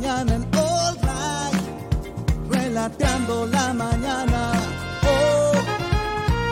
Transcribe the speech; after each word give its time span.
mañana 0.00 0.34
en 0.34 0.42
All 0.56 0.96
Right. 1.02 1.60
Relateando 2.50 3.46
la 3.46 3.74
mañana. 3.74 4.52
Oh, 5.02 5.52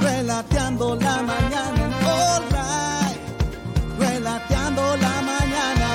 relateando 0.03 0.95
la 0.97 1.23
mañana 1.23 1.85
en 1.87 1.93
All 2.07 2.43
Right. 2.51 3.19
Relateando 3.99 4.83
la 4.99 5.23
mañana. 5.23 5.89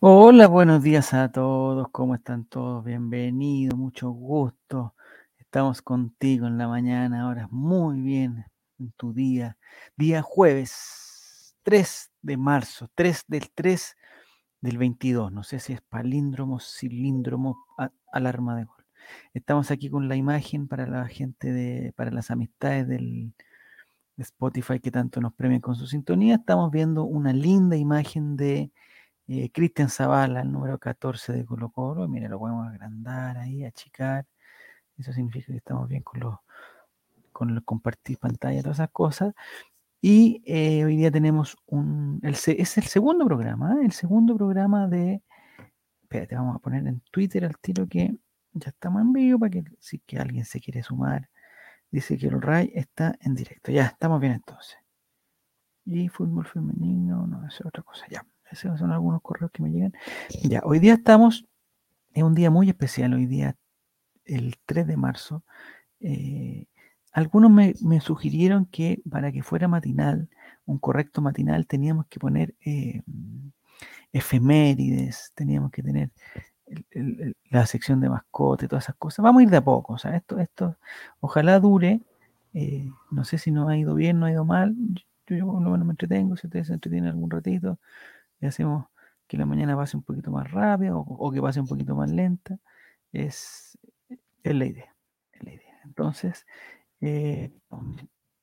Hola, 0.00 0.48
buenos 0.48 0.82
días 0.82 1.12
a 1.12 1.30
todos. 1.30 1.88
¿Cómo 1.92 2.14
están 2.14 2.46
todos? 2.46 2.84
Bienvenidos, 2.84 3.78
mucho 3.78 4.10
gusto. 4.10 4.94
Estamos 5.36 5.82
contigo 5.82 6.46
en 6.46 6.56
la 6.56 6.68
mañana, 6.68 7.24
ahora 7.24 7.48
muy 7.50 8.00
bien 8.00 8.46
en 8.78 8.92
tu 8.92 9.12
día. 9.12 9.58
Día 9.94 10.22
jueves 10.22 11.54
3 11.64 12.11
de 12.22 12.36
marzo, 12.36 12.88
3 12.94 13.24
del 13.28 13.50
3 13.54 13.96
del 14.60 14.78
22. 14.78 15.32
No 15.32 15.42
sé 15.42 15.58
si 15.60 15.72
es 15.72 15.80
palíndromo, 15.82 16.60
cilíndromo, 16.60 17.66
alarma 18.12 18.56
de 18.56 18.64
gol. 18.64 18.86
Estamos 19.34 19.70
aquí 19.70 19.90
con 19.90 20.08
la 20.08 20.16
imagen 20.16 20.68
para 20.68 20.86
la 20.86 21.06
gente 21.08 21.52
de, 21.52 21.92
para 21.96 22.10
las 22.10 22.30
amistades 22.30 22.88
del 22.88 23.34
de 24.16 24.22
Spotify 24.24 24.78
que 24.80 24.90
tanto 24.90 25.20
nos 25.20 25.34
premian 25.34 25.60
con 25.60 25.74
su 25.74 25.86
sintonía. 25.86 26.36
Estamos 26.36 26.70
viendo 26.70 27.04
una 27.04 27.32
linda 27.32 27.76
imagen 27.76 28.36
de 28.36 28.70
eh, 29.28 29.50
Cristian 29.52 29.88
Zavala, 29.88 30.42
el 30.42 30.52
número 30.52 30.78
14 30.78 31.32
de 31.32 31.44
Colo 31.44 31.70
Colo. 31.70 32.08
Mira, 32.08 32.28
lo 32.28 32.38
podemos 32.38 32.68
agrandar 32.68 33.38
ahí, 33.38 33.64
achicar. 33.64 34.26
Eso 34.98 35.12
significa 35.12 35.46
que 35.48 35.58
estamos 35.58 35.88
bien 35.88 36.02
con 36.02 36.20
los 36.20 36.36
con 37.32 37.50
el 37.50 37.64
compartir 37.64 38.18
pantalla, 38.18 38.62
todas 38.62 38.76
esas 38.76 38.90
cosas. 38.90 39.34
Y 40.04 40.42
eh, 40.46 40.84
hoy 40.84 40.96
día 40.96 41.12
tenemos 41.12 41.56
un, 41.64 42.18
es 42.24 42.48
el 42.48 42.84
segundo 42.86 43.24
programa, 43.24 43.76
¿eh? 43.76 43.84
el 43.84 43.92
segundo 43.92 44.36
programa 44.36 44.88
de, 44.88 45.22
espérate, 46.02 46.34
vamos 46.34 46.56
a 46.56 46.58
poner 46.58 46.84
en 46.88 47.00
Twitter 47.12 47.44
al 47.44 47.56
tiro 47.58 47.86
que 47.86 48.12
ya 48.52 48.70
estamos 48.70 49.00
en 49.00 49.12
vivo 49.12 49.38
para 49.38 49.50
que 49.50 49.62
si 49.78 50.00
que 50.00 50.18
alguien 50.18 50.44
se 50.44 50.60
quiere 50.60 50.82
sumar, 50.82 51.30
dice 51.92 52.18
que 52.18 52.26
el 52.26 52.42
RAI 52.42 52.72
está 52.74 53.16
en 53.20 53.36
directo, 53.36 53.70
ya 53.70 53.84
estamos 53.86 54.20
bien 54.20 54.32
entonces. 54.32 54.76
Y 55.84 56.08
fútbol 56.08 56.46
femenino, 56.46 57.24
no, 57.28 57.46
eso 57.46 57.58
es 57.60 57.66
otra 57.66 57.84
cosa, 57.84 58.04
ya, 58.10 58.26
esos 58.50 58.80
son 58.80 58.90
algunos 58.90 59.22
correos 59.22 59.52
que 59.52 59.62
me 59.62 59.70
llegan. 59.70 59.92
Ya, 60.42 60.62
hoy 60.64 60.80
día 60.80 60.94
estamos, 60.94 61.46
es 62.12 62.24
un 62.24 62.34
día 62.34 62.50
muy 62.50 62.68
especial, 62.68 63.14
hoy 63.14 63.26
día, 63.26 63.54
el 64.24 64.56
3 64.66 64.84
de 64.84 64.96
marzo, 64.96 65.44
eh, 66.00 66.66
algunos 67.12 67.50
me, 67.50 68.00
sugirieron 68.00 68.66
que 68.66 69.02
para 69.08 69.32
que 69.32 69.42
fuera 69.42 69.68
matinal, 69.68 70.28
un 70.66 70.78
correcto 70.78 71.20
matinal, 71.20 71.66
teníamos 71.66 72.06
que 72.06 72.18
poner 72.18 72.54
eh, 72.64 73.02
efemérides, 74.12 75.32
teníamos 75.34 75.70
que 75.70 75.82
tener 75.82 76.10
la 77.50 77.66
sección 77.66 78.00
de 78.00 78.08
mascote, 78.08 78.68
todas 78.68 78.84
esas 78.84 78.96
cosas. 78.96 79.22
Vamos 79.22 79.40
a 79.40 79.42
ir 79.44 79.50
de 79.50 79.58
a 79.58 79.64
poco, 79.64 79.94
o 79.94 79.98
sea, 79.98 80.16
esto, 80.16 80.38
esto 80.38 80.76
ojalá 81.20 81.60
dure. 81.60 82.00
eh, 82.54 82.88
no 83.10 83.24
sé 83.24 83.38
si 83.38 83.50
nos 83.50 83.68
ha 83.68 83.76
ido 83.76 83.94
bien, 83.94 84.18
no 84.18 84.26
ha 84.26 84.30
ido 84.32 84.44
mal. 84.44 84.74
Yo, 85.26 85.36
yo 85.36 85.46
lo 85.46 85.70
menos 85.70 85.86
me 85.86 85.92
entretengo, 85.92 86.36
si 86.36 86.46
ustedes 86.46 86.68
se 86.68 86.74
entretienen 86.74 87.10
algún 87.10 87.30
ratito, 87.30 87.78
y 88.40 88.46
hacemos 88.46 88.86
que 89.28 89.38
la 89.38 89.46
mañana 89.46 89.76
pase 89.76 89.96
un 89.96 90.02
poquito 90.02 90.30
más 90.30 90.50
rápida 90.50 90.96
o, 90.96 91.32
que 91.32 91.40
pase 91.40 91.60
un 91.60 91.66
poquito 91.66 91.94
más 91.94 92.10
lenta. 92.10 92.58
Es, 93.12 93.78
es 94.42 94.54
la 94.54 94.66
idea, 94.66 94.94
es 95.32 95.42
la 95.44 95.52
idea. 95.54 95.80
Entonces, 95.84 96.46
eh, 97.02 97.52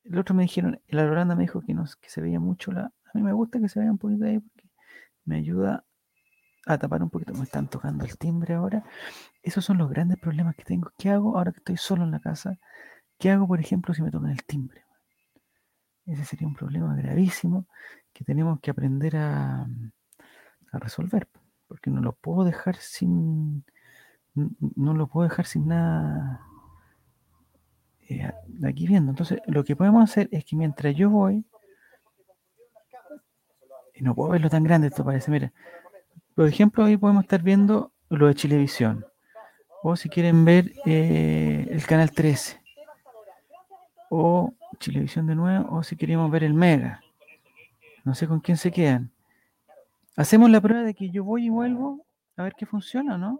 el 0.03 0.17
otro 0.17 0.35
me 0.35 0.43
dijeron, 0.43 0.81
la 0.87 1.05
Loranda 1.05 1.35
me 1.35 1.43
dijo 1.43 1.61
que, 1.61 1.73
no, 1.73 1.85
que 2.01 2.09
se 2.09 2.21
veía 2.21 2.39
mucho 2.39 2.71
la. 2.71 2.81
A 2.81 3.11
mí 3.13 3.23
me 3.23 3.33
gusta 3.33 3.59
que 3.59 3.69
se 3.69 3.79
vea 3.79 3.89
un 3.89 3.97
poquito 3.97 4.25
ahí 4.25 4.39
porque 4.39 4.69
me 5.25 5.37
ayuda 5.37 5.85
a 6.65 6.77
tapar 6.77 7.01
un 7.01 7.09
poquito. 7.09 7.33
Me 7.33 7.43
están 7.43 7.69
tocando 7.69 8.03
el 8.03 8.17
timbre 8.17 8.53
ahora. 8.53 8.83
Esos 9.41 9.63
son 9.63 9.77
los 9.77 9.89
grandes 9.89 10.19
problemas 10.19 10.55
que 10.55 10.65
tengo. 10.65 10.91
¿Qué 10.97 11.09
hago 11.09 11.37
ahora 11.37 11.51
que 11.51 11.59
estoy 11.59 11.77
solo 11.77 12.03
en 12.03 12.11
la 12.11 12.19
casa? 12.19 12.59
¿Qué 13.17 13.31
hago, 13.31 13.47
por 13.47 13.59
ejemplo, 13.59 13.93
si 13.93 14.01
me 14.01 14.11
tocan 14.11 14.31
el 14.31 14.43
timbre? 14.43 14.83
Ese 16.05 16.25
sería 16.25 16.47
un 16.47 16.55
problema 16.55 16.95
gravísimo 16.95 17.67
que 18.11 18.25
tenemos 18.25 18.59
que 18.59 18.71
aprender 18.71 19.15
a, 19.15 19.61
a 20.71 20.79
resolver. 20.79 21.29
Porque 21.67 21.89
no 21.91 22.01
lo 22.01 22.13
puedo 22.13 22.43
dejar 22.43 22.75
sin. 22.75 23.63
No 24.35 24.93
lo 24.93 25.07
puedo 25.07 25.27
dejar 25.29 25.45
sin 25.45 25.67
nada 25.67 26.48
eh, 28.09 28.31
aquí 28.67 28.87
viendo. 28.87 29.11
Entonces, 29.11 29.39
lo 29.45 29.63
que 29.63 29.75
podemos 29.75 30.03
hacer 30.03 30.27
es 30.31 30.43
que 30.43 30.55
mientras 30.55 30.95
yo 30.95 31.09
voy, 31.09 31.45
y 33.93 34.01
no 34.01 34.15
puedo 34.15 34.31
verlo 34.31 34.49
tan 34.49 34.63
grande, 34.63 34.87
esto 34.87 35.05
parece, 35.05 35.29
mira, 35.29 35.53
por 36.35 36.47
ejemplo, 36.47 36.85
hoy 36.85 36.97
podemos 36.97 37.23
estar 37.23 37.41
viendo 37.41 37.91
lo 38.09 38.27
de 38.27 38.35
Chilevisión, 38.35 39.05
o 39.83 39.95
si 39.95 40.09
quieren 40.09 40.43
ver 40.43 40.73
eh, 40.85 41.67
el 41.69 41.85
canal 41.85 42.11
13, 42.11 42.59
o 44.09 44.53
Chilevisión 44.79 45.27
de 45.27 45.35
nuevo, 45.35 45.75
o 45.75 45.83
si 45.83 45.95
queremos 45.95 46.31
ver 46.31 46.43
el 46.43 46.53
Mega. 46.53 47.01
No 48.05 48.15
sé 48.15 48.27
con 48.27 48.39
quién 48.39 48.57
se 48.57 48.71
quedan. 48.71 49.11
Hacemos 50.15 50.49
la 50.49 50.61
prueba 50.61 50.83
de 50.83 50.93
que 50.93 51.09
yo 51.09 51.23
voy 51.23 51.45
y 51.45 51.49
vuelvo 51.49 52.05
a 52.37 52.43
ver 52.43 52.55
qué 52.57 52.65
funciona, 52.65 53.17
¿no? 53.17 53.39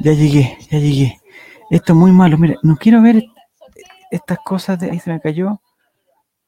Ya 0.00 0.12
llegué, 0.12 0.56
ya 0.70 0.78
llegué. 0.78 1.20
Esto 1.70 1.92
es 1.92 1.98
muy 1.98 2.12
malo. 2.12 2.38
Mira, 2.38 2.56
no 2.62 2.76
quiero 2.76 3.02
ver 3.02 3.22
estas 4.10 4.38
cosas 4.44 4.78
de. 4.80 4.90
Ahí 4.90 4.98
se 5.00 5.10
me 5.12 5.20
cayó. 5.20 5.60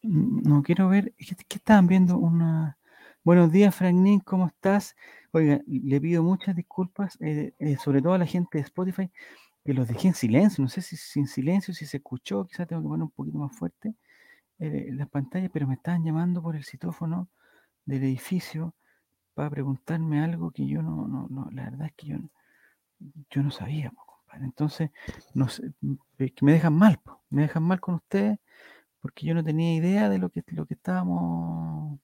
No 0.03 0.63
quiero 0.63 0.89
ver. 0.89 1.15
¿Qué, 1.19 1.37
qué 1.49 1.57
estaban 1.59 1.87
viendo? 1.87 2.19
Una. 2.19 2.79
Buenos 3.25 3.53
días, 3.53 3.75
Franklin, 3.75 4.21
¿cómo 4.21 4.49
estás? 4.49 4.97
Oiga, 5.33 5.61
le 5.67 6.01
pido 6.01 6.23
muchas 6.25 6.57
disculpas, 6.57 7.17
eh, 7.21 7.55
eh, 7.59 7.77
sobre 7.77 8.03
todo 8.03 8.15
a 8.15 8.19
la 8.19 8.27
gente 8.27 8.59
de 8.59 8.65
Spotify, 8.65 9.11
que 9.65 9.75
los 9.75 9.89
dejé 9.89 10.09
en 10.09 10.15
silencio. 10.15 10.63
No 10.63 10.69
sé 10.69 10.83
si 10.83 10.97
sin 10.97 11.27
silencio, 11.29 11.73
si 11.75 11.87
se 11.87 11.99
escuchó, 11.99 12.47
quizás 12.47 12.67
tengo 12.69 12.83
que 12.83 12.89
poner 12.89 13.05
un 13.05 13.11
poquito 13.11 13.39
más 13.39 13.57
fuerte 13.57 13.95
eh, 14.61 14.91
las 14.93 15.09
pantallas, 15.09 15.51
pero 15.53 15.67
me 15.69 15.75
estaban 15.75 16.05
llamando 16.05 16.43
por 16.43 16.57
el 16.57 16.65
citófono 16.65 17.29
del 17.87 18.05
edificio 18.05 18.75
para 19.35 19.51
preguntarme 19.51 20.23
algo 20.23 20.51
que 20.53 20.67
yo 20.67 20.83
no, 20.83 21.09
no, 21.09 21.29
no 21.31 21.49
la 21.53 21.65
verdad 21.65 21.89
es 21.89 21.95
que 21.97 22.09
yo, 22.09 22.19
no- 22.19 22.31
yo 23.31 23.43
no 23.43 23.51
sabía, 23.51 23.93
compadre. 23.95 24.45
Entonces, 24.45 24.91
no 25.35 25.49
sé, 25.49 25.73
eh, 26.19 26.33
me 26.41 26.53
dejan 26.53 26.75
mal, 26.75 27.01
me 27.31 27.43
dejan 27.43 27.63
mal 27.63 27.81
con 27.81 27.97
ustedes 27.97 28.39
porque 29.01 29.27
yo 29.27 29.35
no 29.35 29.45
tenía 29.45 29.75
idea 29.75 30.09
de 30.09 30.19
lo 30.19 30.31
que, 30.31 30.45
lo 30.53 30.65
que 30.65 30.75
estábamos, 30.75 31.99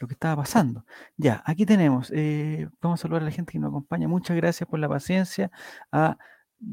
lo 0.00 0.06
que 0.06 0.14
estaba 0.14 0.36
pasando. 0.36 0.84
Ya, 1.16 1.42
aquí 1.46 1.64
tenemos, 1.66 2.12
eh, 2.14 2.68
vamos 2.82 3.00
a 3.00 3.02
saludar 3.02 3.22
a 3.22 3.24
la 3.26 3.30
gente 3.30 3.52
que 3.52 3.58
nos 3.58 3.70
acompaña. 3.70 4.06
Muchas 4.06 4.36
gracias 4.36 4.68
por 4.68 4.78
la 4.78 4.88
paciencia. 4.88 5.50
A 5.90 6.18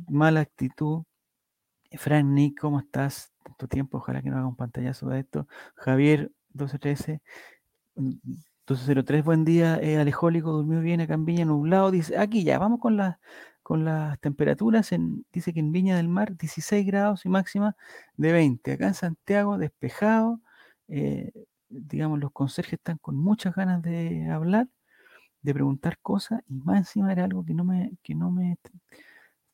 mala 0.07 0.41
actitud. 0.41 1.03
Frank 1.93 2.25
Nick, 2.25 2.59
¿cómo 2.59 2.79
estás? 2.79 3.31
Tanto 3.43 3.67
tiempo, 3.69 3.99
ojalá 3.99 4.21
que 4.21 4.29
no 4.29 4.37
haga 4.37 4.47
un 4.47 4.55
pantallazo 4.55 5.07
de 5.07 5.21
esto. 5.21 5.47
Javier 5.75 6.31
1213, 6.53 7.21
mm, 8.67 8.73
1203, 8.73 9.23
buen 9.23 9.45
día, 9.45 9.77
eh, 9.81 9.97
Alejólico, 9.97 10.51
durmió 10.51 10.79
bien 10.81 11.01
acá 11.01 11.13
en 11.13 11.25
Viña, 11.25 11.45
nublado, 11.45 11.91
dice, 11.91 12.17
aquí 12.17 12.43
ya, 12.43 12.57
vamos 12.59 12.79
con 12.79 12.97
las 12.97 13.17
con 13.63 13.83
las 13.83 14.19
temperaturas, 14.19 14.91
dice 15.33 15.51
que 15.51 15.59
en 15.59 15.71
Viña 15.71 15.97
del 15.97 16.07
Mar 16.07 16.37
16 16.37 16.85
grados 16.85 17.25
y 17.25 17.29
máxima 17.29 17.75
de 18.15 18.31
20. 18.31 18.73
Acá 18.73 18.85
en 18.87 18.93
Santiago 18.93 19.57
despejado, 19.57 20.39
eh, 20.87 21.31
digamos, 21.69 22.19
los 22.19 22.31
conserjes 22.31 22.73
están 22.73 22.99
con 22.99 23.17
muchas 23.17 23.55
ganas 23.55 23.81
de 23.81 24.29
hablar, 24.29 24.67
de 25.41 25.53
preguntar 25.53 25.97
cosas, 25.99 26.41
y 26.47 26.59
más 26.59 26.77
encima 26.77 27.11
era 27.11 27.23
algo 27.23 27.43
que 27.43 27.55
no 27.55 27.63
me, 27.63 27.93
que 28.03 28.13
no 28.13 28.29
me, 28.29 28.59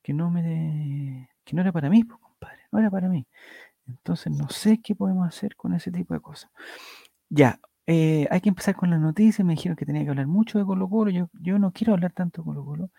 que 0.03 0.13
no 0.13 0.29
me, 0.29 1.29
que 1.45 1.55
no 1.55 1.61
era 1.61 1.71
para 1.71 1.89
mí, 1.89 2.03
compadre, 2.03 2.63
no 2.71 2.79
era 2.79 2.91
para 2.91 3.07
mí. 3.07 3.25
Entonces 3.87 4.33
no 4.33 4.49
sé 4.49 4.81
qué 4.81 4.95
podemos 4.95 5.27
hacer 5.27 5.55
con 5.55 5.73
ese 5.73 5.91
tipo 5.91 6.13
de 6.13 6.19
cosas. 6.19 6.51
Ya, 7.29 7.59
eh, 7.87 8.27
hay 8.31 8.41
que 8.41 8.49
empezar 8.49 8.75
con 8.75 8.89
las 8.89 8.99
noticias. 8.99 9.45
Me 9.45 9.53
dijeron 9.53 9.75
que 9.75 9.85
tenía 9.85 10.03
que 10.03 10.09
hablar 10.09 10.27
mucho 10.27 10.59
de 10.59 10.65
Colo 10.65 10.89
Colo. 10.89 11.11
Yo, 11.11 11.59
no 11.59 11.71
quiero 11.71 11.93
hablar 11.93 12.13
tanto 12.13 12.41
de 12.41 12.45
Colo 12.45 12.65
Colo. 12.65 12.89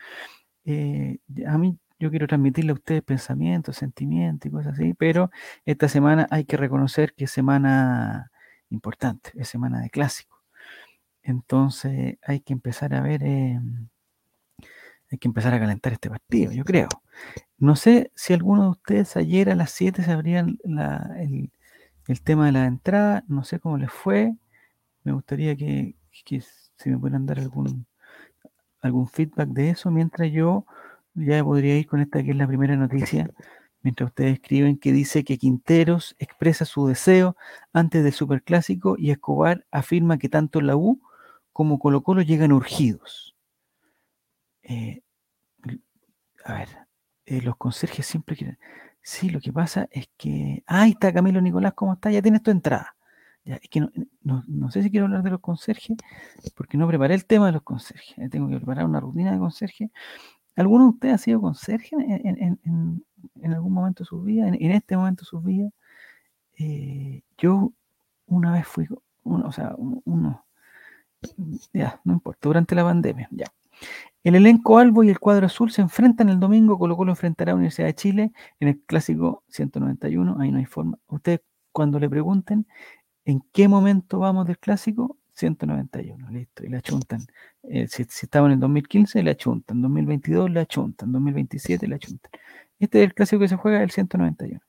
Eh, 0.65 1.19
a 1.47 1.59
mí 1.59 1.79
yo 1.99 2.11
quiero 2.11 2.27
transmitirle 2.27 2.73
a 2.73 2.75
ustedes 2.75 3.03
pensamientos, 3.03 3.77
sentimientos 3.77 4.47
y 4.47 4.51
cosas 4.51 4.75
así, 4.75 4.95
pero 4.95 5.31
esta 5.65 5.89
semana 5.89 6.27
hay 6.31 6.45
que 6.45 6.57
reconocer 6.57 7.15
que 7.15 7.25
es 7.25 7.31
semana 7.31 8.33
importante, 8.71 9.31
es 9.37 9.49
semana 9.49 9.81
de 9.81 9.91
clásico. 9.91 10.43
Entonces 11.23 12.19
hay 12.23 12.41
que 12.41 12.53
empezar 12.53 12.95
a 12.95 13.03
ver, 13.03 13.23
eh, 13.23 13.61
hay 15.11 15.19
que 15.19 15.29
empezar 15.29 15.55
a 15.55 15.61
calentar 15.61 15.93
este 15.93 16.11
partido, 16.11 16.53
yo 16.53 16.65
creo. 16.65 16.89
No 17.59 17.77
sé 17.77 18.11
si 18.17 18.33
alguno 18.33 18.65
de 18.65 18.71
ustedes 18.71 19.17
ayer 19.17 19.51
a 19.51 19.55
las 19.55 19.71
7 19.71 20.03
se 20.03 20.11
abrían 20.11 20.59
el, 21.19 21.51
tema 22.25 22.47
de 22.47 22.53
la 22.53 22.67
entrada, 22.67 23.25
no 23.29 23.45
sé 23.45 23.61
cómo 23.61 23.79
les 23.79 23.93
fue. 23.93 24.35
Me 25.05 25.13
gustaría 25.13 25.57
que, 25.57 25.97
que 26.25 26.41
si 26.41 26.91
me 26.91 26.99
pudieran 26.99 27.27
dar 27.27 27.39
algún, 27.39 27.87
algún 28.81 29.09
feedback 29.09 29.49
de 29.49 29.71
eso, 29.71 29.91
mientras 29.91 30.31
yo 30.31 30.67
ya 31.15 31.43
podría 31.45 31.79
ir 31.79 31.87
con 31.87 32.01
esta 32.01 32.23
que 32.23 32.31
es 32.31 32.37
la 32.37 32.47
primera 32.47 32.77
noticia, 32.77 33.31
mientras 33.83 34.11
ustedes 34.11 34.35
escriben 34.35 34.79
que 34.79 34.93
dice 34.93 35.25
que 35.25 35.39
Quinteros 35.39 36.15
expresa 36.19 36.65
su 36.65 36.87
deseo 36.87 37.37
antes 37.73 38.05
del 38.05 38.13
Superclásico 38.13 38.97
y 38.99 39.11
Escobar 39.11 39.67
afirma 39.71 40.19
que 40.19 40.29
tanto 40.29 40.61
la 40.61 40.77
U 40.77 41.01
como 41.53 41.79
Colo 41.79 42.03
Colo 42.03 42.23
llegan 42.23 42.53
urgidos. 42.53 43.37
Eh, 44.63 45.03
a 46.45 46.55
ver, 46.55 46.69
eh, 47.27 47.43
los 47.43 47.57
conserjes 47.57 48.07
siempre 48.07 48.37
quieren... 48.37 48.59
Sí, 49.03 49.31
lo 49.31 49.41
que 49.41 49.53
pasa 49.53 49.89
es 49.91 50.09
que... 50.17 50.63
Ah, 50.67 50.83
ahí 50.83 50.93
está 50.93 51.13
Camilo 51.13 51.41
Nicolás, 51.41 51.75
¿cómo 51.75 51.95
está? 51.95 52.11
Ya 52.11 52.23
tienes 52.23 52.43
tu 52.43 52.51
entrada. 52.53 52.95
Es 53.45 53.69
que 53.69 53.81
no, 53.81 53.91
no, 54.23 54.45
no, 54.47 54.71
sé 54.71 54.83
si 54.83 54.91
quiero 54.91 55.07
hablar 55.07 55.23
de 55.23 55.31
los 55.31 55.41
conserjes, 55.41 55.97
porque 56.55 56.79
no 56.79 56.87
preparé 56.87 57.15
el 57.15 57.27
tema 57.27 57.47
de 57.47 57.53
los 57.53 57.63
conserjes. 57.63 58.17
Eh, 58.19 58.29
tengo 58.29 58.49
que 58.49 58.57
preparar 58.57 58.85
una 58.85 59.01
rutina 59.01 59.33
de 59.33 59.39
conserje. 59.39 59.91
¿Alguno 60.55 60.85
de 60.85 60.91
ustedes 60.91 61.15
ha 61.15 61.19
sido 61.19 61.41
conserje 61.41 61.97
en, 61.97 62.61
en 63.41 63.53
algún 63.53 63.73
momento 63.73 64.05
de 64.05 64.09
su 64.09 64.23
vida? 64.23 64.49
En, 64.49 64.71
este 64.71 64.97
momento 64.97 65.23
de 65.23 65.27
su 65.27 65.41
vida. 65.41 65.71
Eh, 66.59 67.23
yo 67.39 67.73
una 68.27 68.53
vez 68.53 68.67
fui, 68.67 68.87
uno, 69.25 69.47
o 69.47 69.53
sea, 69.53 69.75
uno, 69.77 70.45
ya, 71.73 72.01
no 72.05 72.15
importa, 72.15 72.49
durante 72.49 72.75
la 72.75 72.85
pandemia, 72.85 73.29
ya. 73.31 73.47
El 74.23 74.37
elenco 74.37 74.79
Albo 74.79 75.03
y 75.03 75.11
el 75.11 75.19
cuadro 75.19 75.47
azul 75.47 75.73
se 75.73 75.83
enfrentan 75.83 76.29
el 76.29 76.39
domingo, 76.39 76.79
Colo 76.79 76.97
Colo 76.97 77.13
enfrentará 77.13 77.51
a 77.51 77.55
la 77.55 77.57
Universidad 77.57 77.89
de 77.89 77.95
Chile 77.95 78.33
en 78.61 78.69
el 78.69 78.81
clásico 78.81 79.43
191, 79.49 80.37
ahí 80.39 80.53
no 80.53 80.59
hay 80.59 80.67
forma. 80.67 80.99
Ustedes 81.09 81.41
cuando 81.73 81.99
le 81.99 82.09
pregunten, 82.09 82.67
¿En 83.25 83.41
qué 83.53 83.69
momento 83.69 84.19
vamos 84.19 84.47
del 84.47 84.59
clásico? 84.59 85.19
191, 85.35 86.31
listo, 86.31 86.65
y 86.65 86.69
la 86.69 86.81
chuntan. 86.83 87.27
Eh, 87.63 87.89
si, 87.89 88.05
si, 88.05 88.27
en 88.33 88.51
el 88.51 88.61
2015, 88.61 89.23
la 89.23 89.35
chuntan. 89.37 89.81
2022, 89.81 90.51
la 90.51 90.67
chuntan. 90.67 91.13
2027, 91.13 91.89
la 91.89 91.99
chuntan. 91.99 92.31
Este 92.79 92.99
es 92.99 93.05
el 93.05 93.15
clásico 93.15 93.41
que 93.41 93.49
se 93.49 93.57
juega, 93.57 93.83
el 93.83 93.91
191. 93.91 94.61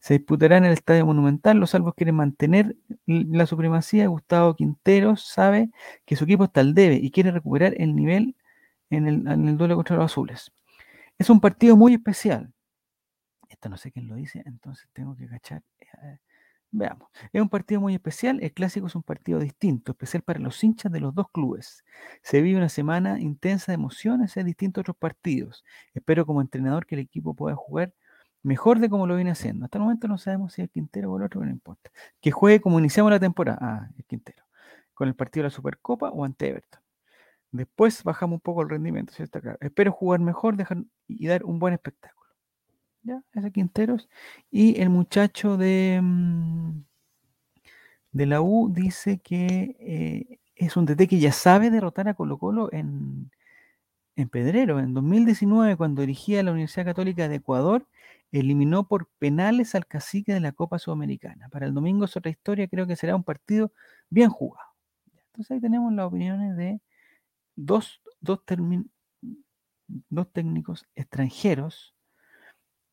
Se 0.00 0.14
disputará 0.14 0.58
en 0.58 0.66
el 0.66 0.72
Estadio 0.72 1.06
Monumental. 1.06 1.58
Los 1.58 1.70
salvos 1.70 1.94
quieren 1.94 2.14
mantener 2.14 2.76
la 3.06 3.46
supremacía. 3.46 4.06
Gustavo 4.06 4.54
Quinteros 4.54 5.22
sabe 5.22 5.70
que 6.04 6.14
su 6.14 6.24
equipo 6.24 6.44
está 6.44 6.60
al 6.60 6.74
debe 6.74 6.96
y 6.96 7.10
quiere 7.10 7.32
recuperar 7.32 7.74
el 7.78 7.96
nivel 7.96 8.36
en 8.90 9.08
el, 9.08 9.26
en 9.26 9.48
el 9.48 9.56
duelo 9.56 9.74
contra 9.76 9.96
los 9.96 10.06
azules. 10.06 10.52
Es 11.18 11.30
un 11.30 11.40
partido 11.40 11.76
muy 11.76 11.94
especial. 11.94 12.52
Esto 13.48 13.68
no 13.68 13.76
sé 13.76 13.90
quién 13.90 14.06
lo 14.06 14.14
dice, 14.14 14.42
entonces 14.46 14.88
tengo 14.92 15.16
que 15.16 15.26
cachar. 15.26 15.62
Eh, 15.80 16.18
Veamos, 16.70 17.08
es 17.32 17.40
un 17.40 17.48
partido 17.48 17.80
muy 17.80 17.94
especial, 17.94 18.40
el 18.42 18.52
clásico 18.52 18.88
es 18.88 18.94
un 18.94 19.02
partido 19.02 19.40
distinto, 19.40 19.92
especial 19.92 20.22
para 20.22 20.38
los 20.38 20.62
hinchas 20.62 20.92
de 20.92 21.00
los 21.00 21.14
dos 21.14 21.30
clubes. 21.30 21.82
Se 22.22 22.42
vive 22.42 22.58
una 22.58 22.68
semana 22.68 23.18
intensa 23.20 23.72
de 23.72 23.76
emociones, 23.76 24.36
es 24.36 24.44
distinto 24.44 24.80
a 24.80 24.82
otros 24.82 24.96
partidos. 24.96 25.64
Espero 25.94 26.26
como 26.26 26.42
entrenador 26.42 26.84
que 26.84 26.94
el 26.96 27.00
equipo 27.00 27.34
pueda 27.34 27.56
jugar 27.56 27.94
mejor 28.42 28.80
de 28.80 28.90
como 28.90 29.06
lo 29.06 29.16
viene 29.16 29.30
haciendo. 29.30 29.64
Hasta 29.64 29.78
el 29.78 29.84
momento 29.84 30.08
no 30.08 30.18
sabemos 30.18 30.52
si 30.52 30.62
es 30.62 30.70
Quintero 30.70 31.10
o 31.12 31.16
el 31.18 31.24
otro, 31.24 31.40
pero 31.40 31.46
no 31.50 31.52
importa. 31.52 31.90
Que 32.20 32.30
juegue 32.30 32.60
como 32.60 32.78
iniciamos 32.78 33.10
la 33.12 33.20
temporada, 33.20 33.58
ah, 33.62 33.88
el 33.96 34.04
Quintero, 34.04 34.44
con 34.94 35.08
el 35.08 35.14
partido 35.14 35.44
de 35.44 35.48
la 35.48 35.54
Supercopa 35.54 36.10
o 36.10 36.24
ante 36.24 36.48
Everton. 36.48 36.82
Después 37.50 38.02
bajamos 38.04 38.36
un 38.36 38.40
poco 38.40 38.62
el 38.62 38.68
rendimiento, 38.70 39.12
¿cierto? 39.14 39.40
Espero 39.60 39.92
jugar 39.92 40.20
mejor 40.20 40.56
dejar, 40.56 40.78
y 41.06 41.26
dar 41.26 41.44
un 41.44 41.58
buen 41.58 41.74
espectáculo. 41.74 42.17
Y 44.50 44.80
el 44.80 44.90
muchacho 44.90 45.56
de, 45.56 46.00
mm, 46.02 46.82
de 48.12 48.26
la 48.26 48.40
U 48.40 48.70
dice 48.72 49.18
que 49.18 49.76
eh, 49.80 50.40
es 50.56 50.76
un 50.76 50.86
DT 50.86 51.08
que 51.08 51.20
ya 51.20 51.32
sabe 51.32 51.70
derrotar 51.70 52.08
a 52.08 52.14
Colo 52.14 52.38
Colo 52.38 52.68
en, 52.72 53.30
en 54.16 54.28
Pedrero. 54.28 54.80
En 54.80 54.94
2019, 54.94 55.76
cuando 55.76 56.02
dirigía 56.02 56.42
la 56.42 56.52
Universidad 56.52 56.86
Católica 56.86 57.28
de 57.28 57.36
Ecuador, 57.36 57.86
eliminó 58.32 58.86
por 58.88 59.08
penales 59.18 59.74
al 59.74 59.86
cacique 59.86 60.34
de 60.34 60.40
la 60.40 60.52
Copa 60.52 60.78
Sudamericana. 60.78 61.48
Para 61.50 61.66
el 61.66 61.74
domingo 61.74 62.04
es 62.04 62.16
otra 62.16 62.30
historia, 62.30 62.68
creo 62.68 62.86
que 62.86 62.96
será 62.96 63.16
un 63.16 63.24
partido 63.24 63.72
bien 64.10 64.30
jugado. 64.30 64.68
Entonces 65.28 65.52
ahí 65.52 65.60
tenemos 65.60 65.92
las 65.92 66.06
opiniones 66.06 66.56
de 66.56 66.80
dos, 67.56 68.02
dos 68.20 68.40
técnicos 70.32 70.86
extranjeros 70.94 71.94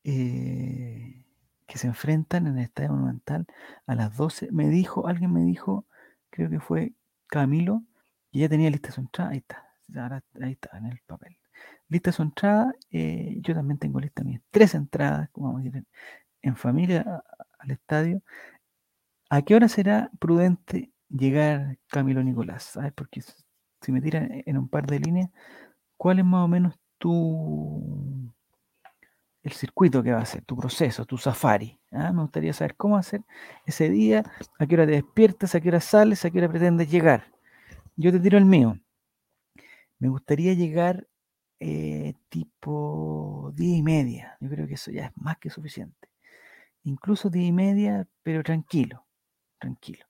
eh, 0.06 1.26
que 1.66 1.80
se 1.80 1.88
enfrentan 1.88 2.46
en 2.46 2.60
el 2.60 2.66
Estadio 2.66 2.92
Monumental 2.92 3.48
a 3.88 3.96
las 3.96 4.16
12. 4.16 4.52
Me 4.52 4.70
dijo, 4.70 5.08
alguien 5.08 5.34
me 5.34 5.42
dijo, 5.42 5.88
creo 6.30 6.50
que 6.50 6.60
fue 6.60 6.94
Camilo, 7.28 7.84
que 8.32 8.40
ya 8.40 8.50
tenía 8.50 8.70
lista 8.70 8.92
su 8.92 9.02
entrada. 9.02 9.32
Ahí 9.32 9.40
está, 9.40 9.68
ahora, 10.00 10.24
ahí 10.42 10.52
está, 10.52 10.78
en 10.78 10.86
el 10.86 11.00
papel. 11.08 11.38
Lista 11.90 12.12
su 12.12 12.22
entrada, 12.22 12.74
eh, 12.92 13.38
yo 13.42 13.56
también 13.56 13.80
tengo 13.80 14.00
lista 14.00 14.24
mis 14.24 14.42
tres 14.52 14.76
entradas, 14.76 15.30
como 15.32 15.48
vamos 15.48 15.62
a 15.62 15.64
decir, 15.64 15.86
en, 16.44 16.56
familia 16.56 17.24
al 17.60 17.72
estadio. 17.72 18.22
¿A 19.30 19.42
qué 19.42 19.56
hora 19.56 19.68
será 19.68 20.12
prudente 20.20 20.92
llegar 21.10 21.80
Camilo 21.88 22.24
Nicolás? 22.24 22.64
¿Sabes? 22.64 22.94
Porque 22.94 23.24
si 23.82 23.92
me 23.92 24.02
tiran 24.02 24.44
en 24.46 24.58
un 24.58 24.70
par 24.70 24.86
de 24.86 25.00
líneas, 25.00 25.32
¿cuál 25.98 26.20
es 26.20 26.26
más 26.26 26.46
o 26.46 26.48
menos 26.48 26.76
tu 27.00 28.15
el 29.46 29.52
circuito 29.52 30.02
que 30.02 30.12
va 30.12 30.20
a 30.20 30.24
hacer, 30.24 30.44
tu 30.44 30.58
proceso, 30.58 31.06
tu 31.06 31.20
safari. 31.20 31.80
¿ah? 31.92 32.12
Me 32.12 32.24
gustaría 32.24 32.52
saber 32.52 32.76
cómo 32.76 32.98
hacer 32.98 33.22
ese 33.68 33.90
día, 33.90 34.24
a 34.58 34.66
qué 34.66 34.74
hora 34.74 34.88
te 34.88 34.94
despiertas, 34.94 35.54
a 35.54 35.62
qué 35.62 35.70
hora 35.70 35.80
sales, 35.80 36.26
a 36.26 36.32
qué 36.32 36.40
hora 36.40 36.50
pretendes 36.50 36.90
llegar. 36.90 37.32
Yo 37.96 38.12
te 38.12 38.20
tiro 38.20 38.40
el 38.40 38.46
mío. 38.46 38.80
Me 40.00 40.10
gustaría 40.10 40.56
llegar 40.56 41.08
eh, 41.60 42.16
tipo 42.28 43.52
día 43.56 43.78
y 43.78 43.84
media. 43.84 44.36
Yo 44.42 44.50
creo 44.50 44.68
que 44.68 44.74
eso 44.74 44.90
ya 44.90 45.06
es 45.06 45.12
más 45.16 45.38
que 45.38 45.52
suficiente. 45.52 46.10
Incluso 46.84 47.30
día 47.30 47.46
y 47.46 47.52
media, 47.52 48.08
pero 48.24 48.42
tranquilo, 48.42 49.06
tranquilo. 49.60 50.08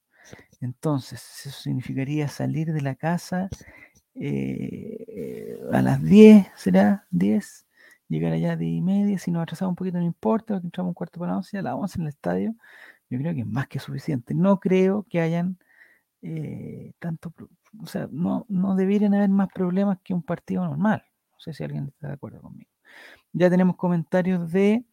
Entonces, 0.62 1.22
eso 1.44 1.60
significaría 1.60 2.26
salir 2.28 2.72
de 2.72 2.80
la 2.80 2.94
casa 2.94 3.50
eh, 4.14 5.60
a 5.72 5.82
las 5.82 6.02
10, 6.02 6.46
¿será? 6.56 7.06
10 7.10 7.65
llegar 8.08 8.32
allá 8.32 8.56
de 8.56 8.66
y 8.66 8.80
media, 8.82 9.18
si 9.18 9.30
nos 9.30 9.42
atrasamos 9.42 9.72
un 9.72 9.76
poquito 9.76 9.98
no 9.98 10.04
importa, 10.04 10.54
porque 10.54 10.66
entramos 10.66 10.90
un 10.90 10.94
cuarto 10.94 11.18
para 11.20 11.32
la 11.32 11.38
once, 11.38 11.58
a 11.58 11.62
las 11.62 11.74
11 11.74 11.98
en 11.98 12.02
el 12.02 12.08
estadio, 12.08 12.54
yo 13.10 13.18
creo 13.18 13.34
que 13.34 13.40
es 13.40 13.46
más 13.46 13.68
que 13.68 13.78
suficiente. 13.78 14.34
No 14.34 14.60
creo 14.60 15.06
que 15.08 15.20
hayan 15.20 15.58
eh, 16.22 16.92
tanto, 16.98 17.32
o 17.80 17.86
sea, 17.86 18.08
no, 18.10 18.46
no 18.48 18.76
deberían 18.76 19.14
haber 19.14 19.30
más 19.30 19.48
problemas 19.54 19.98
que 20.02 20.14
un 20.14 20.22
partido 20.22 20.64
normal. 20.64 21.04
No 21.32 21.40
sé 21.40 21.52
si 21.54 21.64
alguien 21.64 21.86
está 21.88 22.08
de 22.08 22.14
acuerdo 22.14 22.40
conmigo. 22.40 22.70
Ya 23.32 23.50
tenemos 23.50 23.76
comentarios 23.76 24.50
de 24.52 24.84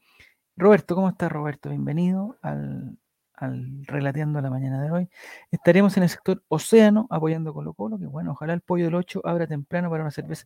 Roberto. 0.57 0.95
¿Cómo 0.95 1.09
está 1.09 1.29
Roberto? 1.29 1.69
Bienvenido 1.69 2.37
al, 2.41 2.97
al 3.35 3.85
Relateando 3.85 4.41
la 4.41 4.49
mañana 4.49 4.81
de 4.81 4.91
hoy. 4.91 5.09
Estaremos 5.51 5.97
en 5.97 6.03
el 6.03 6.09
sector 6.09 6.43
Océano 6.49 7.07
apoyando 7.09 7.53
Colo 7.53 7.73
Colo, 7.73 7.99
que 7.99 8.05
bueno, 8.05 8.31
ojalá 8.31 8.53
el 8.53 8.61
pollo 8.61 8.85
del 8.85 8.95
8 8.95 9.21
abra 9.23 9.47
temprano 9.47 9.89
para 9.89 10.03
una 10.03 10.11
cerveza. 10.11 10.45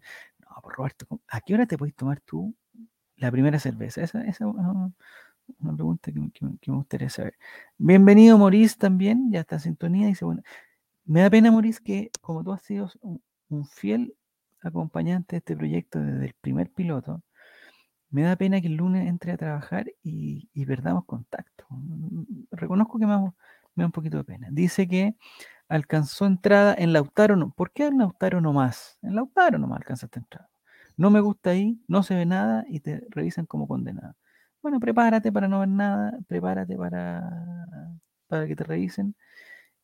Roberto, 0.64 1.08
¿a 1.28 1.42
qué 1.42 1.54
hora 1.54 1.66
te 1.66 1.78
puedes 1.78 1.96
tomar 1.96 2.20
tú 2.22 2.56
la 3.18 3.32
primera 3.32 3.60
cerveza? 3.60 4.02
Esa, 4.04 4.22
es 4.24 4.42
una, 4.42 4.92
pregunta 5.76 6.12
que, 6.12 6.20
me- 6.20 6.32
que 6.32 6.46
que 6.62 6.72
gustaría 6.78 7.10
saber. 7.10 7.36
Bienvenido, 7.78 8.38
Maurice, 8.38 8.78
también, 8.78 9.32
ya 9.32 9.42
está 9.42 9.56
en 9.58 9.62
sintonía. 9.62 10.08
Dice, 10.08 10.26
bueno, 10.26 10.42
me 11.06 11.22
da 11.22 11.30
pena, 11.30 11.52
Maurice, 11.52 11.82
que 11.84 12.12
como 12.22 12.44
tú 12.44 12.54
has 12.54 12.62
sido 12.64 12.90
un, 13.02 13.22
fiel 13.66 14.16
acompañante 14.64 15.36
de 15.36 15.40
este 15.40 15.56
proyecto 15.58 16.00
desde 16.00 16.26
el 16.28 16.34
primer 16.42 16.72
piloto, 16.72 17.24
me 18.10 18.24
da 18.24 18.36
pena 18.36 18.62
que 18.62 18.68
el 18.68 18.76
lunes 18.76 19.08
entre 19.08 19.34
a 19.34 19.38
trabajar 19.38 19.92
y, 20.04 20.50
perdamos 20.66 21.06
contacto. 21.06 21.66
Mm, 21.70 22.46
Reconozco 22.52 23.00
que 23.00 23.06
me 23.06 23.12
da, 23.14 23.18
un- 23.20 23.36
me 23.76 23.84
da 23.84 23.88
un 23.88 23.92
poquito 23.92 24.18
de 24.18 24.24
pena. 24.24 24.48
Dice 24.52 24.88
que 24.88 25.16
alcanzó 25.70 26.26
entrada 26.26 26.76
en 26.78 26.94
Lautaro. 26.94 27.36
No. 27.36 27.52
¿Por 27.52 27.72
qué 27.72 27.88
en 27.88 27.98
Lautaro 28.00 28.42
no 28.42 28.54
más? 28.54 28.98
En 29.02 29.16
Lautaro 29.16 29.58
nomás 29.58 29.78
alcanzaste 29.80 30.20
entrada. 30.20 30.50
No 30.98 31.12
me 31.12 31.20
gusta 31.22 31.52
ahí, 31.52 31.80
no 31.88 32.04
se 32.04 32.16
ve 32.16 32.26
nada 32.26 32.66
y 32.70 32.80
te 32.82 33.06
revisan 33.12 33.46
como 33.46 33.68
condenado. 33.68 34.16
Bueno, 34.62 34.80
prepárate 34.80 35.32
para 35.32 35.48
no 35.48 35.60
ver 35.60 35.70
nada, 35.70 36.18
prepárate 36.28 36.76
para, 36.78 37.22
para 38.28 38.48
que 38.48 38.56
te 38.56 38.64
revisen. 38.64 39.16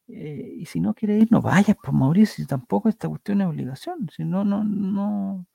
eh, 0.08 0.56
y 0.58 0.66
si 0.68 0.80
no 0.82 0.94
quieres 0.96 1.24
ir, 1.24 1.32
no 1.32 1.42
vayas, 1.42 1.78
pues 1.82 1.94
Mauricio, 1.94 2.46
tampoco 2.48 2.90
esta 2.90 3.10
cuestión 3.10 3.42
es 3.42 3.48
obligación. 3.48 4.10
Si 4.16 4.26
no, 4.26 4.44
no, 4.46 4.64
no. 4.64 5.48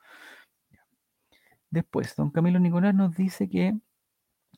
Después, 1.71 2.15
don 2.17 2.31
Camilo 2.31 2.59
Nicolás 2.59 2.95
nos 2.95 3.15
dice 3.17 3.49
que 3.49 3.77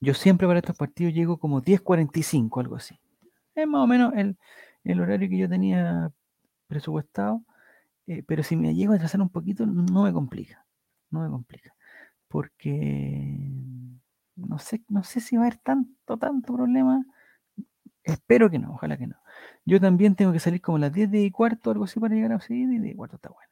yo 0.01 0.15
siempre 0.15 0.47
para 0.47 0.61
estos 0.61 0.77
partidos 0.77 1.15
llego 1.15 1.39
como 1.39 1.63
10.45, 1.63 2.61
algo 2.61 2.77
así. 2.77 3.01
Es 3.55 3.67
más 3.67 3.83
o 3.85 3.87
menos 3.87 4.13
el, 4.17 4.39
el 4.85 5.01
horario 5.01 5.29
que 5.29 5.39
yo 5.39 5.49
tenía 5.49 6.11
presupuestado, 6.69 7.45
eh, 8.07 8.23
pero 8.27 8.43
si 8.43 8.57
me 8.57 8.75
llego 8.75 8.93
a 8.93 8.97
atrasar 8.97 9.21
un 9.21 9.31
poquito, 9.31 9.67
no 9.67 10.05
me 10.05 10.13
complica, 10.13 10.67
no 11.11 11.23
me 11.23 11.29
complica, 11.31 11.75
porque 12.29 13.39
no 14.37 14.59
sé, 14.59 14.83
no 14.89 15.05
sé 15.05 15.21
si 15.21 15.37
va 15.37 15.45
a 15.45 15.47
haber 15.47 15.59
tanto, 15.59 16.19
tanto 16.19 16.55
problema. 16.55 17.05
Espero 18.05 18.51
que 18.51 18.59
no, 18.59 18.73
ojalá 18.75 18.97
que 18.97 19.07
no. 19.07 19.17
Yo 19.65 19.81
también 19.81 20.17
tengo 20.17 20.33
que 20.33 20.41
salir 20.41 20.61
como 20.61 20.77
a 20.79 20.81
las 20.81 20.93
10 20.93 21.11
y 21.15 21.31
cuarto, 21.31 21.71
algo 21.71 21.85
así, 21.85 22.01
para 22.01 22.15
llegar 22.15 22.33
a 22.33 22.39
10 22.39 22.51
y 22.51 22.95
cuarto 22.95 23.17
está 23.17 23.31
bueno. 23.31 23.49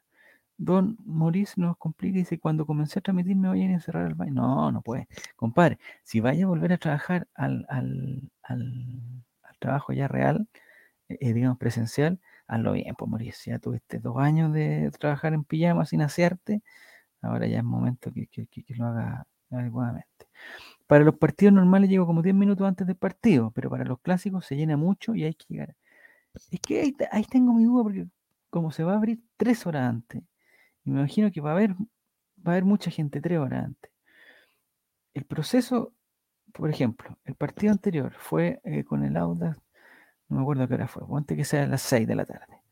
Don 0.58 0.98
Maurice 1.06 1.54
nos 1.60 1.76
complica 1.78 2.16
y 2.18 2.20
dice, 2.22 2.40
cuando 2.40 2.66
comencé 2.66 2.98
a 2.98 3.02
transmitir 3.02 3.36
me 3.36 3.48
voy 3.48 3.62
a 3.62 3.66
encerrar 3.66 4.06
al 4.06 4.14
baño. 4.14 4.32
No, 4.34 4.72
no 4.72 4.82
puede. 4.82 5.08
Compadre, 5.36 5.78
si 6.04 6.20
vaya 6.20 6.44
a 6.46 6.48
volver 6.48 6.72
a 6.72 6.78
trabajar 6.78 7.28
al, 7.34 7.66
al, 7.68 8.30
al 8.42 9.24
trabajo 9.60 9.92
ya 9.92 10.08
real, 10.08 10.48
eh, 11.08 11.32
digamos 11.32 11.58
presencial, 11.58 12.20
hazlo 12.46 12.72
bien, 12.72 12.94
pues 12.96 13.10
Maurice. 13.10 13.50
Ya 13.50 13.58
tuviste 13.58 13.98
dos 13.98 14.16
años 14.18 14.52
de 14.52 14.90
trabajar 14.98 15.34
en 15.34 15.44
pijama 15.44 15.86
sin 15.86 16.02
asearte, 16.02 16.62
ahora 17.22 17.46
ya 17.46 17.58
es 17.58 17.64
momento 17.64 18.12
que, 18.12 18.26
que, 18.28 18.46
que, 18.46 18.74
lo 18.76 18.86
haga 18.86 19.26
adecuadamente. 19.50 20.26
Para 20.86 21.04
los 21.04 21.16
partidos 21.18 21.54
normales 21.54 21.90
llego 21.90 22.06
como 22.06 22.22
10 22.22 22.34
minutos 22.34 22.66
antes 22.66 22.86
del 22.86 22.96
partido, 22.96 23.52
pero 23.52 23.70
para 23.70 23.84
los 23.84 24.00
clásicos 24.00 24.46
se 24.46 24.56
llena 24.56 24.76
mucho 24.76 25.14
y 25.14 25.24
hay 25.24 25.34
que 25.34 25.46
llegar. 25.48 25.76
Es 26.50 26.60
que 26.60 26.80
ahí, 26.80 26.96
ahí 27.12 27.24
tengo 27.24 27.52
mi 27.54 27.64
duda 27.64 27.82
porque 27.84 28.06
como 28.50 28.72
se 28.72 28.84
va 28.84 28.94
a 28.94 28.96
abrir 28.96 29.20
tres 29.36 29.66
horas 29.66 29.88
antes, 29.90 30.22
y 30.84 30.90
me 30.90 31.00
imagino 31.00 31.30
que 31.32 31.40
va 31.40 31.50
a 31.50 31.54
haber, 31.54 31.72
va 31.74 32.46
a 32.46 32.50
haber 32.52 32.64
mucha 32.64 32.90
gente 32.90 33.20
tres 33.20 33.38
horas 33.38 33.64
antes. 33.66 33.90
El 35.14 35.24
proceso, 35.24 35.92
por 36.52 36.70
ejemplo, 36.70 37.18
el 37.24 37.34
partido 37.34 37.72
anterior 37.72 38.14
fue 38.18 38.60
eh, 38.64 38.84
con 38.84 39.04
el 39.04 39.16
Audax, 39.16 39.58
no 40.28 40.36
me 40.36 40.42
acuerdo 40.42 40.68
qué 40.68 40.74
hora 40.74 40.88
fue, 40.88 41.02
antes 41.16 41.36
que 41.36 41.44
sea 41.44 41.64
a 41.64 41.66
las 41.66 41.82
6 41.82 42.06
de 42.06 42.14
la 42.14 42.24
tarde. 42.24 42.62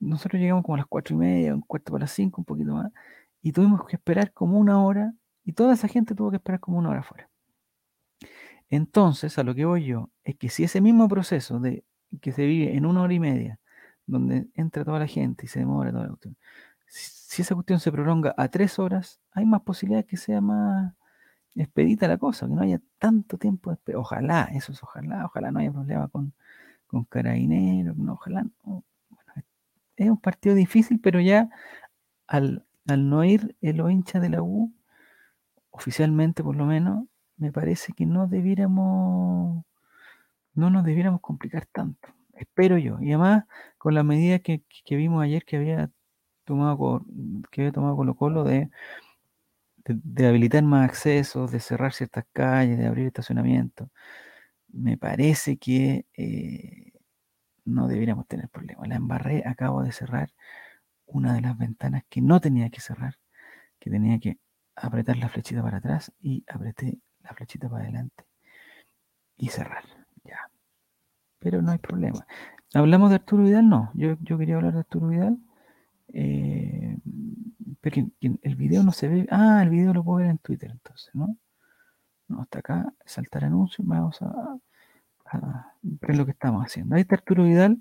Nosotros 0.00 0.40
llegamos 0.40 0.64
como 0.64 0.74
a 0.74 0.78
las 0.78 0.86
cuatro 0.86 1.14
y 1.16 1.18
media, 1.18 1.54
un 1.54 1.62
cuarto 1.62 1.92
para 1.92 2.02
las 2.02 2.12
5, 2.12 2.40
un 2.40 2.44
poquito 2.44 2.74
más, 2.74 2.92
y 3.42 3.52
tuvimos 3.52 3.86
que 3.86 3.96
esperar 3.96 4.32
como 4.32 4.58
una 4.58 4.82
hora, 4.82 5.14
y 5.44 5.52
toda 5.52 5.74
esa 5.74 5.88
gente 5.88 6.14
tuvo 6.14 6.30
que 6.30 6.36
esperar 6.36 6.60
como 6.60 6.78
una 6.78 6.90
hora 6.90 7.00
afuera. 7.00 7.28
Entonces, 8.70 9.38
a 9.38 9.44
lo 9.44 9.54
que 9.54 9.64
voy 9.64 9.86
yo, 9.86 10.10
es 10.24 10.36
que 10.36 10.50
si 10.50 10.64
ese 10.64 10.80
mismo 10.80 11.08
proceso 11.08 11.58
de 11.58 11.84
que 12.20 12.32
se 12.32 12.44
vive 12.46 12.76
en 12.76 12.86
una 12.86 13.02
hora 13.02 13.14
y 13.14 13.20
media, 13.20 13.58
donde 14.06 14.48
entra 14.54 14.84
toda 14.84 14.98
la 14.98 15.06
gente 15.06 15.46
y 15.46 15.48
se 15.48 15.60
demora 15.60 15.90
toda 15.90 16.04
la 16.04 16.08
cuestión, 16.10 16.36
si, 16.86 17.42
esa 17.42 17.54
cuestión 17.54 17.80
se 17.80 17.92
prolonga 17.92 18.34
a 18.36 18.48
tres 18.48 18.78
horas, 18.78 19.20
hay 19.32 19.44
más 19.46 19.62
posibilidad 19.62 20.04
que 20.04 20.16
sea 20.16 20.40
más 20.40 20.94
expedita 21.54 22.08
la 22.08 22.18
cosa, 22.18 22.46
que 22.46 22.54
no 22.54 22.62
haya 22.62 22.80
tanto 22.98 23.38
tiempo 23.38 23.76
de. 23.84 23.96
Ojalá, 23.96 24.44
eso 24.52 24.72
es 24.72 24.82
ojalá, 24.82 25.26
ojalá 25.26 25.50
no 25.50 25.60
haya 25.60 25.72
problema 25.72 26.08
con, 26.08 26.32
con 26.88 27.04
carabineros, 27.06 27.96
no, 27.98 28.14
ojalá. 28.14 28.44
no. 28.44 28.84
Bueno, 29.10 29.32
es- 29.96 30.10
un 30.10 30.20
partido 30.20 30.54
difícil, 30.56 31.00
pero 31.00 31.20
ya 31.20 31.50
al, 32.28 32.66
al 32.88 33.08
no 33.10 33.24
ir 33.24 33.56
en 33.62 33.78
los 33.78 33.90
hinchas 33.92 34.22
de 34.22 34.30
la 34.30 34.42
U, 34.42 34.74
oficialmente 35.70 36.42
por 36.42 36.56
lo 36.56 36.66
menos, 36.66 37.06
me 37.36 37.52
parece 37.52 37.92
que 37.92 38.06
no 38.06 38.26
debiéramos, 38.26 39.64
no 40.54 40.70
nos 40.70 40.84
debiéramos 40.84 41.20
complicar 41.20 41.66
tanto. 41.72 42.08
Espero 42.34 42.78
yo. 42.78 42.98
Y 43.00 43.08
además, 43.10 43.44
con 43.78 43.94
las 43.94 44.04
medidas 44.04 44.40
que, 44.42 44.62
que- 44.86 44.96
vimos 44.96 45.22
ayer 45.24 45.44
que 45.44 45.56
había 45.56 45.90
tomado 46.44 47.04
que 47.52 47.62
había 47.62 47.72
tomado 47.72 47.96
Colo 47.96 48.14
Colo 48.16 48.44
de, 48.44 48.70
de 49.86 50.26
habilitar 50.26 50.62
más 50.62 50.84
accesos, 50.88 51.50
de 51.52 51.60
cerrar 51.60 51.92
ciertas 51.92 52.24
calles, 52.32 52.78
de 52.78 52.86
abrir 52.86 53.06
estacionamientos, 53.06 53.88
me 54.68 54.96
parece 54.96 55.56
que 55.58 56.06
eh, 56.16 56.92
no 57.64 57.88
debiéramos 57.88 58.26
tener 58.26 58.48
problemas. 58.48 58.88
La 58.88 58.96
embarré, 58.96 59.42
acabo 59.46 59.82
de 59.82 59.92
cerrar 59.92 60.30
una 61.06 61.34
de 61.34 61.40
las 61.40 61.56
ventanas 61.58 62.04
que 62.08 62.20
no 62.20 62.40
tenía 62.40 62.70
que 62.70 62.80
cerrar, 62.80 63.16
que 63.78 63.90
tenía 63.90 64.18
que 64.18 64.38
apretar 64.76 65.16
la 65.16 65.28
flechita 65.28 65.62
para 65.62 65.78
atrás 65.78 66.12
y 66.20 66.44
apreté 66.48 66.98
la 67.22 67.32
flechita 67.34 67.68
para 67.68 67.84
adelante 67.84 68.24
y 69.36 69.48
cerrar. 69.48 69.84
Ya. 70.24 70.50
Pero 71.38 71.62
no 71.62 71.70
hay 71.72 71.78
problema. 71.78 72.26
¿Hablamos 72.74 73.10
de 73.10 73.16
Arturo 73.16 73.44
Vidal? 73.44 73.68
No. 73.68 73.90
Yo, 73.94 74.16
yo 74.20 74.38
quería 74.38 74.56
hablar 74.56 74.74
de 74.74 74.80
Arturo 74.80 75.08
Vidal. 75.08 75.38
eh, 76.08 76.98
el 78.42 78.56
video 78.56 78.82
no 78.82 78.92
se 78.92 79.08
ve. 79.08 79.26
Ah, 79.30 79.60
el 79.62 79.70
video 79.70 79.94
lo 79.94 80.04
puedo 80.04 80.18
ver 80.18 80.28
en 80.30 80.38
Twitter 80.38 80.70
entonces, 80.70 81.14
¿no? 81.14 81.36
No, 82.28 82.42
hasta 82.42 82.58
acá, 82.60 82.92
saltar 83.06 83.44
anuncios, 83.44 83.86
vamos 83.86 84.20
a, 84.22 84.58
a 85.26 85.72
ver 85.82 86.16
lo 86.16 86.24
que 86.26 86.32
estamos 86.32 86.64
haciendo. 86.64 86.94
Ahí 86.96 87.02
está 87.02 87.16
Arturo 87.16 87.44
Vidal, 87.44 87.78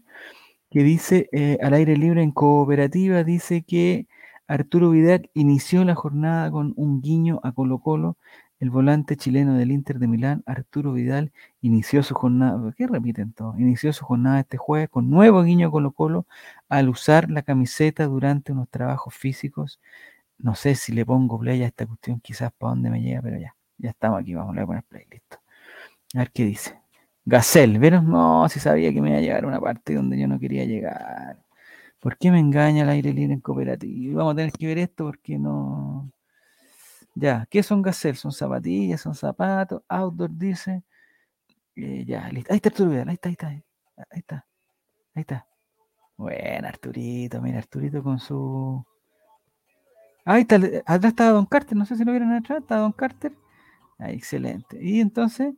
que 0.71 0.83
dice 0.83 1.29
eh, 1.33 1.57
al 1.61 1.73
aire 1.73 1.97
libre 1.97 2.23
en 2.23 2.31
cooperativa, 2.31 3.23
dice 3.23 3.63
que 3.63 4.07
Arturo 4.47 4.91
Vidal 4.91 5.29
inició 5.33 5.83
la 5.85 5.95
jornada 5.95 6.51
con 6.51 6.73
un 6.77 7.01
guiño 7.01 7.39
a 7.43 7.51
Colo 7.53 7.79
Colo. 7.79 8.17
El 8.59 8.71
volante 8.71 9.17
chileno 9.17 9.55
del 9.55 9.71
Inter 9.71 9.99
de 9.99 10.07
Milán, 10.07 10.43
Arturo 10.47 10.93
Vidal, 10.93 11.31
inició 11.61 12.01
su 12.03 12.15
jornada, 12.15 12.59
¿por 12.59 12.73
¿qué 12.75 12.87
repiten 12.87 13.33
todo? 13.33 13.53
Inició 13.59 13.93
su 13.93 14.05
jornada 14.05 14.39
este 14.39 14.57
jueves 14.57 14.89
con 14.89 15.09
nuevo 15.11 15.43
guiño 15.43 15.67
a 15.67 15.71
Colo 15.71 15.91
Colo 15.91 16.25
al 16.69 16.89
usar 16.89 17.29
la 17.29 17.43
camiseta 17.43 18.05
durante 18.07 18.53
unos 18.53 18.69
trabajos 18.69 19.13
físicos. 19.13 19.79
No 20.39 20.55
sé 20.55 20.75
si 20.75 20.93
le 20.93 21.05
pongo 21.05 21.39
play 21.39 21.63
a 21.63 21.67
esta 21.67 21.85
cuestión, 21.87 22.19
quizás 22.21 22.51
para 22.53 22.71
dónde 22.71 22.89
me 22.91 23.01
llega, 23.01 23.21
pero 23.21 23.39
ya, 23.39 23.55
ya 23.77 23.89
estamos 23.91 24.21
aquí, 24.21 24.33
vamos 24.35 24.57
a 24.57 24.65
poner 24.65 24.83
play, 24.83 25.05
listo. 25.09 25.37
A 26.15 26.19
ver 26.19 26.31
qué 26.31 26.45
dice. 26.45 26.79
Gacel, 27.25 27.79
¿vieron? 27.79 28.09
No, 28.09 28.47
si 28.49 28.59
sabía 28.59 28.93
que 28.93 29.01
me 29.01 29.09
iba 29.09 29.17
a 29.17 29.21
llegar 29.21 29.43
a 29.43 29.47
una 29.47 29.59
parte 29.59 29.95
donde 29.95 30.19
yo 30.19 30.27
no 30.27 30.39
quería 30.39 30.65
llegar. 30.65 31.43
¿Por 31.99 32.17
qué 32.17 32.31
me 32.31 32.39
engaña 32.39 32.83
el 32.83 32.89
aire 32.89 33.13
libre 33.13 33.33
en 33.33 33.41
cooperativa? 33.41 34.17
Vamos 34.19 34.33
a 34.33 34.37
tener 34.37 34.53
que 34.53 34.67
ver 34.67 34.77
esto 34.79 35.05
porque 35.05 35.37
no. 35.37 36.11
Ya, 37.15 37.47
¿qué 37.49 37.63
son 37.63 37.81
Gacel? 37.81 38.15
Son 38.15 38.31
zapatillas, 38.31 39.01
son 39.01 39.15
zapatos, 39.15 39.83
outdoor 39.89 40.31
dice. 40.31 40.83
Eh, 41.75 42.05
ya, 42.07 42.29
listo. 42.29 42.51
Ahí 42.53 42.57
está 42.57 42.69
Arturo 42.69 42.91
ahí 42.91 43.13
está, 43.13 43.29
ahí 43.29 43.33
está. 43.33 43.47
Ahí 43.47 43.63
está, 44.19 44.47
ahí 45.15 45.21
está. 45.21 45.47
Bueno, 46.17 46.67
Arturito, 46.67 47.41
mira, 47.41 47.59
Arturito 47.59 48.03
con 48.03 48.19
su. 48.19 48.85
Ahí 50.25 50.41
está, 50.41 50.57
atrás 50.85 51.11
estaba 51.11 51.31
Don 51.31 51.45
Carter, 51.45 51.77
no 51.77 51.85
sé 51.85 51.95
si 51.95 52.03
lo 52.03 52.11
vieron 52.11 52.31
atrás, 52.33 52.59
está 52.61 52.77
Don 52.77 52.91
Carter. 52.91 53.33
Ah, 53.99 54.11
excelente. 54.11 54.77
Y 54.81 54.99
entonces, 55.01 55.53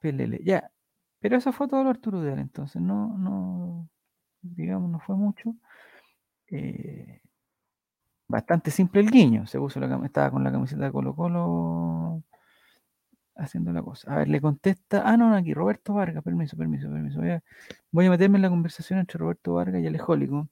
pelele, 0.00 0.40
ya. 0.44 0.70
Pero 1.20 1.36
esa 1.36 1.52
fue 1.52 1.68
todo 1.68 1.84
lo 1.84 1.90
Arturo 1.90 2.20
Vidal, 2.20 2.40
entonces, 2.40 2.82
no, 2.82 3.16
no, 3.18 3.88
digamos, 4.42 4.90
no 4.90 5.00
fue 5.00 5.16
mucho. 5.16 5.54
Eh, 6.48 7.22
bastante 8.28 8.70
simple 8.70 9.00
el 9.00 9.10
guiño. 9.10 9.46
Se 9.46 9.58
puso 9.58 9.80
la 9.80 10.04
estaba 10.04 10.30
con 10.30 10.44
la 10.44 10.52
camiseta 10.52 10.84
de 10.84 10.92
Colo 10.92 11.14
Colo 11.14 12.22
haciendo 13.36 13.72
la 13.72 13.82
cosa. 13.82 14.12
A 14.12 14.18
ver, 14.18 14.28
le 14.28 14.40
contesta. 14.40 15.02
Ah, 15.04 15.16
no, 15.16 15.28
no, 15.30 15.36
aquí, 15.36 15.54
Roberto 15.54 15.94
Vargas, 15.94 16.22
permiso, 16.24 16.56
permiso, 16.56 16.90
permiso. 16.90 17.20
Voy 17.20 17.30
a, 17.30 17.42
voy 17.90 18.06
a 18.06 18.10
meterme 18.10 18.38
en 18.38 18.42
la 18.42 18.50
conversación 18.50 18.98
entre 18.98 19.18
Roberto 19.18 19.54
Vargas 19.54 19.82
y 19.82 19.86
Alejólico. 19.86 20.48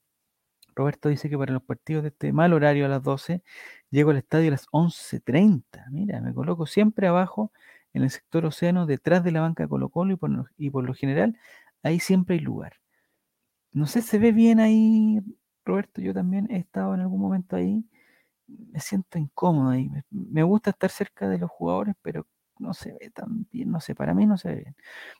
Roberto 0.75 1.09
dice 1.09 1.29
que 1.29 1.37
para 1.37 1.53
los 1.53 1.63
partidos 1.63 2.03
de 2.03 2.09
este 2.09 2.33
mal 2.33 2.53
horario 2.53 2.85
a 2.85 2.89
las 2.89 3.03
12, 3.03 3.43
llego 3.89 4.11
al 4.11 4.17
estadio 4.17 4.49
a 4.49 4.51
las 4.51 4.67
11.30. 4.71 5.85
Mira, 5.91 6.21
me 6.21 6.33
coloco 6.33 6.65
siempre 6.65 7.07
abajo 7.07 7.51
en 7.93 8.03
el 8.03 8.09
sector 8.09 8.45
océano, 8.45 8.85
detrás 8.85 9.23
de 9.23 9.31
la 9.31 9.41
banca 9.41 9.67
Colo 9.67 9.89
Colo 9.89 10.13
y 10.13 10.15
por, 10.17 10.51
y 10.57 10.69
por 10.69 10.83
lo 10.85 10.93
general 10.93 11.37
ahí 11.83 11.99
siempre 11.99 12.35
hay 12.35 12.41
lugar. 12.41 12.73
No 13.73 13.87
sé, 13.87 14.01
se 14.01 14.19
ve 14.19 14.31
bien 14.31 14.59
ahí, 14.59 15.21
Roberto, 15.65 16.01
yo 16.01 16.13
también 16.13 16.47
he 16.51 16.57
estado 16.57 16.93
en 16.95 17.01
algún 17.01 17.21
momento 17.21 17.55
ahí 17.55 17.85
me 18.71 18.79
siento 18.79 19.17
incómodo 19.17 19.69
ahí. 19.69 19.89
Me 20.09 20.43
gusta 20.43 20.71
estar 20.71 20.89
cerca 20.89 21.29
de 21.29 21.37
los 21.39 21.49
jugadores, 21.49 21.95
pero 22.01 22.27
no 22.61 22.73
se 22.73 22.93
ve 22.93 23.09
tan 23.11 23.47
bien, 23.51 23.71
no 23.71 23.79
sé, 23.81 23.95
para 23.95 24.13
mí 24.13 24.25
no 24.25 24.37
se 24.37 24.49
ve 24.49 24.55
bien. 24.55 24.75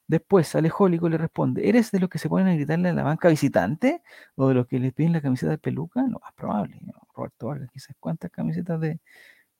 Después, 0.07 0.55
Alejólico 0.55 1.09
le 1.09 1.17
responde, 1.17 1.67
¿eres 1.67 1.91
de 1.91 1.99
los 1.99 2.09
que 2.09 2.19
se 2.19 2.29
ponen 2.29 2.47
a 2.47 2.53
gritarle 2.55 2.89
a 2.89 2.93
la 2.93 3.03
banca 3.03 3.29
visitante? 3.29 4.01
¿O 4.35 4.47
de 4.49 4.55
los 4.55 4.67
que 4.67 4.79
le 4.79 4.91
piden 4.91 5.13
la 5.13 5.21
camiseta 5.21 5.51
de 5.51 5.57
peluca? 5.57 6.01
No, 6.03 6.19
más 6.23 6.33
probable. 6.33 6.79
Roberto 7.15 7.47
Vargas, 7.47 7.69
quizás 7.71 7.95
cuántas 7.99 8.31
camisetas 8.31 8.79
de, 8.79 8.99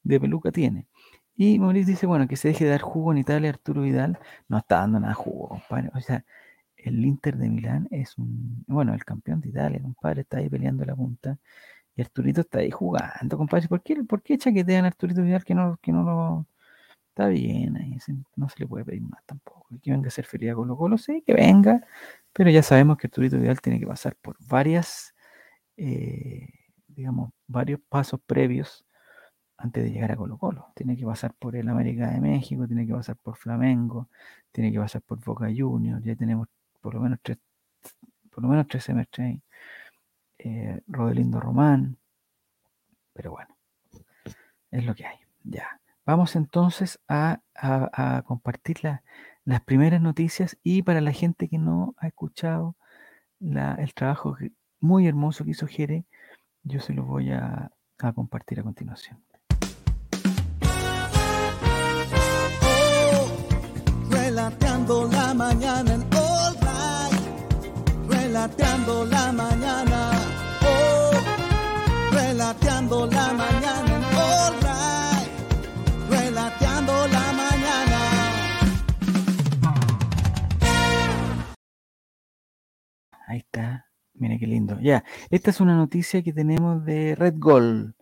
de 0.04 0.20
peluca 0.20 0.52
tiene. 0.52 0.88
Y 1.36 1.60
Mauricio 1.60 1.92
dice, 1.94 2.06
bueno, 2.08 2.28
que 2.28 2.36
se 2.36 2.50
deje 2.50 2.66
de 2.66 2.72
dar 2.72 2.82
jugo 2.82 3.12
en 3.12 3.20
Italia, 3.20 3.50
Arturo 3.50 3.82
Vidal 3.82 4.20
no 4.48 4.60
está 4.60 4.78
dando 4.78 5.00
nada 5.00 5.14
jugo, 5.14 5.50
compadre. 5.50 5.90
O 5.96 6.00
sea, 6.02 6.24
el 6.78 7.06
Inter 7.06 7.38
de 7.38 7.50
Milán 7.50 7.88
es 7.92 8.18
un, 8.18 8.64
bueno, 8.68 8.94
el 8.94 9.04
campeón 9.06 9.42
de 9.42 9.50
Italia, 9.50 9.82
compadre, 9.82 10.22
está 10.22 10.38
ahí 10.38 10.50
peleando 10.50 10.86
la 10.86 10.96
punta. 10.96 11.38
Y 11.96 12.02
Arturito 12.02 12.42
está 12.42 12.60
ahí 12.60 12.72
jugando, 12.72 13.38
compadre. 13.38 13.68
¿Por 13.68 13.82
qué, 13.84 14.04
por 14.04 14.22
qué 14.22 14.38
chaquetean 14.38 14.86
a 14.86 14.90
Arturito 14.90 15.22
Vidal 15.24 15.44
que 15.44 15.56
no, 15.56 15.78
que 15.82 15.92
no 15.92 16.04
lo... 16.04 16.48
Está 17.12 17.28
bien, 17.28 17.76
ahí 17.76 17.98
no 18.38 18.48
se 18.48 18.60
le 18.60 18.68
puede 18.68 18.86
pedir 18.86 19.02
más 19.02 19.22
tampoco. 19.26 19.68
Que 19.82 19.92
venga 19.92 20.06
a 20.06 20.08
hacer 20.08 20.26
feria 20.26 20.56
Colo 20.56 20.78
Colo, 20.78 20.98
sí, 20.98 21.22
que 21.28 21.34
venga. 21.34 21.86
Pero 22.32 22.50
ya 22.50 22.64
sabemos 22.64 22.98
que 22.98 23.08
Arturito 23.08 23.38
Vidal 23.38 23.60
tiene 23.60 23.82
que 23.82 23.86
pasar 23.86 24.16
por 24.16 24.38
varias, 24.48 25.14
eh, 25.76 26.48
digamos, 26.88 27.34
varios 27.48 27.82
pasos 27.90 28.22
previos 28.26 28.86
antes 29.58 29.84
de 29.84 29.92
llegar 29.92 30.14
a 30.14 30.16
Colo 30.16 30.38
Colo. 30.38 30.72
Tiene 30.74 30.96
que 30.96 31.06
pasar 31.06 31.34
por 31.34 31.58
el 31.58 31.68
América 31.68 32.10
de 32.12 32.22
México, 32.22 32.66
tiene 32.66 32.88
que 32.88 32.94
pasar 32.94 33.18
por 33.18 33.36
Flamengo, 33.36 34.08
tiene 34.54 34.72
que 34.72 34.80
pasar 34.80 35.02
por 35.02 35.20
Boca 35.20 35.48
Juniors, 35.54 36.02
ya 36.06 36.16
tenemos 36.16 36.48
por 36.80 36.94
lo 36.94 37.02
menos 37.02 37.20
tres, 37.22 37.40
por 38.32 38.42
lo 38.44 38.50
menos 38.50 38.68
tres 38.70 38.86
semestres 38.86 39.28
ahí. 39.28 39.42
Eh, 40.40 40.82
Rodelindo 40.88 41.42
Román, 41.42 41.98
pero 43.14 43.32
bueno, 43.32 43.54
es 44.72 44.86
lo 44.86 44.96
que 44.96 45.06
hay. 45.06 45.18
Ya. 45.44 45.81
Vamos 46.06 46.36
entonces 46.36 47.00
a, 47.08 47.40
a- 47.56 48.22
compartir 48.26 48.84
la- 48.84 49.04
las 49.46 49.62
primeras 49.62 50.02
noticias 50.02 50.58
y 50.64 50.84
para 50.84 51.02
la 51.02 51.12
gente 51.12 51.48
que 51.48 51.58
no 51.58 51.96
ha 51.98 52.08
escuchado 52.08 52.76
la- 53.40 53.76
el 53.76 53.94
trabajo 53.94 54.36
muy 54.80 55.08
hermoso 55.08 55.44
que 55.46 55.52
hizo 55.52 55.68
Jere, 55.68 56.06
yo 56.64 56.80
se 56.80 56.94
lo 56.94 57.04
voy 57.06 57.32
a, 57.32 57.72
a 58.00 58.14
compartir 58.14 58.60
a 58.60 58.64
continuación. 58.64 59.24
Relateando 64.10 65.08
la 65.08 65.34
mañana 65.34 65.94
en 65.94 66.02
All 66.16 66.56
Right. 66.62 68.10
Relateando 68.10 69.06
la 69.06 69.32
mañana. 69.32 70.12
Oh, 70.64 71.12
relateando 72.12 73.06
la 73.08 73.34
mañana 73.34 73.91
Ahí 83.28 83.40
está. 83.40 83.88
Mira 84.14 84.38
qué 84.38 84.48
lindo. 84.48 84.80
Ya, 84.80 85.04
esta 85.30 85.50
es 85.50 85.62
una 85.62 85.76
noticia 85.76 86.22
que 86.22 86.34
tenemos 86.34 86.84
de 86.86 87.16
Red 87.16 87.36
Gold. 87.38 87.94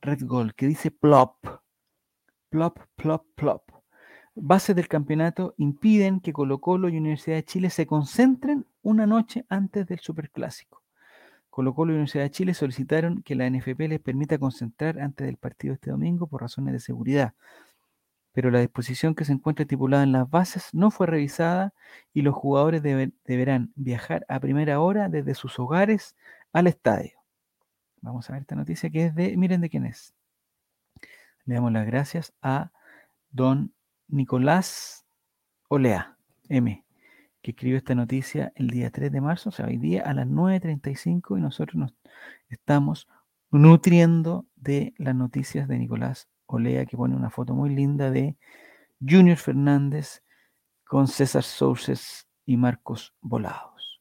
Red 0.00 0.22
Gold, 0.24 0.52
que 0.52 0.66
dice 0.66 0.90
plop. 0.90 1.36
Plop, 2.50 2.78
plop, 2.96 3.26
plop. 3.34 3.62
Bases 4.34 4.74
del 4.74 4.88
campeonato 4.88 5.54
impiden 5.58 6.20
que 6.20 6.32
Colo 6.32 6.60
Colo 6.60 6.88
y 6.88 6.96
Universidad 6.96 7.36
de 7.36 7.44
Chile 7.44 7.70
se 7.70 7.86
concentren 7.86 8.66
una 8.82 9.06
noche 9.06 9.44
antes 9.48 9.86
del 9.86 10.00
Superclásico. 10.00 10.82
Colo 11.50 11.72
Colo 11.72 11.92
y 11.92 11.94
Universidad 11.94 12.24
de 12.24 12.30
Chile 12.30 12.54
solicitaron 12.54 13.22
que 13.22 13.36
la 13.36 13.48
NFP 13.48 13.88
les 13.88 14.00
permita 14.00 14.38
concentrar 14.38 14.98
antes 14.98 15.24
del 15.24 15.36
partido 15.36 15.74
este 15.74 15.90
domingo 15.90 16.26
por 16.26 16.42
razones 16.42 16.72
de 16.72 16.80
seguridad. 16.80 17.34
Pero 18.34 18.50
la 18.50 18.58
disposición 18.60 19.14
que 19.14 19.24
se 19.24 19.32
encuentra 19.32 19.62
estipulada 19.62 20.02
en 20.02 20.12
las 20.12 20.28
bases 20.28 20.68
no 20.74 20.90
fue 20.90 21.06
revisada 21.06 21.72
y 22.12 22.22
los 22.22 22.34
jugadores 22.34 22.82
debe- 22.82 23.12
deberán 23.24 23.72
viajar 23.76 24.26
a 24.28 24.40
primera 24.40 24.80
hora 24.80 25.08
desde 25.08 25.34
sus 25.34 25.58
hogares 25.58 26.16
al 26.52 26.66
estadio. 26.66 27.12
Vamos 28.02 28.28
a 28.28 28.34
ver 28.34 28.42
esta 28.42 28.56
noticia 28.56 28.90
que 28.90 29.06
es 29.06 29.14
de, 29.14 29.36
miren 29.36 29.62
de 29.62 29.70
quién 29.70 29.86
es. 29.86 30.12
Le 31.46 31.54
damos 31.54 31.72
las 31.72 31.86
gracias 31.86 32.34
a 32.42 32.72
don 33.30 33.72
Nicolás 34.08 35.06
Olea, 35.68 36.16
M, 36.48 36.84
que 37.40 37.52
escribió 37.52 37.76
esta 37.78 37.94
noticia 37.94 38.52
el 38.56 38.68
día 38.68 38.90
3 38.90 39.12
de 39.12 39.20
marzo, 39.20 39.50
o 39.50 39.52
sea, 39.52 39.66
hoy 39.66 39.76
día 39.78 40.02
a 40.02 40.12
las 40.12 40.26
9.35 40.26 41.38
y 41.38 41.40
nosotros 41.40 41.76
nos 41.76 41.94
estamos 42.48 43.08
nutriendo 43.50 44.46
de 44.56 44.92
las 44.98 45.14
noticias 45.14 45.68
de 45.68 45.78
Nicolás 45.78 46.28
Olea, 46.54 46.86
que 46.86 46.96
pone 46.96 47.14
una 47.16 47.30
foto 47.30 47.54
muy 47.54 47.70
linda 47.70 48.10
de 48.10 48.36
Junior 49.00 49.36
Fernández 49.36 50.22
con 50.86 51.08
César 51.08 51.42
Souses 51.42 52.26
y 52.46 52.56
Marcos 52.56 53.14
Volados. 53.20 54.00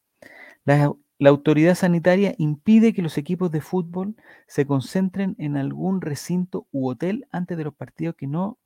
La, 0.66 0.94
la 1.20 1.30
autoridad 1.30 1.76
sanitaria 1.76 2.36
impide 2.38 2.94
que 2.94 3.02
los 3.02 3.18
equipos 3.18 3.52
de 3.52 3.62
fútbol 3.62 4.16
se 4.48 4.66
concentren 4.66 5.36
en 5.38 5.58
algún 5.58 6.02
recinto 6.02 6.68
u 6.72 6.90
hotel 6.90 7.28
antes 7.32 7.58
de 7.58 7.64
los 7.64 7.76
partidos 7.76 8.16
que 8.16 8.28
no 8.28 8.60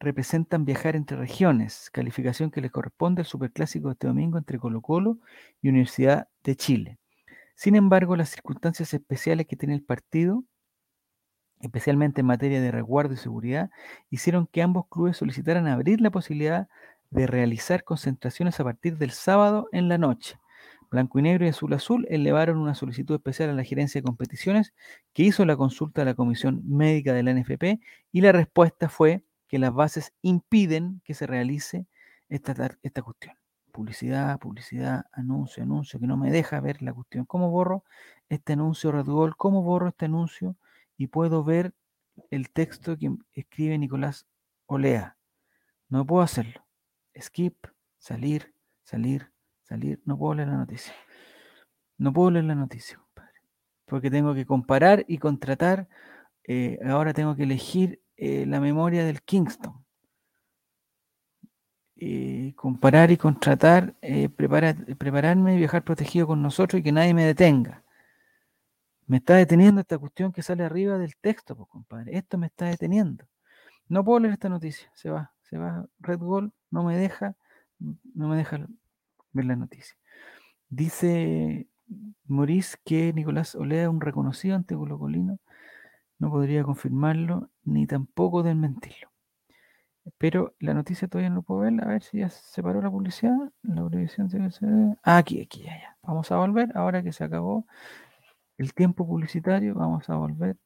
representan 0.00 0.64
viajar 0.64 0.96
entre 0.96 1.16
regiones, 1.16 1.90
calificación 1.90 2.50
que 2.50 2.62
les 2.62 2.72
corresponde 2.72 3.20
al 3.20 3.26
superclásico 3.26 3.88
de 3.88 3.92
este 3.92 4.06
domingo 4.06 4.38
entre 4.38 4.58
Colo 4.58 4.80
Colo 4.80 5.18
y 5.60 5.68
Universidad 5.68 6.28
de 6.42 6.56
Chile. 6.56 6.98
Sin 7.54 7.76
embargo, 7.76 8.16
las 8.16 8.30
circunstancias 8.30 8.94
especiales 8.94 9.46
que 9.46 9.56
tiene 9.56 9.74
el 9.74 9.82
partido, 9.82 10.44
especialmente 11.60 12.20
en 12.20 12.26
materia 12.26 12.60
de 12.60 12.70
resguardo 12.70 13.14
y 13.14 13.16
seguridad, 13.16 13.70
hicieron 14.10 14.46
que 14.46 14.62
ambos 14.62 14.86
clubes 14.88 15.16
solicitaran 15.16 15.66
abrir 15.66 16.00
la 16.00 16.10
posibilidad 16.10 16.68
de 17.10 17.26
realizar 17.26 17.84
concentraciones 17.84 18.58
a 18.60 18.64
partir 18.64 18.96
del 18.98 19.10
sábado 19.10 19.68
en 19.72 19.88
la 19.88 19.98
noche. 19.98 20.38
Blanco 20.90 21.20
y 21.20 21.22
Negro 21.22 21.46
y 21.46 21.48
Azul 21.48 21.72
Azul 21.72 22.06
elevaron 22.10 22.58
una 22.58 22.74
solicitud 22.74 23.14
especial 23.14 23.50
a 23.50 23.52
la 23.54 23.62
gerencia 23.62 24.00
de 24.00 24.04
competiciones 24.04 24.74
que 25.12 25.22
hizo 25.22 25.44
la 25.44 25.56
consulta 25.56 26.02
a 26.02 26.04
la 26.04 26.14
Comisión 26.14 26.62
Médica 26.66 27.12
de 27.12 27.22
la 27.22 27.32
NFP 27.32 27.80
y 28.10 28.20
la 28.20 28.32
respuesta 28.32 28.88
fue 28.88 29.22
que 29.46 29.60
las 29.60 29.72
bases 29.72 30.12
impiden 30.22 31.00
que 31.04 31.14
se 31.14 31.26
realice 31.26 31.86
esta, 32.28 32.76
esta 32.82 33.02
cuestión. 33.02 33.34
Publicidad, 33.72 34.38
publicidad, 34.40 35.06
anuncio, 35.12 35.62
anuncio, 35.62 36.00
que 36.00 36.08
no 36.08 36.16
me 36.16 36.32
deja 36.32 36.60
ver 36.60 36.82
la 36.82 36.92
cuestión. 36.92 37.24
¿Cómo 37.24 37.50
borro 37.50 37.84
este 38.28 38.54
anuncio 38.54 38.90
Red 38.90 39.04
Bull? 39.04 39.36
¿Cómo 39.36 39.62
borro 39.62 39.88
este 39.88 40.06
anuncio? 40.06 40.56
Y 41.00 41.06
puedo 41.06 41.42
ver 41.42 41.72
el 42.30 42.50
texto 42.50 42.94
que 42.98 43.10
escribe 43.32 43.78
Nicolás 43.78 44.26
Olea. 44.66 45.16
No 45.88 46.04
puedo 46.04 46.20
hacerlo. 46.22 46.66
Skip, 47.18 47.56
salir, 47.96 48.52
salir, 48.84 49.32
salir. 49.62 50.02
No 50.04 50.18
puedo 50.18 50.34
leer 50.34 50.48
la 50.48 50.58
noticia. 50.58 50.92
No 51.96 52.12
puedo 52.12 52.30
leer 52.32 52.44
la 52.44 52.54
noticia, 52.54 52.98
compadre. 52.98 53.32
Porque 53.86 54.10
tengo 54.10 54.34
que 54.34 54.44
comparar 54.44 55.06
y 55.08 55.16
contratar. 55.16 55.88
eh, 56.44 56.78
ahora 56.86 57.14
tengo 57.14 57.34
que 57.34 57.44
elegir 57.44 58.02
eh, 58.18 58.44
la 58.44 58.60
memoria 58.60 59.02
del 59.02 59.22
Kingston. 59.22 59.82
Comparar 62.56 63.10
y 63.10 63.16
contratar, 63.16 63.94
eh, 64.02 64.28
prepara- 64.28 64.74
prepararme 64.98 65.54
y 65.54 65.58
viajar 65.58 65.82
protegido 65.82 66.26
con 66.26 66.42
nosotros 66.42 66.80
y 66.80 66.82
que 66.82 66.92
nadie 66.92 67.14
me 67.14 67.24
detenga. 67.24 67.84
Me 69.10 69.16
está 69.16 69.34
deteniendo 69.34 69.80
esta 69.80 69.98
cuestión 69.98 70.30
que 70.32 70.40
sale 70.40 70.62
arriba 70.62 70.96
del 70.96 71.16
texto, 71.16 71.56
pues, 71.56 71.68
compadre. 71.68 72.16
Esto 72.16 72.38
me 72.38 72.46
está 72.46 72.66
deteniendo. 72.66 73.24
No 73.88 74.04
puedo 74.04 74.20
leer 74.20 74.34
esta 74.34 74.48
noticia. 74.48 74.88
Se 74.94 75.10
va, 75.10 75.32
se 75.42 75.58
va. 75.58 75.84
Red 75.98 76.18
Bull 76.18 76.52
no 76.70 76.84
me 76.84 76.96
deja, 76.96 77.34
no 77.80 78.28
me 78.28 78.36
deja 78.36 78.68
ver 79.32 79.44
la 79.46 79.56
noticia. 79.56 79.96
Dice 80.68 81.66
Maurice 82.28 82.76
que 82.84 83.12
Nicolás 83.12 83.56
Olea 83.56 83.82
es 83.82 83.88
un 83.88 84.00
reconocido 84.00 84.54
anticolocolino. 84.54 85.40
No 86.20 86.30
podría 86.30 86.62
confirmarlo 86.62 87.50
ni 87.64 87.88
tampoco 87.88 88.44
desmentirlo. 88.44 89.10
Pero 90.18 90.54
la 90.60 90.72
noticia 90.72 91.08
todavía 91.08 91.30
no 91.30 91.42
puedo 91.42 91.62
verla. 91.62 91.82
A 91.82 91.88
ver 91.88 92.04
si 92.04 92.18
ya 92.18 92.30
se 92.30 92.62
paró 92.62 92.80
la 92.80 92.92
publicidad. 92.92 93.34
La 93.62 93.88
televisión 93.90 94.30
se- 94.30 94.52
se- 94.52 94.66
Ah, 95.02 95.16
aquí, 95.16 95.42
aquí, 95.42 95.64
ya, 95.64 95.76
ya. 95.76 95.96
Vamos 96.04 96.30
a 96.30 96.36
volver. 96.36 96.70
Ahora 96.76 97.02
que 97.02 97.10
se 97.12 97.24
acabó 97.24 97.66
el 98.60 98.74
tiempo 98.74 99.06
publicitario, 99.06 99.74
vamos 99.74 100.08
a 100.10 100.16
volver 100.16 100.56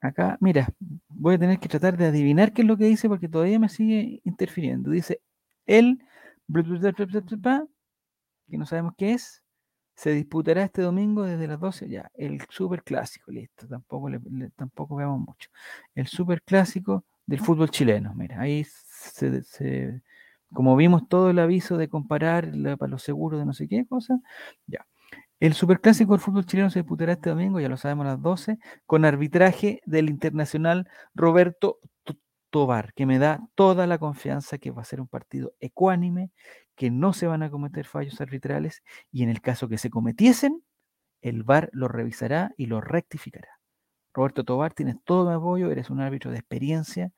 acá. 0.00 0.38
Mira, 0.40 0.68
voy 1.08 1.36
a 1.36 1.38
tener 1.38 1.58
que 1.60 1.68
tratar 1.68 1.96
de 1.96 2.06
adivinar 2.06 2.52
qué 2.52 2.62
es 2.62 2.68
lo 2.68 2.76
que 2.78 2.84
dice 2.86 3.08
porque 3.08 3.28
todavía 3.28 3.58
me 3.58 3.68
sigue 3.68 4.20
interfiriendo. 4.24 4.90
Dice, 4.90 5.20
el 5.66 6.00
que 8.50 8.58
no 8.58 8.66
sabemos 8.66 8.94
qué 8.96 9.12
es, 9.14 9.42
se 9.96 10.10
disputará 10.12 10.62
este 10.64 10.82
domingo 10.82 11.24
desde 11.24 11.48
las 11.48 11.60
12, 11.60 11.88
ya, 11.88 12.10
el 12.14 12.40
super 12.50 12.82
clásico, 12.84 13.30
listo, 13.32 13.66
tampoco, 13.68 14.08
le- 14.08 14.20
tampoco 14.56 14.96
veamos 14.96 15.20
mucho. 15.20 15.50
El 15.94 16.06
super 16.06 16.42
clásico 16.42 17.04
del 17.26 17.40
fútbol 17.40 17.70
chileno, 17.70 18.14
mira, 18.14 18.40
ahí 18.40 18.64
se, 18.64 20.02
como 20.52 20.76
vimos 20.76 21.08
todo 21.08 21.30
el 21.30 21.38
aviso 21.40 21.76
de 21.76 21.88
comparar 21.88 22.50
para 22.78 22.90
los 22.90 23.02
seguros 23.02 23.40
de 23.40 23.46
no 23.46 23.52
sé 23.52 23.68
qué 23.68 23.84
cosa, 23.86 24.20
ya. 24.66 24.86
El 25.40 25.54
superclásico 25.54 26.12
del 26.12 26.20
fútbol 26.20 26.46
chileno 26.46 26.70
se 26.70 26.80
disputará 26.80 27.12
este 27.12 27.30
domingo, 27.30 27.60
ya 27.60 27.68
lo 27.68 27.76
sabemos 27.76 28.06
a 28.06 28.10
las 28.10 28.22
12, 28.22 28.58
con 28.86 29.04
arbitraje 29.04 29.80
del 29.86 30.10
internacional 30.10 30.88
Roberto 31.14 31.78
Tobar, 32.50 32.92
que 32.94 33.06
me 33.06 33.18
da 33.18 33.40
toda 33.54 33.86
la 33.86 33.98
confianza 33.98 34.58
que 34.58 34.70
va 34.72 34.82
a 34.82 34.84
ser 34.84 35.00
un 35.00 35.06
partido 35.06 35.52
ecuánime, 35.60 36.32
que 36.74 36.90
no 36.90 37.12
se 37.12 37.26
van 37.26 37.42
a 37.42 37.50
cometer 37.50 37.86
fallos 37.86 38.20
arbitrales 38.20 38.82
y 39.12 39.22
en 39.22 39.28
el 39.28 39.40
caso 39.40 39.68
que 39.68 39.78
se 39.78 39.90
cometiesen, 39.90 40.64
el 41.22 41.44
VAR 41.44 41.70
lo 41.72 41.88
revisará 41.88 42.52
y 42.56 42.66
lo 42.66 42.80
rectificará. 42.80 43.48
Roberto 44.14 44.44
Tobar, 44.44 44.74
tienes 44.74 44.96
todo 45.04 45.28
mi 45.30 45.36
apoyo, 45.36 45.70
eres 45.70 45.90
un 45.90 46.00
árbitro 46.00 46.30
de 46.32 46.38
experiencia 46.38 47.12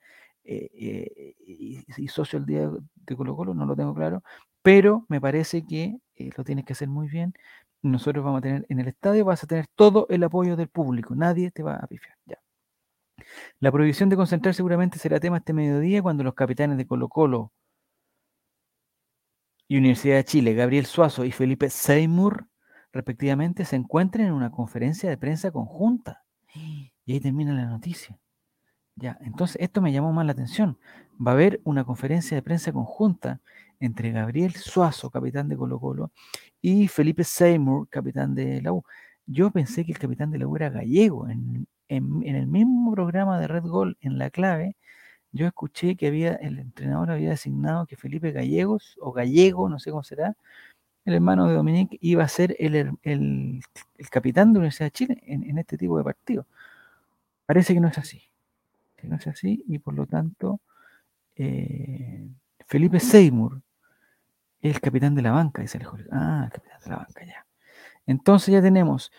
eh, 0.44 0.70
eh, 0.74 1.34
y, 1.38 1.84
y 1.96 2.08
socio 2.08 2.38
del 2.40 2.46
día 2.46 2.70
de 2.96 3.16
Colo 3.16 3.36
Colo, 3.36 3.54
no 3.54 3.66
lo 3.66 3.76
tengo 3.76 3.94
claro, 3.94 4.22
pero 4.62 5.06
me 5.08 5.20
parece 5.20 5.64
que 5.66 5.96
eh, 6.16 6.30
lo 6.36 6.44
tienes 6.44 6.64
que 6.64 6.74
hacer 6.74 6.88
muy 6.88 7.08
bien. 7.08 7.34
Nosotros 7.82 8.24
vamos 8.24 8.38
a 8.38 8.42
tener 8.42 8.66
en 8.68 8.80
el 8.80 8.88
estadio, 8.88 9.24
vas 9.24 9.42
a 9.42 9.46
tener 9.46 9.66
todo 9.74 10.06
el 10.10 10.22
apoyo 10.22 10.56
del 10.56 10.68
público, 10.68 11.14
nadie 11.14 11.50
te 11.50 11.62
va 11.62 11.76
a 11.76 11.86
pifiar. 11.86 12.16
Ya. 12.26 12.38
La 13.58 13.72
prohibición 13.72 14.08
de 14.08 14.16
concentrar 14.16 14.54
seguramente 14.54 14.98
será 14.98 15.20
tema 15.20 15.38
este 15.38 15.52
mediodía 15.52 16.02
cuando 16.02 16.24
los 16.24 16.34
capitanes 16.34 16.76
de 16.76 16.86
Colo 16.86 17.08
Colo 17.08 17.52
y 19.70 19.76
Universidad 19.76 20.16
de 20.16 20.24
Chile, 20.24 20.54
Gabriel 20.54 20.84
Suazo 20.84 21.24
y 21.24 21.30
Felipe 21.30 21.70
Seymour, 21.70 22.48
respectivamente, 22.92 23.64
se 23.64 23.76
encuentren 23.76 24.26
en 24.26 24.32
una 24.32 24.50
conferencia 24.50 25.08
de 25.08 25.16
prensa 25.16 25.52
conjunta. 25.52 26.24
Y 27.04 27.12
ahí 27.12 27.20
termina 27.20 27.52
la 27.52 27.66
noticia. 27.66 28.18
Ya, 28.96 29.16
entonces 29.20 29.56
esto 29.60 29.80
me 29.80 29.92
llamó 29.92 30.12
más 30.12 30.26
la 30.26 30.32
atención. 30.32 30.76
Va 31.24 31.30
a 31.30 31.34
haber 31.34 31.60
una 31.62 31.84
conferencia 31.84 32.36
de 32.36 32.42
prensa 32.42 32.72
conjunta 32.72 33.40
entre 33.80 34.12
Gabriel 34.12 34.54
Suazo, 34.54 35.10
capitán 35.10 35.48
de 35.48 35.56
Colo 35.56 35.80
Colo, 35.80 36.12
y 36.62 36.88
Felipe 36.88 37.24
Seymour, 37.24 37.88
capitán 37.88 38.34
de 38.34 38.62
la 38.62 38.72
U. 38.72 38.84
Yo 39.26 39.50
pensé 39.50 39.84
que 39.84 39.92
el 39.92 39.98
capitán 39.98 40.30
de 40.30 40.38
la 40.38 40.46
U 40.46 40.56
era 40.56 40.70
gallego. 40.70 41.28
En, 41.28 41.66
en- 41.88 42.22
el 42.24 42.46
mismo 42.46 42.92
programa 42.92 43.40
de 43.40 43.48
Red 43.48 43.64
Gol, 43.64 43.96
en 44.00 44.18
la 44.18 44.30
clave, 44.30 44.76
yo 45.32 45.46
escuché 45.46 45.96
que 45.96 46.08
había, 46.08 46.34
el 46.34 46.58
entrenador 46.58 47.10
había 47.12 47.30
designado 47.30 47.86
que 47.86 47.96
Felipe 47.96 48.32
Gallegos, 48.32 48.96
o 49.00 49.12
Gallego, 49.12 49.68
no 49.68 49.78
sé 49.78 49.90
cómo 49.90 50.02
será, 50.04 50.36
el 51.06 51.14
hermano 51.14 51.48
de 51.48 51.54
Dominique, 51.54 51.98
iba 52.02 52.24
a 52.24 52.28
ser 52.28 52.56
el, 52.60 52.92
el- 53.02 53.62
capitán 54.10 54.52
de 54.52 54.54
la 54.54 54.60
Universidad 54.60 54.86
de 54.86 54.92
Chile 54.92 55.22
en, 55.26 55.44
en 55.44 55.58
este 55.58 55.78
tipo 55.78 55.98
de 55.98 56.04
partido. 56.04 56.46
Parece 57.46 57.74
que 57.74 57.80
no 57.80 57.88
es 57.88 57.98
así. 57.98 58.22
Que 58.96 59.08
no 59.08 59.16
es 59.16 59.26
así, 59.26 59.64
y 59.66 59.78
por 59.78 59.94
lo 59.94 60.06
tanto, 60.06 60.60
eh, 61.36 62.28
Felipe 62.66 63.00
Seymour 63.00 63.62
el 64.62 64.80
capitán 64.80 65.14
de 65.14 65.22
la 65.22 65.32
banca, 65.32 65.62
dice 65.62 65.78
el 65.78 65.84
Jorge. 65.84 66.06
Ah, 66.12 66.42
el 66.44 66.52
capitán 66.52 66.80
de 66.84 66.90
la 66.90 66.96
banca, 66.96 67.24
ya. 67.24 67.46
Entonces 68.06 68.52
ya 68.52 68.62
tenemos. 68.62 69.12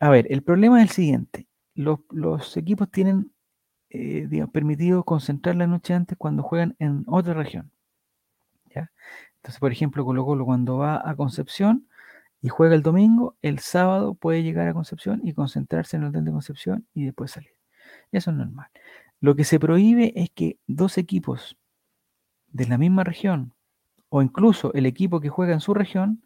A 0.00 0.08
ver, 0.10 0.26
el 0.30 0.42
problema 0.42 0.82
es 0.82 0.90
el 0.90 0.94
siguiente. 0.94 1.46
Los, 1.74 2.56
equipos 2.56 2.90
tienen 2.90 3.32
eh, 3.90 4.28
permitido 4.52 5.04
concentrar 5.04 5.56
la 5.56 5.66
noche 5.66 5.94
antes 5.94 6.18
cuando 6.18 6.42
juegan 6.42 6.76
en 6.78 7.04
otra 7.06 7.34
región. 7.34 7.70
¿ya? 8.74 8.90
Entonces, 9.36 9.60
por 9.60 9.72
ejemplo, 9.72 10.04
Colo 10.04 10.24
Colo 10.24 10.44
cuando 10.44 10.78
va 10.78 11.02
a 11.08 11.16
Concepción 11.16 11.88
y 12.40 12.48
juega 12.48 12.74
el 12.74 12.82
domingo, 12.82 13.36
el 13.40 13.58
sábado 13.60 14.14
puede 14.14 14.42
llegar 14.42 14.68
a 14.68 14.74
Concepción 14.74 15.20
y 15.24 15.32
concentrarse 15.32 15.96
en 15.96 16.02
el 16.02 16.08
hotel 16.10 16.24
de 16.24 16.32
Concepción 16.32 16.86
y 16.94 17.04
después 17.06 17.30
salir. 17.30 17.54
Eso 18.12 18.30
es 18.30 18.36
normal. 18.36 18.68
Lo 19.20 19.34
que 19.36 19.44
se 19.44 19.58
prohíbe 19.58 20.12
es 20.16 20.30
que 20.30 20.58
dos 20.66 20.98
equipos 20.98 21.56
de 22.48 22.66
la 22.66 22.78
misma 22.78 23.04
región 23.04 23.53
o 24.14 24.22
incluso 24.22 24.72
el 24.74 24.86
equipo 24.86 25.20
que 25.20 25.28
juega 25.28 25.54
en 25.54 25.60
su 25.60 25.74
región 25.74 26.22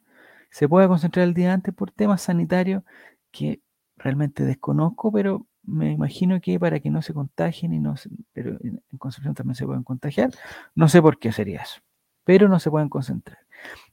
se 0.51 0.69
pueda 0.69 0.89
concentrar 0.89 1.27
el 1.27 1.35
día 1.35 1.53
antes 1.53 1.75
por 1.75 1.91
temas 1.91 2.23
sanitarios 2.23 2.83
que 3.31 3.61
realmente 3.97 4.45
desconozco, 4.45 5.13
pero 5.13 5.47
me 5.63 5.93
imagino 5.93 6.41
que 6.41 6.59
para 6.61 6.81
que 6.81 6.91
no 6.91 7.03
se 7.03 7.15
contagien 7.15 7.73
y 7.75 7.81
no 7.81 7.97
se- 7.97 8.11
pero 8.33 8.59
en, 8.63 8.83
Concepción 8.99 9.35
también 9.35 9.55
se 9.55 9.67
pueden 9.67 9.85
contagiar. 9.85 10.31
No 10.75 10.89
sé 10.89 11.01
por 11.03 11.19
qué 11.19 11.33
sería 11.33 11.63
eso, 11.63 11.81
pero 12.25 12.49
no 12.49 12.59
se 12.61 12.71
pueden 12.71 12.89
concentrar. 12.89 13.39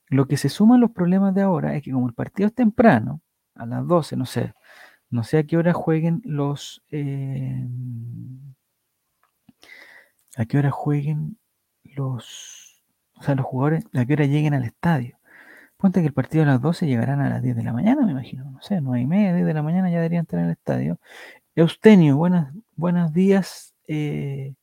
Lo 0.10 0.28
que 0.28 0.38
se 0.38 0.50
suma 0.50 0.76
a 0.76 0.80
los 0.80 0.92
problemas 0.92 1.34
de 1.36 1.42
ahora 1.44 1.76
es 1.76 1.84
que 1.84 1.92
como 1.92 2.08
el 2.08 2.14
partido 2.16 2.48
es 2.48 2.56
temprano, 2.56 3.22
a 3.56 3.66
las 3.66 3.88
12, 3.88 4.18
no 4.18 4.26
sé, 4.26 4.54
no 5.12 5.24
sé 5.24 5.40
a 5.40 5.44
qué 5.46 5.58
hora 5.58 5.74
jueguen 5.74 6.22
los 6.26 6.84
eh, 6.92 7.68
a 10.38 10.46
qué 10.46 10.58
hora 10.58 10.72
jueguen 10.72 11.38
los 11.84 12.65
o 13.18 13.24
sea, 13.24 13.36
los 13.36 13.46
jugadores, 13.46 13.86
a 13.94 14.06
qué 14.06 14.14
hora 14.14 14.26
lleguen 14.26 14.54
al 14.54 14.64
estadio. 14.64 15.18
Ponte 15.78 16.02
que 16.02 16.08
el 16.08 16.14
partido 16.14 16.44
a 16.44 16.48
las 16.48 16.62
12 16.62 16.88
llegarán 16.88 17.22
a 17.22 17.30
las 17.30 17.42
10 17.44 17.56
de 17.56 17.64
la 17.64 17.74
mañana, 17.74 18.06
me 18.06 18.12
imagino. 18.12 18.46
No 18.52 18.62
sé, 18.62 18.82
9 18.82 19.02
y 19.02 19.08
media, 19.08 19.34
10 19.36 19.46
de 19.46 19.54
la 19.54 19.64
mañana 19.64 19.90
ya 19.90 19.98
deberían 19.98 20.24
estar 20.24 20.40
en 20.40 20.46
el 20.48 20.52
estadio. 20.52 21.00
Eustenio, 21.56 22.18
buenas, 22.18 22.54
buenos 22.76 23.14
días 23.14 23.74
eh, 23.88 24.56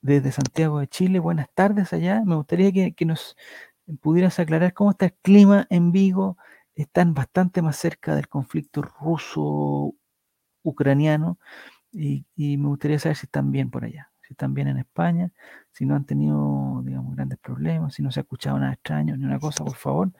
desde 0.00 0.32
Santiago 0.32 0.80
de 0.80 0.88
Chile. 0.88 1.18
Buenas 1.20 1.48
tardes 1.54 1.92
allá. 1.92 2.22
Me 2.24 2.34
gustaría 2.36 2.72
que, 2.72 2.94
que 2.94 3.04
nos 3.04 3.36
pudieras 4.00 4.38
aclarar 4.38 4.72
cómo 4.74 4.90
está 4.92 5.06
el 5.06 5.14
clima 5.22 5.66
en 5.70 5.92
Vigo. 5.92 6.36
Están 6.74 7.14
bastante 7.14 7.62
más 7.62 7.76
cerca 7.76 8.14
del 8.14 8.28
conflicto 8.28 8.82
ruso-ucraniano 8.82 11.38
y, 11.92 12.26
y 12.36 12.56
me 12.58 12.68
gustaría 12.68 12.98
saber 12.98 13.16
si 13.16 13.26
están 13.26 13.50
bien 13.52 13.70
por 13.70 13.84
allá, 13.84 14.10
si 14.28 14.34
están 14.34 14.52
bien 14.54 14.68
en 14.68 14.76
España, 14.76 15.30
si 15.72 15.86
no 15.86 15.96
han 15.96 16.04
tenido, 16.04 16.82
digamos, 16.84 17.16
grandes 17.16 17.38
problemas, 17.38 17.94
si 17.94 18.02
no 18.02 18.12
se 18.12 18.20
ha 18.20 18.22
escuchado 18.22 18.58
nada 18.58 18.74
extraño 18.74 19.16
ni 19.16 19.24
una 19.24 19.40
cosa, 19.40 19.64
por 19.64 19.74
favor. 19.76 20.10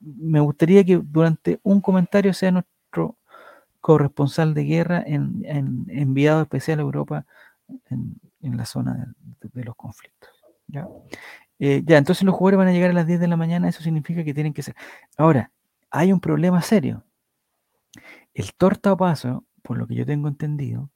Me 0.00 0.40
gustaría 0.40 0.84
que 0.84 0.98
durante 1.02 1.58
un 1.62 1.80
comentario 1.80 2.34
sea 2.34 2.50
nuestro 2.52 3.16
corresponsal 3.80 4.52
de 4.54 4.64
guerra 4.64 5.02
en, 5.06 5.42
en- 5.46 5.86
enviado 5.88 6.42
especial 6.42 6.80
a 6.80 6.82
Europa 6.82 7.26
en, 7.90 8.20
la 8.42 8.66
zona 8.66 9.14
de 9.40 9.64
los 9.64 9.74
conflictos. 9.74 10.30
¿ya? 10.66 10.86
Eh, 11.58 11.82
ya, 11.86 11.96
entonces 11.96 12.24
los 12.24 12.34
jugadores 12.34 12.58
van 12.58 12.68
a 12.68 12.72
llegar 12.72 12.90
a 12.90 12.94
las 12.94 13.06
10 13.06 13.20
de 13.20 13.28
la 13.28 13.36
mañana, 13.36 13.68
eso 13.68 13.82
significa 13.82 14.22
que 14.22 14.34
tienen 14.34 14.52
que 14.52 14.62
ser. 14.62 14.74
Ahora, 15.16 15.50
hay 15.90 16.12
un 16.12 16.20
problema 16.20 16.60
serio. 16.60 17.04
El 18.34 18.52
tortapaso, 18.54 19.44
por 19.62 19.78
lo 19.78 19.86
que 19.86 19.94
yo 19.94 20.04
tengo 20.04 20.28
entendido, 20.28 20.90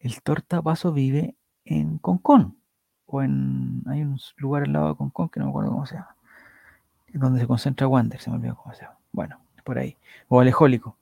el 0.00 0.22
tortapaso 0.22 0.92
vive 0.92 1.36
en 1.68 1.98
Concón. 1.98 2.56
O 3.06 3.22
en. 3.22 3.82
Hay 3.86 4.02
un 4.02 4.18
lugar 4.36 4.64
al 4.64 4.72
lado 4.72 4.88
de 4.88 4.96
Concón 4.96 5.28
que 5.28 5.40
no 5.40 5.46
me 5.46 5.50
acuerdo 5.50 5.70
cómo 5.70 5.86
se 5.86 5.94
llama. 5.94 6.16
Donde 7.12 7.40
se 7.40 7.46
concentra 7.46 7.86
Wander, 7.86 8.20
se 8.20 8.30
me 8.30 8.36
olvidó 8.36 8.56
cómo 8.56 8.74
se 8.74 8.82
llama. 8.82 8.98
Bueno, 9.12 9.40
por 9.64 9.78
ahí. 9.78 9.96
O 10.28 10.40
Alejólico. 10.40 10.96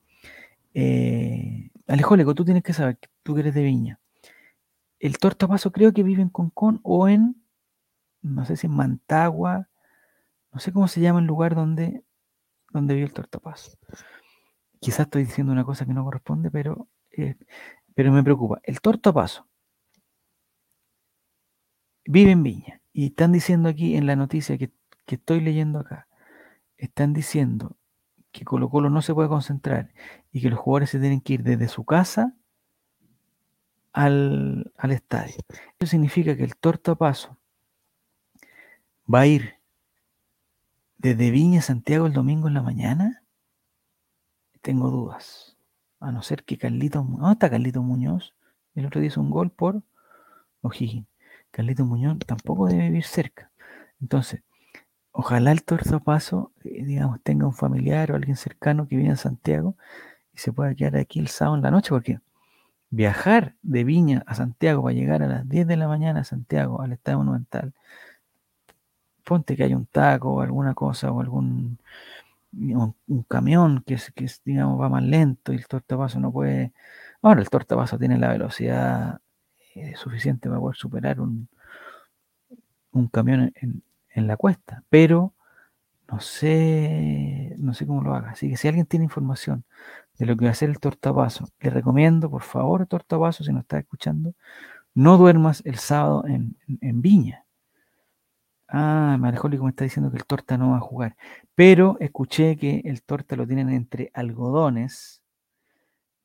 Eh, 0.74 1.70
Alejólico, 1.88 2.34
tú 2.34 2.44
tienes 2.44 2.62
que 2.62 2.72
saber, 2.72 2.98
tú 3.22 3.34
que 3.34 3.40
eres 3.40 3.54
de 3.54 3.62
Viña. 3.62 3.98
El 5.00 5.18
tortapaso 5.18 5.72
creo 5.72 5.92
que 5.92 6.02
vive 6.02 6.22
en 6.22 6.28
Concón 6.28 6.80
o 6.82 7.08
en. 7.08 7.36
No 8.22 8.44
sé 8.44 8.56
si 8.56 8.66
en 8.66 8.74
Mantagua. 8.74 9.68
No 10.52 10.60
sé 10.60 10.72
cómo 10.72 10.88
se 10.88 11.00
llama 11.00 11.20
el 11.20 11.26
lugar 11.26 11.54
donde, 11.54 12.02
donde 12.72 12.94
vive 12.94 13.06
el 13.06 13.12
tortapaso. 13.12 13.76
Quizás 14.80 15.00
estoy 15.00 15.24
diciendo 15.24 15.52
una 15.52 15.64
cosa 15.64 15.84
que 15.84 15.92
no 15.92 16.04
corresponde, 16.04 16.50
pero, 16.50 16.86
eh, 17.10 17.36
pero 17.94 18.12
me 18.12 18.22
preocupa. 18.22 18.60
El 18.62 18.80
tortapaso 18.80 19.45
vive 22.06 22.30
en 22.30 22.42
Viña 22.42 22.80
y 22.92 23.06
están 23.06 23.32
diciendo 23.32 23.68
aquí 23.68 23.96
en 23.96 24.06
la 24.06 24.16
noticia 24.16 24.56
que, 24.58 24.72
que 25.04 25.16
estoy 25.16 25.40
leyendo 25.40 25.80
acá, 25.80 26.08
están 26.78 27.12
diciendo 27.12 27.76
que 28.32 28.44
Colo 28.44 28.68
Colo 28.68 28.90
no 28.90 29.02
se 29.02 29.14
puede 29.14 29.28
concentrar 29.28 29.92
y 30.32 30.40
que 30.40 30.50
los 30.50 30.58
jugadores 30.58 30.90
se 30.90 31.00
tienen 31.00 31.20
que 31.20 31.34
ir 31.34 31.42
desde 31.42 31.68
su 31.68 31.84
casa 31.84 32.34
al, 33.92 34.72
al 34.76 34.90
estadio. 34.92 35.36
Eso 35.78 35.90
significa 35.90 36.36
que 36.36 36.44
el 36.44 36.56
tortapaso 36.56 37.38
va 39.12 39.20
a 39.20 39.26
ir 39.26 39.54
desde 40.98 41.30
Viña 41.30 41.60
a 41.60 41.62
Santiago 41.62 42.06
el 42.06 42.12
domingo 42.12 42.48
en 42.48 42.54
la 42.54 42.62
mañana. 42.62 43.22
Tengo 44.60 44.90
dudas. 44.90 45.56
A 46.00 46.12
no 46.12 46.22
ser 46.22 46.44
que 46.44 46.58
Carlitos 46.58 47.06
¿Dónde 47.08 47.32
está 47.32 47.48
Carlitos 47.48 47.82
Muñoz? 47.82 48.34
El 48.74 48.86
otro 48.86 49.00
día 49.00 49.08
hizo 49.08 49.20
un 49.20 49.30
gol 49.30 49.50
por 49.50 49.82
O'Higgins. 50.60 51.06
Carlitos 51.56 51.86
Muñoz 51.86 52.18
tampoco 52.26 52.66
debe 52.68 52.82
vivir 52.82 53.04
cerca. 53.04 53.50
Entonces, 53.98 54.42
ojalá 55.10 55.52
el 55.52 55.64
tortapaso, 55.64 56.52
eh, 56.64 56.84
digamos, 56.84 57.22
tenga 57.22 57.46
un 57.46 57.54
familiar 57.54 58.12
o 58.12 58.16
alguien 58.16 58.36
cercano 58.36 58.86
que 58.86 58.96
vive 58.96 59.08
en 59.08 59.16
Santiago 59.16 59.74
y 60.34 60.38
se 60.38 60.52
pueda 60.52 60.74
quedar 60.74 60.98
aquí 60.98 61.18
el 61.18 61.28
sábado 61.28 61.56
en 61.56 61.62
la 61.62 61.70
noche, 61.70 61.88
porque 61.90 62.20
viajar 62.90 63.54
de 63.62 63.84
Viña 63.84 64.22
a 64.26 64.34
Santiago 64.34 64.82
para 64.82 64.94
llegar 64.94 65.22
a 65.22 65.28
las 65.28 65.48
10 65.48 65.66
de 65.66 65.76
la 65.78 65.88
mañana 65.88 66.20
a 66.20 66.24
Santiago, 66.24 66.82
al 66.82 66.92
Estadio 66.92 67.18
Monumental, 67.20 67.72
ponte 69.24 69.56
que 69.56 69.64
hay 69.64 69.74
un 69.74 69.86
taco 69.86 70.34
o 70.34 70.40
alguna 70.42 70.74
cosa 70.74 71.10
o 71.10 71.22
algún 71.22 71.78
un, 72.52 72.94
camión 73.28 73.82
que, 73.86 73.96
que 74.14 74.26
digamos 74.44 74.78
va 74.80 74.90
más 74.90 75.02
lento 75.04 75.54
y 75.54 75.56
el 75.56 75.66
tortapaso 75.66 76.20
no 76.20 76.32
puede. 76.32 76.74
Ahora 77.22 77.40
el 77.40 77.48
tortapaso 77.48 77.98
tiene 77.98 78.18
la 78.18 78.28
velocidad 78.28 79.20
eh, 79.76 79.94
suficiente 79.96 80.48
para 80.48 80.60
poder 80.60 80.76
superar 80.76 81.20
un, 81.20 81.48
un 82.92 83.08
camión 83.08 83.52
en, 83.56 83.82
en 84.10 84.26
la 84.26 84.36
cuesta, 84.36 84.82
pero 84.88 85.32
No 86.12 86.20
sé, 86.20 87.54
no 87.58 87.74
sé 87.74 87.86
cómo 87.86 88.02
lo 88.02 88.14
haga. 88.14 88.30
Así 88.32 88.50
que 88.50 88.56
si 88.58 88.68
alguien 88.68 88.86
tiene 88.86 89.04
información 89.06 89.64
de 90.18 90.26
lo 90.26 90.36
que 90.36 90.46
va 90.46 90.52
a 90.52 90.54
ser 90.54 90.70
el 90.70 90.80
tortapaso, 90.80 91.48
le 91.60 91.70
recomiendo, 91.70 92.30
por 92.30 92.42
favor, 92.42 92.86
tortapaso, 92.86 93.44
si 93.44 93.52
no 93.52 93.60
está 93.60 93.78
escuchando, 93.80 94.34
no 94.94 95.18
duermas 95.18 95.62
el 95.66 95.76
sábado 95.78 96.24
en, 96.28 96.56
en- 96.82 97.02
Viña. 97.02 97.46
Ah, 98.68 99.16
Marejólico 99.18 99.64
me 99.64 99.70
está 99.70 99.82
diciendo 99.84 100.10
que 100.10 100.18
el 100.18 100.24
torta 100.26 100.56
no 100.58 100.70
va 100.70 100.76
a 100.78 100.80
jugar. 100.80 101.16
Pero 101.56 101.96
escuché 102.00 102.56
que 102.56 102.80
el 102.84 103.02
torta 103.02 103.34
lo 103.36 103.46
tienen 103.46 103.70
entre 103.70 104.10
algodones, 104.14 105.22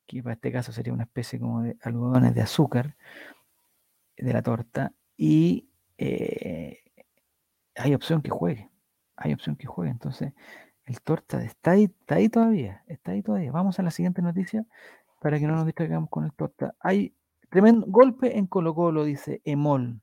que 0.06 0.22
para 0.22 0.34
este 0.34 0.52
caso 0.52 0.72
sería 0.72 0.92
una 0.92 1.04
especie 1.04 1.38
como 1.40 1.62
de 1.62 1.76
algodones 1.82 2.34
de 2.34 2.42
azúcar 2.42 2.96
de 4.22 4.32
la 4.32 4.42
torta, 4.42 4.92
y 5.16 5.68
eh, 5.98 6.82
hay 7.76 7.94
opción 7.94 8.22
que 8.22 8.30
juegue. 8.30 8.70
Hay 9.16 9.32
opción 9.32 9.56
que 9.56 9.66
juegue. 9.66 9.90
Entonces, 9.90 10.32
el 10.84 11.00
torta 11.00 11.42
está 11.42 11.72
ahí, 11.72 11.84
está 11.84 12.16
ahí 12.16 12.28
todavía. 12.28 12.82
Está 12.86 13.12
ahí 13.12 13.22
todavía. 13.22 13.52
Vamos 13.52 13.78
a 13.78 13.82
la 13.82 13.90
siguiente 13.90 14.22
noticia 14.22 14.66
para 15.20 15.38
que 15.38 15.46
no 15.46 15.54
nos 15.54 15.66
distraigamos 15.66 16.10
con 16.10 16.24
el 16.24 16.32
torta. 16.32 16.74
Hay 16.80 17.14
tremendo 17.50 17.86
golpe 17.88 18.38
en 18.38 18.46
Colo 18.46 18.74
Colo, 18.74 19.04
dice 19.04 19.40
Emol. 19.44 20.00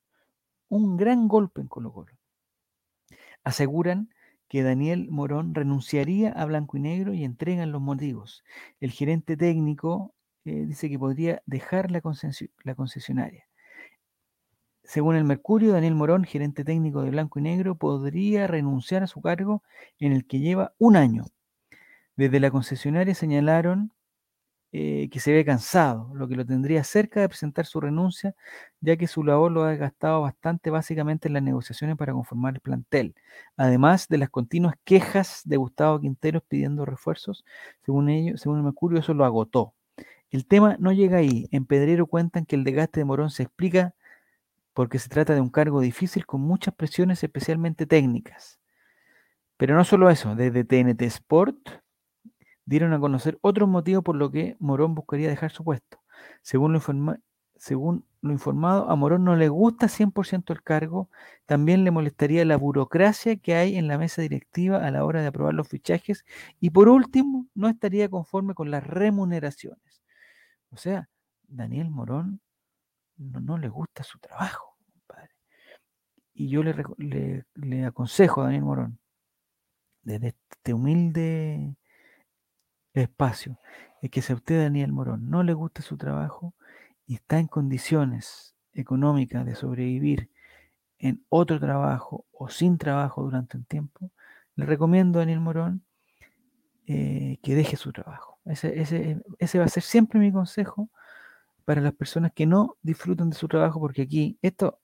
Un 0.70 0.98
gran 0.98 1.28
golpe 1.28 1.62
en 1.62 1.68
Colo 1.68 1.92
Colo. 1.92 2.14
Aseguran 3.44 4.10
que 4.48 4.64
Daniel 4.64 5.08
Morón 5.12 5.54
renunciaría 5.54 6.32
a 6.32 6.46
Blanco 6.46 6.78
y 6.78 6.82
Negro 6.82 7.14
y 7.14 7.24
entregan 7.24 7.72
los 7.72 7.82
motivos. 7.82 8.44
El 8.80 8.92
gerente 8.92 9.38
técnico 9.38 10.14
eh, 10.46 10.66
dice 10.66 10.90
que 10.90 10.98
podría 10.98 11.42
dejar 11.46 11.92
la, 11.92 12.02
la 12.64 12.76
concesionaria. 12.76 13.49
Según 14.90 15.16
el 15.16 15.24
Mercurio, 15.24 15.74
Daniel 15.74 15.94
Morón, 15.94 16.24
gerente 16.24 16.64
técnico 16.64 17.04
de 17.04 17.12
Blanco 17.12 17.38
y 17.38 17.44
Negro, 17.44 17.76
podría 17.76 18.48
renunciar 18.48 19.04
a 19.04 19.08
su 19.08 19.22
cargo 19.22 19.62
en 20.00 20.14
el 20.14 20.26
que 20.26 20.40
lleva 20.40 20.74
un 20.80 20.96
año. 20.96 21.26
Desde 22.16 22.40
la 22.40 22.50
concesionaria 22.50 23.14
señalaron 23.14 23.94
eh, 24.72 25.08
que 25.12 25.20
se 25.20 25.32
ve 25.32 25.46
cansado, 25.46 26.12
lo 26.16 26.28
que 26.28 26.36
lo 26.36 26.44
tendría 26.44 26.84
cerca 26.84 27.22
de 27.22 27.30
presentar 27.30 27.68
su 27.68 27.80
renuncia, 27.80 28.34
ya 28.82 28.98
que 28.98 29.06
su 29.06 29.24
labor 29.24 29.52
lo 29.52 29.64
ha 29.64 29.76
gastado 29.76 30.22
bastante 30.22 30.72
básicamente 30.72 31.28
en 31.28 31.36
las 31.36 31.44
negociaciones 31.44 31.96
para 31.96 32.14
conformar 32.14 32.56
el 32.56 32.60
plantel, 32.60 33.14
además 33.58 34.08
de 34.08 34.18
las 34.18 34.30
continuas 34.32 34.74
quejas 34.86 35.44
de 35.46 35.58
Gustavo 35.58 36.00
Quinteros 36.00 36.42
pidiendo 36.48 36.84
refuerzos, 36.86 37.46
según 37.86 38.10
ellos, 38.10 38.42
según 38.42 38.58
el 38.58 38.64
Mercurio, 38.64 38.98
eso 39.00 39.14
lo 39.14 39.24
agotó. 39.24 39.76
El 40.32 40.48
tema 40.48 40.78
no 40.80 40.92
llega 40.94 41.18
ahí. 41.18 41.48
En 41.52 41.66
Pedrero 41.66 42.08
cuentan 42.08 42.46
que 42.46 42.56
el 42.56 42.64
desgaste 42.64 43.00
de 43.00 43.06
Morón 43.06 43.32
se 43.32 43.44
explica 43.44 43.96
porque 44.80 44.98
se 44.98 45.10
trata 45.10 45.34
de 45.34 45.42
un 45.42 45.50
cargo 45.50 45.82
difícil 45.82 46.26
con 46.26 46.40
muchas 46.40 46.74
presiones, 46.74 47.22
especialmente 47.22 47.86
técnicas. 47.86 48.62
Pero 49.58 49.76
no 49.76 49.84
solo 49.84 50.10
eso, 50.10 50.36
desde 50.36 50.64
TNT 50.64 51.02
Sport 51.02 51.58
dieron 52.64 52.94
a 52.94 53.00
conocer 53.02 53.38
otros 53.42 53.68
motivos 53.68 54.06
por 54.06 54.16
lo 54.16 54.32
que 54.32 54.56
Morón 54.58 54.96
buscaría 54.96 55.28
dejar 55.28 55.52
su 55.52 55.66
puesto. 55.66 56.02
Según 56.44 56.72
lo, 58.22 58.32
informado, 58.32 58.90
a 58.90 58.96
Morón 58.96 59.26
no 59.26 59.36
le 59.36 59.50
gusta 59.50 59.90
100% 59.90 60.54
el 60.54 60.64
cargo, 60.64 61.10
también 61.46 61.84
le 61.84 61.92
molestaría 61.92 62.46
la 62.46 62.56
burocracia 62.56 63.36
que 63.36 63.56
hay 63.56 63.76
en 63.76 63.90
la 63.90 63.98
mesa 63.98 64.22
directiva 64.22 64.78
a 64.88 64.92
la 64.92 65.04
hora 65.04 65.20
de 65.20 65.28
aprobar 65.28 65.56
los 65.56 65.68
fichajes 65.68 66.24
y 66.62 66.70
por 66.70 66.88
último, 66.88 67.48
no 67.54 67.68
estaría 67.68 68.08
conforme 68.08 68.54
con 68.54 68.72
las 68.72 68.88
remuneraciones. 68.88 70.02
O 70.70 70.78
sea, 70.78 71.10
Daniel 71.50 71.90
Morón 71.90 72.40
no, 73.18 73.58
le 73.58 73.68
gusta 73.68 74.04
su 74.04 74.20
trabajo. 74.20 74.69
Y 76.40 76.48
yo 76.48 76.64
le, 76.64 77.44
le 77.56 77.86
aconsejo 77.86 78.40
a 78.40 78.46
Daniel 78.46 78.64
Morón, 78.64 79.00
desde 80.04 80.30
este 80.30 80.74
humilde 80.74 81.76
espacio, 82.94 83.60
es 84.02 84.10
que 84.10 84.22
si 84.22 84.32
a 84.32 84.38
usted, 84.38 84.64
Daniel 84.64 84.94
Morón, 84.94 85.30
no 85.30 85.44
le 85.44 85.52
gusta 85.52 85.82
su 85.82 85.98
trabajo 85.98 86.54
y 87.06 87.16
está 87.16 87.40
en 87.40 87.48
condiciones 87.48 88.56
económicas 88.72 89.46
de 89.46 89.54
sobrevivir 89.54 90.30
en 90.98 91.26
otro 91.28 91.60
trabajo 91.60 92.26
o 92.32 92.48
sin 92.48 92.78
trabajo 92.78 93.22
durante 93.22 93.58
un 93.58 93.66
tiempo, 93.66 94.10
le 94.56 94.66
recomiendo 94.66 95.20
a 95.20 95.24
Daniel 95.24 95.42
Morón 95.42 95.84
eh, 96.88 97.38
que 97.44 97.54
deje 97.54 97.76
su 97.76 97.92
trabajo. 97.92 98.40
Ese, 98.46 98.80
ese, 98.80 99.22
ese 99.40 99.60
va 99.60 99.66
a 99.66 99.68
ser 99.68 99.84
siempre 99.84 100.22
mi 100.22 100.32
consejo 100.32 100.90
para 101.66 101.82
las 101.82 101.94
personas 101.96 102.32
que 102.34 102.46
no 102.46 102.78
disfrutan 102.82 103.30
de 103.30 103.36
su 103.36 103.50
trabajo, 103.50 103.82
porque 103.82 104.04
aquí 104.04 104.40
esto, 104.42 104.80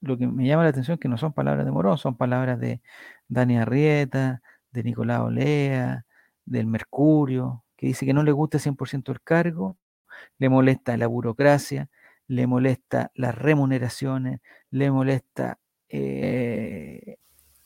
lo 0.00 0.16
que 0.16 0.26
me 0.26 0.46
llama 0.46 0.64
la 0.64 0.70
atención 0.70 0.94
es 0.94 1.00
que 1.00 1.08
no 1.08 1.18
son 1.18 1.32
palabras 1.32 1.64
de 1.64 1.72
Morón, 1.72 1.98
son 1.98 2.16
palabras 2.16 2.60
de 2.60 2.80
Dani 3.28 3.58
Arrieta, 3.58 4.42
de 4.72 4.82
Nicolás 4.84 5.20
Olea, 5.20 6.04
del 6.44 6.66
Mercurio, 6.66 7.64
que 7.76 7.86
dice 7.86 8.06
que 8.06 8.14
no 8.14 8.22
le 8.22 8.32
gusta 8.32 8.58
100% 8.58 9.12
el 9.12 9.20
cargo, 9.22 9.76
le 10.38 10.48
molesta 10.48 10.96
la 10.96 11.06
burocracia, 11.06 11.88
le 12.26 12.46
molesta 12.46 13.10
las 13.14 13.34
remuneraciones, 13.34 14.40
le 14.70 14.90
molesta 14.90 15.58
eh, 15.88 17.16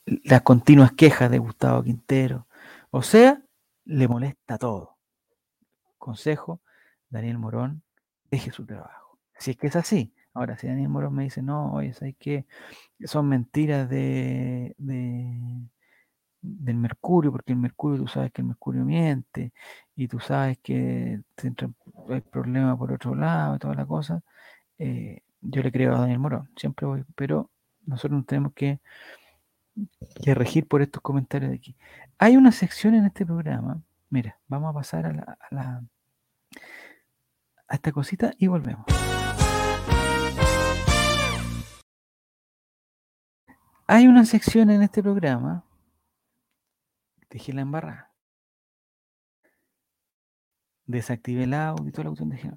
las 0.05 0.41
continuas 0.41 0.91
quejas 0.93 1.29
de 1.31 1.39
Gustavo 1.39 1.83
Quintero, 1.83 2.47
o 2.91 3.01
sea, 3.01 3.41
le 3.85 4.07
molesta 4.07 4.57
todo. 4.57 4.97
Consejo, 5.97 6.61
Daniel 7.09 7.37
Morón, 7.37 7.83
deje 8.29 8.51
su 8.51 8.65
trabajo. 8.65 9.19
Si 9.37 9.51
es 9.51 9.57
que 9.57 9.67
es 9.67 9.75
así. 9.75 10.13
Ahora, 10.33 10.57
si 10.57 10.67
Daniel 10.67 10.89
Morón 10.89 11.13
me 11.15 11.23
dice, 11.23 11.41
no, 11.41 11.73
oye, 11.73 11.93
¿sabes 11.93 12.15
qué? 12.19 12.45
Son 13.05 13.27
mentiras 13.29 13.89
de, 13.89 14.75
de- 14.77 15.67
del 16.41 16.75
Mercurio, 16.75 17.31
porque 17.31 17.53
el 17.53 17.59
Mercurio, 17.59 17.99
tú 17.99 18.07
sabes 18.07 18.31
que 18.31 18.41
el 18.41 18.47
Mercurio 18.47 18.83
miente, 18.83 19.53
y 19.95 20.07
tú 20.07 20.19
sabes 20.19 20.57
que 20.59 21.21
te 21.35 21.47
entra 21.47 21.69
el 22.09 22.21
problema 22.23 22.77
por 22.77 22.91
otro 22.91 23.15
lado 23.15 23.55
y 23.55 23.59
toda 23.59 23.75
la 23.75 23.85
cosa. 23.85 24.21
eh, 24.79 25.21
yo 25.41 25.61
le 25.61 25.71
creo 25.71 25.95
a 25.95 25.99
Daniel 25.99 26.19
Morón, 26.19 26.49
siempre 26.55 26.85
voy, 26.87 27.03
pero 27.15 27.49
nosotros 27.85 28.17
nos 28.17 28.25
tenemos 28.25 28.53
que, 28.53 28.79
que 30.23 30.33
regir 30.33 30.67
por 30.67 30.81
estos 30.81 31.01
comentarios 31.01 31.51
de 31.51 31.57
aquí. 31.57 31.75
Hay 32.17 32.37
una 32.37 32.51
sección 32.51 32.95
en 32.95 33.05
este 33.05 33.25
programa, 33.25 33.81
mira, 34.09 34.39
vamos 34.47 34.69
a 34.71 34.73
pasar 34.73 35.05
a 35.05 35.37
la- 35.51 35.83
a 37.67 37.75
esta 37.75 37.91
cosita 37.91 38.33
y 38.37 38.47
volvemos. 38.47 38.85
Hay 43.87 44.07
una 44.07 44.25
sección 44.25 44.69
en 44.69 44.81
este 44.81 45.01
programa, 45.03 45.63
dejé 47.29 47.53
la 47.53 47.61
embarrada. 47.61 48.11
Desactivé 50.85 51.43
el 51.43 51.53
audio 51.53 51.87
y 51.87 51.91
toda 51.91 52.05
la 52.05 52.09
cuestión 52.11 52.29
dejé. 52.29 52.51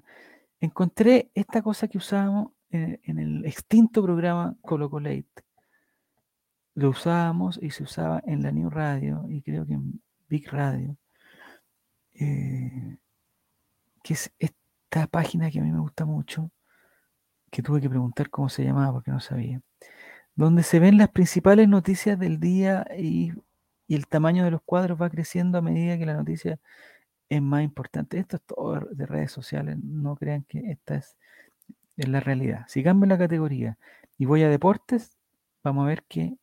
Encontré 0.59 1.31
esta 1.33 1.61
cosa 1.61 1.87
que 1.87 1.97
usábamos 1.97 2.51
en, 2.69 3.19
el 3.19 3.45
extinto 3.45 4.03
programa 4.03 4.55
Colo 4.61 4.89
Colate. 4.89 5.27
Lo 6.75 6.89
usábamos 6.89 7.59
y 7.61 7.71
se 7.71 7.83
usaba 7.83 8.21
en 8.25 8.43
la 8.43 8.51
New 8.51 8.69
Radio 8.69 9.25
y 9.29 9.41
creo 9.41 9.65
que 9.65 9.73
en 9.73 10.01
Big 10.29 10.49
Radio. 10.51 10.97
eh, 12.13 12.97
que 14.07 14.13
es 14.13 14.31
esta 14.39 15.07
página 15.07 15.51
que 15.51 15.59
a 15.59 15.63
mí 15.63 15.69
me 15.69 15.81
gusta 15.81 16.05
mucho, 16.05 16.49
que 17.51 17.61
tuve 17.61 17.81
que 17.81 17.89
preguntar 17.89 18.29
cómo 18.29 18.47
se 18.47 18.63
llamaba 18.63 18.93
porque 18.93 19.11
no 19.11 19.19
sabía, 19.19 19.61
donde 20.37 20.63
se 20.63 20.79
ven 20.79 20.97
las 20.97 21.09
principales 21.09 21.67
noticias 21.67 22.17
del 22.17 22.39
día 22.39 22.87
y, 22.97 23.33
el 23.89 24.05
tamaño 24.05 24.43
de 24.43 24.51
los 24.51 24.61
cuadros 24.63 25.01
va 25.01 25.09
creciendo 25.09 25.57
a 25.57 25.61
medida 25.61 25.97
que 25.97 26.05
la 26.05 26.15
noticia 26.15 26.59
es 27.29 27.41
más 27.41 27.63
importante. 27.63 28.19
Esto 28.19 28.35
es 28.35 28.43
todo 28.43 28.81
de 28.91 29.05
redes 29.05 29.31
sociales, 29.31 29.77
no 29.81 30.17
crean 30.17 30.43
que 30.43 30.71
esta 30.71 30.95
es, 30.95 31.17
es 31.95 32.09
la 32.09 32.19
realidad. 32.19 32.65
Si 32.67 32.83
cambio 32.83 33.07
la 33.07 33.17
categoría 33.17 33.77
y 34.17 34.25
voy 34.25 34.43
a 34.43 34.49
deportes, 34.49 35.17
vamos 35.63 35.85
a 35.85 35.87
ver 35.87 36.03
que 36.03 36.37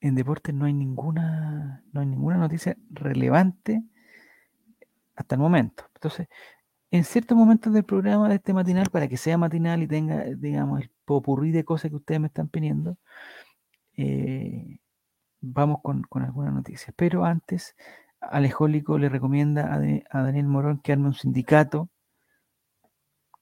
en 0.00 0.14
deportes 0.14 0.54
no 0.54 0.64
hay 0.64 0.72
ninguna, 0.72 1.84
no 1.92 2.00
hay 2.00 2.06
ninguna 2.06 2.38
noticia 2.38 2.74
relevante 2.90 3.84
hasta 5.14 5.34
el 5.34 5.40
momento. 5.42 5.84
Entonces, 5.94 6.28
en 6.90 7.04
ciertos 7.04 7.36
momentos 7.36 7.72
del 7.72 7.84
programa 7.84 8.28
de 8.28 8.36
este 8.36 8.52
matinal, 8.52 8.90
para 8.90 9.08
que 9.08 9.16
sea 9.16 9.38
matinal 9.38 9.82
y 9.82 9.86
tenga, 9.86 10.24
digamos, 10.24 10.80
el 10.82 10.90
popurrí 11.04 11.52
de 11.52 11.64
cosas 11.64 11.90
que 11.90 11.96
ustedes 11.96 12.20
me 12.20 12.26
están 12.26 12.48
pidiendo, 12.48 12.96
eh, 13.96 14.78
vamos 15.40 15.80
con, 15.82 16.04
algunas 16.24 16.52
noticias. 16.52 16.92
Pero 16.96 17.24
antes, 17.24 17.76
Alejólico 18.20 18.98
le 18.98 19.08
recomienda 19.08 19.72
a 20.10 20.22
Daniel 20.22 20.46
Morón 20.46 20.80
que 20.80 20.92
arme 20.92 21.06
un 21.06 21.14
sindicato, 21.14 21.88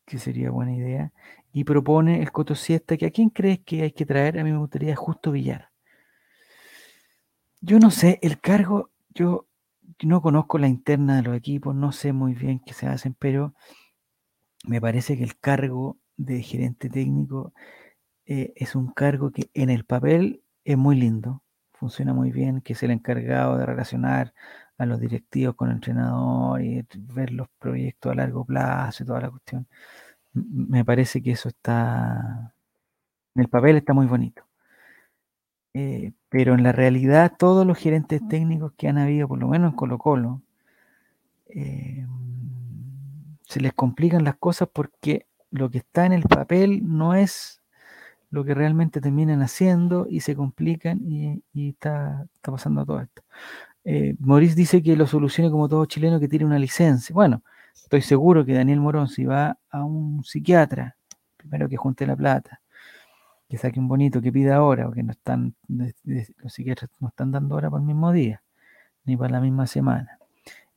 que 0.04 0.18
sería 0.18 0.50
buena 0.50 0.74
idea, 0.74 1.12
y 1.52 1.64
propone 1.64 2.22
el 2.22 2.32
Coto 2.32 2.54
Siesta, 2.54 2.96
que 2.96 3.06
a 3.06 3.10
quién 3.10 3.30
crees 3.30 3.60
que 3.60 3.82
hay 3.82 3.92
que 3.92 4.06
traer, 4.06 4.38
a 4.38 4.44
mí 4.44 4.52
me 4.52 4.58
gustaría 4.58 4.94
Justo 4.96 5.32
Villar. 5.32 5.70
Yo 7.60 7.78
no 7.78 7.90
sé, 7.90 8.18
el 8.22 8.40
cargo, 8.40 8.90
yo 9.14 9.47
no 10.02 10.22
conozco 10.22 10.58
la 10.58 10.68
interna 10.68 11.16
de 11.16 11.22
los 11.22 11.36
equipos, 11.36 11.74
no 11.74 11.92
sé 11.92 12.12
muy 12.12 12.34
bien 12.34 12.60
qué 12.60 12.74
se 12.74 12.86
hacen, 12.86 13.14
pero 13.18 13.54
me 14.64 14.80
parece 14.80 15.16
que 15.16 15.24
el 15.24 15.38
cargo 15.38 15.98
de 16.16 16.42
gerente 16.42 16.90
técnico 16.90 17.52
eh, 18.26 18.52
es 18.56 18.74
un 18.76 18.92
cargo 18.92 19.30
que 19.32 19.50
en 19.54 19.70
el 19.70 19.84
papel 19.84 20.42
es 20.64 20.76
muy 20.78 20.96
lindo, 20.96 21.42
funciona 21.72 22.12
muy 22.14 22.32
bien, 22.32 22.60
que 22.62 22.74
es 22.74 22.82
el 22.82 22.90
encargado 22.92 23.58
de 23.58 23.66
relacionar 23.66 24.34
a 24.78 24.86
los 24.86 25.00
directivos 25.00 25.56
con 25.56 25.70
el 25.70 25.76
entrenador 25.76 26.62
y 26.62 26.86
ver 27.14 27.32
los 27.32 27.48
proyectos 27.58 28.12
a 28.12 28.14
largo 28.16 28.44
plazo 28.44 29.02
y 29.04 29.06
toda 29.06 29.20
la 29.22 29.30
cuestión. 29.30 29.66
Me 30.34 30.84
parece 30.84 31.22
que 31.22 31.32
eso 31.32 31.48
está, 31.48 32.54
en 33.34 33.42
el 33.42 33.48
papel 33.48 33.76
está 33.78 33.94
muy 33.94 34.06
bonito. 34.06 34.44
Eh, 35.74 36.12
pero 36.28 36.54
en 36.54 36.62
la 36.62 36.72
realidad 36.72 37.32
todos 37.38 37.66
los 37.66 37.78
gerentes 37.78 38.26
técnicos 38.28 38.72
que 38.76 38.88
han 38.88 38.98
habido, 38.98 39.28
por 39.28 39.38
lo 39.38 39.48
menos 39.48 39.70
en 39.72 39.76
Colo 39.76 39.98
Colo, 39.98 40.42
eh, 41.48 42.06
se 43.46 43.60
les 43.60 43.72
complican 43.72 44.24
las 44.24 44.36
cosas 44.36 44.68
porque 44.72 45.26
lo 45.50 45.70
que 45.70 45.78
está 45.78 46.04
en 46.04 46.12
el 46.12 46.22
papel 46.22 46.82
no 46.84 47.14
es 47.14 47.62
lo 48.30 48.44
que 48.44 48.54
realmente 48.54 49.00
terminan 49.00 49.40
haciendo 49.40 50.06
y 50.08 50.20
se 50.20 50.36
complican 50.36 51.00
y, 51.10 51.42
y 51.54 51.70
está, 51.70 52.26
está 52.34 52.52
pasando 52.52 52.84
todo 52.84 53.00
esto. 53.00 53.22
Eh, 53.84 54.16
Maurice 54.18 54.54
dice 54.54 54.82
que 54.82 54.96
lo 54.96 55.06
solucione 55.06 55.50
como 55.50 55.66
todo 55.66 55.86
chileno 55.86 56.20
que 56.20 56.28
tiene 56.28 56.44
una 56.44 56.58
licencia. 56.58 57.14
Bueno, 57.14 57.42
estoy 57.74 58.02
seguro 58.02 58.44
que 58.44 58.52
Daniel 58.52 58.80
Morón, 58.80 59.08
si 59.08 59.24
va 59.24 59.58
a 59.70 59.82
un 59.82 60.22
psiquiatra, 60.24 60.96
primero 61.38 61.70
que 61.70 61.78
junte 61.78 62.06
la 62.06 62.14
plata, 62.14 62.60
que 63.48 63.58
saque 63.58 63.80
un 63.80 63.88
bonito, 63.88 64.20
que 64.20 64.32
pida 64.32 64.62
hora, 64.62 64.84
porque 64.86 65.02
no 65.02 65.12
están, 65.12 65.54
los 65.68 66.52
psiquiatras 66.52 66.90
no 67.00 67.08
están 67.08 67.32
dando 67.32 67.56
hora 67.56 67.70
para 67.70 67.80
el 67.80 67.86
mismo 67.86 68.12
día, 68.12 68.42
ni 69.04 69.16
para 69.16 69.32
la 69.32 69.40
misma 69.40 69.66
semana. 69.66 70.18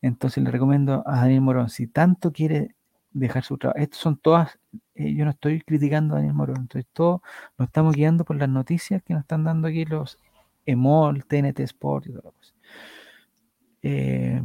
Entonces 0.01 0.43
le 0.43 0.51
recomiendo 0.51 1.03
a 1.05 1.17
Daniel 1.17 1.41
Morón, 1.41 1.69
si 1.69 1.87
tanto 1.87 2.31
quiere 2.31 2.75
dejar 3.11 3.43
su 3.43 3.57
trabajo, 3.57 3.79
estas 3.79 3.99
son 3.99 4.17
todas, 4.17 4.57
eh, 4.95 5.13
yo 5.13 5.25
no 5.25 5.31
estoy 5.31 5.61
criticando 5.61 6.15
a 6.15 6.17
Daniel 6.17 6.33
Morón, 6.33 6.57
entonces 6.61 6.89
todo 6.93 7.21
nos 7.57 7.67
estamos 7.67 7.95
guiando 7.95 8.23
por 8.23 8.37
las 8.37 8.49
noticias 8.49 9.03
que 9.03 9.13
nos 9.13 9.23
están 9.23 9.43
dando 9.43 9.67
aquí 9.67 9.85
los 9.85 10.17
EMOL, 10.65 11.25
TNT 11.25 11.59
Sport 11.59 12.07
y 12.07 12.09
toda 12.11 12.23
la 12.25 12.31
cosa. 12.31 12.53
Eh, 13.83 14.41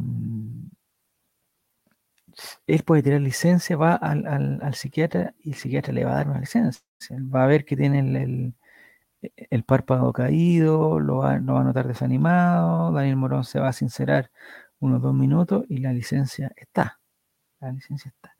él 2.67 2.83
puede 2.83 3.03
tirar 3.03 3.21
licencia, 3.21 3.77
va 3.77 3.95
al, 3.95 4.25
al- 4.27 4.75
psiquiatra 4.75 5.33
y 5.41 5.49
el 5.51 5.55
psiquiatra 5.55 5.93
le 5.93 6.05
va 6.05 6.11
a 6.13 6.15
dar 6.15 6.29
una 6.29 6.39
licencia. 6.39 6.83
Va 7.33 7.43
a 7.43 7.47
ver 7.47 7.65
que 7.65 7.77
tiene 7.77 7.99
el, 7.99 8.53
el- 9.49 9.63
párpado 9.63 10.13
caído, 10.13 10.99
lo 10.99 11.17
va, 11.17 11.39
va 11.39 11.61
a 11.61 11.63
notar 11.63 11.87
desanimado, 11.87 12.91
Daniel 12.91 13.15
Morón 13.17 13.43
se 13.43 13.59
va 13.59 13.69
a 13.69 13.73
sincerar 13.73 14.31
unos 14.79 15.01
dos 15.01 15.13
minutos 15.13 15.65
y 15.69 15.77
la 15.79 15.93
licencia 15.93 16.51
está. 16.55 16.99
La 17.61 17.71
licencia 17.73 18.09
está. 18.15 18.35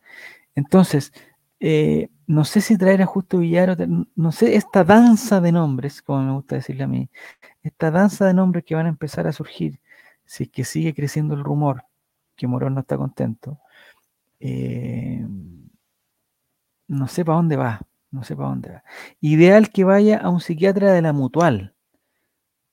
Entonces, 0.56 1.14
eh, 1.60 2.10
no 2.28 2.46
sé 2.46 2.62
si 2.62 2.78
traer 2.78 3.02
a 3.02 3.06
Justo 3.06 3.40
Villar, 3.40 3.78
no 4.16 4.32
sé, 4.32 4.56
esta 4.56 4.84
danza 4.84 5.42
de 5.42 5.52
nombres, 5.52 6.02
como 6.02 6.24
me 6.24 6.34
gusta 6.34 6.56
decirle 6.56 6.84
a 6.84 6.88
mí, 6.88 7.10
esta 7.64 7.92
danza 7.92 8.26
de 8.28 8.34
nombres 8.36 8.66
que 8.66 8.76
van 8.76 8.88
a 8.88 8.90
empezar 8.90 9.28
a 9.28 9.34
surgir, 9.34 9.80
si 10.26 10.46
es 10.46 10.50
que 10.52 10.66
sigue 10.66 10.94
creciendo 10.96 11.36
el 11.36 11.44
rumor 11.44 11.84
que 12.36 12.48
Morón 12.48 12.76
no 12.76 12.82
está 12.82 12.98
contento, 12.98 13.60
eh, 14.40 15.26
no 16.88 17.08
sé 17.08 17.26
para 17.26 17.38
dónde 17.38 17.56
va, 17.58 17.82
no 18.12 18.24
sé 18.24 18.36
para 18.36 18.50
dónde 18.50 18.70
va. 18.72 18.84
Ideal 19.22 19.72
que 19.72 19.84
vaya 19.84 20.18
a 20.20 20.30
un 20.30 20.40
psiquiatra 20.42 20.94
de 20.94 21.02
la 21.02 21.14
mutual. 21.14 21.74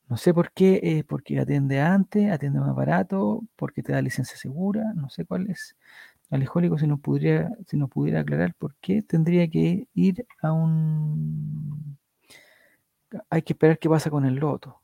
No 0.09 0.16
sé 0.18 0.35
por 0.35 0.53
qué, 0.53 1.05
porque 1.09 1.40
atiende 1.40 1.81
antes, 1.81 2.31
atiende 2.31 2.61
más 2.61 2.74
barato, 2.74 3.42
porque 3.57 3.83
te 3.83 3.92
da 3.92 4.03
licencia 4.03 4.37
segura, 4.37 4.92
no 4.94 5.09
sé 5.09 5.24
cuál 5.24 5.50
es. 5.50 5.77
Alejólico, 6.31 6.79
si 6.79 6.87
nos 6.87 7.00
pudiera, 7.00 7.50
si 7.66 7.77
nos 7.77 7.90
pudiera 7.90 8.20
aclarar 8.20 8.55
por 8.55 8.74
qué 8.77 9.03
tendría 9.03 9.48
que 9.48 9.88
ir 9.94 10.27
a 10.42 10.53
un... 10.53 11.98
Hay 13.31 13.42
que 13.42 13.53
esperar 13.55 13.79
qué 13.79 13.88
pasa 13.88 14.11
con 14.11 14.24
el 14.24 14.35
loto. 14.37 14.81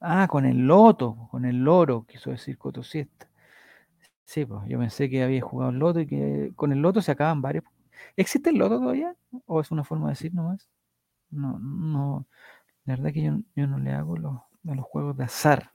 Ah, 0.00 0.26
con 0.28 0.44
el 0.46 0.66
loto, 0.66 1.28
con 1.30 1.44
el 1.44 1.58
loro, 1.64 2.04
quiso 2.06 2.30
decir 2.30 2.58
Cotosiesta. 2.58 3.27
Sí, 4.28 4.44
pues 4.44 4.60
yo 4.68 4.78
pensé 4.78 5.08
que 5.08 5.22
había 5.22 5.40
jugado 5.40 5.70
el 5.70 5.78
loto 5.78 6.00
y 6.00 6.06
que 6.06 6.52
con 6.54 6.70
el 6.72 6.80
loto 6.82 7.00
se 7.00 7.12
acaban 7.12 7.40
varios. 7.40 7.64
¿Existe 8.14 8.50
el 8.50 8.58
loto 8.58 8.78
todavía? 8.78 9.16
¿O 9.46 9.60
es 9.60 9.70
una 9.70 9.84
forma 9.84 10.08
de 10.08 10.12
decir 10.12 10.34
nomás? 10.34 10.68
No, 11.30 11.58
no. 11.60 12.26
La 12.84 12.96
verdad 12.96 13.12
que 13.12 13.22
yo, 13.56 13.66
no 13.68 13.78
le 13.78 13.92
hago 13.92 14.16
los, 14.18 14.34
a 14.68 14.74
los 14.76 14.84
juegos 14.86 15.16
de 15.18 15.24
azar. 15.24 15.72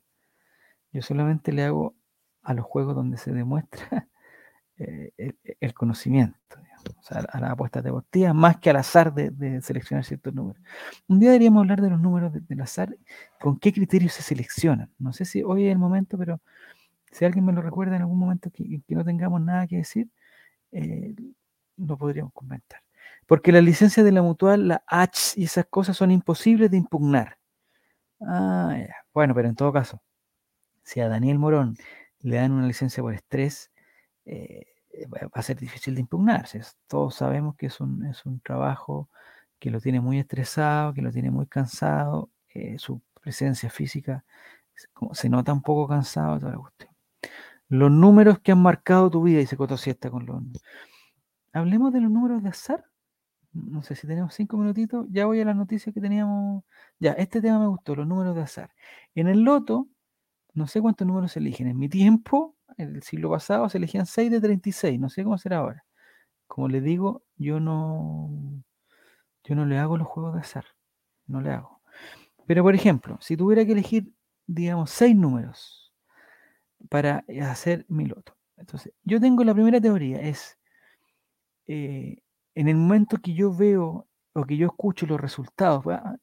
Yo 0.94 1.02
solamente 1.02 1.54
le 1.54 1.64
hago 1.66 1.96
a 2.44 2.54
los 2.54 2.66
juegos 2.66 2.96
donde 2.96 3.18
se 3.18 3.34
demuestra 3.34 4.10
eh, 4.80 5.12
el, 5.62 5.74
conocimiento, 5.74 6.38
o 6.98 7.04
sea, 7.04 7.20
a 7.32 7.40
las 7.42 7.52
apuestas 7.52 7.84
deportivas, 7.84 8.36
más 8.36 8.58
que 8.60 8.70
al 8.72 8.78
azar 8.78 9.14
de, 9.14 9.32
de 9.32 9.62
seleccionar 9.62 10.06
ciertos 10.06 10.34
números. 10.34 10.62
Un 11.08 11.20
día 11.20 11.32
deberíamos 11.32 11.62
hablar 11.62 11.82
de 11.82 11.90
los 11.92 12.00
números 12.02 12.34
de- 12.34 12.42
del 12.42 12.62
azar, 12.62 12.96
con 13.40 13.60
qué 13.60 13.74
criterios 13.74 14.14
se 14.14 14.24
seleccionan. 14.24 14.92
No 15.00 15.14
sé 15.14 15.26
si 15.26 15.44
hoy 15.44 15.68
es 15.68 15.72
el 15.74 15.80
momento, 15.80 16.18
pero 16.18 16.42
si 17.14 17.26
alguien 17.26 17.46
me 17.46 17.54
lo 17.54 17.62
recuerda 17.62 17.96
en 17.96 18.02
algún 18.02 18.20
momento 18.20 18.52
que, 18.52 18.82
no 18.90 19.06
tengamos 19.06 19.42
nada 19.42 19.68
que 19.68 19.78
decir, 19.78 20.10
eh, 20.72 21.16
lo 21.78 21.98
podríamos 21.98 22.34
comentar. 22.34 22.82
Porque 23.28 23.52
las 23.52 23.64
licencias 23.64 24.06
de 24.06 24.12
la 24.12 24.22
mutual, 24.22 24.68
la 24.68 24.84
H 24.88 25.40
y 25.40 25.46
esas 25.46 25.66
cosas 25.68 25.96
son 25.96 26.12
imposibles 26.12 26.72
de 26.72 26.78
impugnar. 26.78 27.38
Ah, 28.22 28.76
ya. 28.78 28.96
Bueno, 29.14 29.36
pero 29.36 29.48
en 29.48 29.56
todo 29.56 29.72
caso, 29.72 30.02
si 30.84 31.00
a 31.02 31.08
Daniel 31.08 31.40
Morón 31.40 31.78
le 32.20 32.38
dan 32.38 32.52
una 32.52 32.68
licencia 32.68 33.04
por 33.04 33.14
estrés, 33.14 33.72
eh, 34.26 34.66
va 35.14 35.30
a 35.34 35.42
ser 35.44 35.58
difícil 35.58 35.96
de 35.96 36.02
impugnarse. 36.02 36.62
Todos 36.88 37.16
sabemos 37.16 37.56
que 37.56 37.68
es 37.68 37.80
un, 37.80 38.42
trabajo 38.44 39.10
que 39.60 39.72
lo 39.72 39.80
tiene 39.80 40.02
muy 40.02 40.20
estresado, 40.20 40.94
que 40.94 41.02
lo 41.02 41.12
tiene 41.12 41.32
muy 41.32 41.48
cansado, 41.48 42.32
eh, 42.50 42.78
su 42.80 43.02
presencia 43.22 43.70
física 43.70 44.26
se 45.14 45.30
nota 45.30 45.54
un 45.54 45.62
poco 45.62 45.88
cansado, 45.88 46.40
toda 46.40 46.54
la 46.54 46.58
cuestión. 46.58 46.93
Los 47.74 47.90
números 47.90 48.38
que 48.38 48.52
han 48.52 48.62
marcado 48.62 49.10
tu 49.10 49.24
vida, 49.24 49.40
dice 49.40 49.58
Coto 49.58 49.78
Siesta 49.78 50.12
con 50.12 50.28
los... 50.28 50.44
Hablemos 51.54 51.92
de 51.92 52.02
los 52.02 52.12
números 52.12 52.44
de 52.44 52.50
azar. 52.50 52.86
No 53.52 53.82
sé 53.82 53.96
si 53.96 54.06
tenemos 54.06 54.36
cinco 54.36 54.58
minutitos. 54.58 55.08
Ya 55.10 55.26
voy 55.26 55.42
a 55.42 55.46
las 55.46 55.56
noticias 55.56 55.92
que 55.92 56.00
teníamos. 56.00 56.64
Ya, 57.00 57.14
este 57.14 57.42
tema 57.42 57.58
me 57.58 57.66
gustó, 57.66 57.96
los 57.96 58.06
números 58.06 58.36
de 58.36 58.44
azar. 58.44 58.70
En 59.16 59.28
el 59.28 59.42
loto, 59.42 59.88
no 60.54 60.68
sé 60.68 60.82
cuántos 60.82 61.08
números 61.08 61.32
se 61.32 61.40
eligen. 61.40 61.68
En 61.68 61.80
mi 61.80 61.90
tiempo, 61.90 62.56
en 62.78 62.96
el 62.96 63.02
siglo 63.02 63.32
pasado, 63.32 63.68
se 63.70 63.80
elegían 63.80 64.06
6 64.06 64.30
de 64.30 64.40
36. 64.40 65.00
No 65.00 65.10
sé 65.10 65.24
cómo 65.24 65.40
será 65.40 65.58
ahora. 65.58 65.84
Como 66.46 66.68
les 66.68 66.84
digo, 66.84 67.24
yo 67.38 67.60
no, 67.60 68.30
yo 69.46 69.56
no 69.56 69.66
le 69.66 69.80
hago 69.80 69.98
los 69.98 70.08
juegos 70.08 70.36
de 70.36 70.42
azar. 70.42 70.66
No 71.26 71.42
le 71.42 71.50
hago. 71.50 71.82
Pero, 72.46 72.62
por 72.62 72.76
ejemplo, 72.76 73.18
si 73.20 73.36
tuviera 73.36 73.66
que 73.66 73.72
elegir, 73.72 74.14
digamos, 74.46 74.92
seis 74.92 75.16
números 75.16 75.83
para 76.90 77.24
eh, 77.28 77.42
hacer 77.42 77.86
mi 77.90 78.06
loto. 78.06 78.38
Entonces, 78.58 78.94
yo 79.04 79.20
tengo 79.20 79.44
la 79.44 79.54
primera 79.54 79.82
teoría, 79.82 80.22
es 80.22 80.58
eh, 81.68 82.18
en 82.56 82.68
el 82.68 82.76
momento 82.76 83.18
que 83.18 83.34
yo 83.34 83.54
veo 83.54 84.08
o 84.34 84.46
que 84.46 84.58
yo 84.58 84.68
escucho 84.68 85.06
los 85.06 85.20
resultados, 85.20 85.84
pues, 85.84 86.00
ah, 86.02 86.16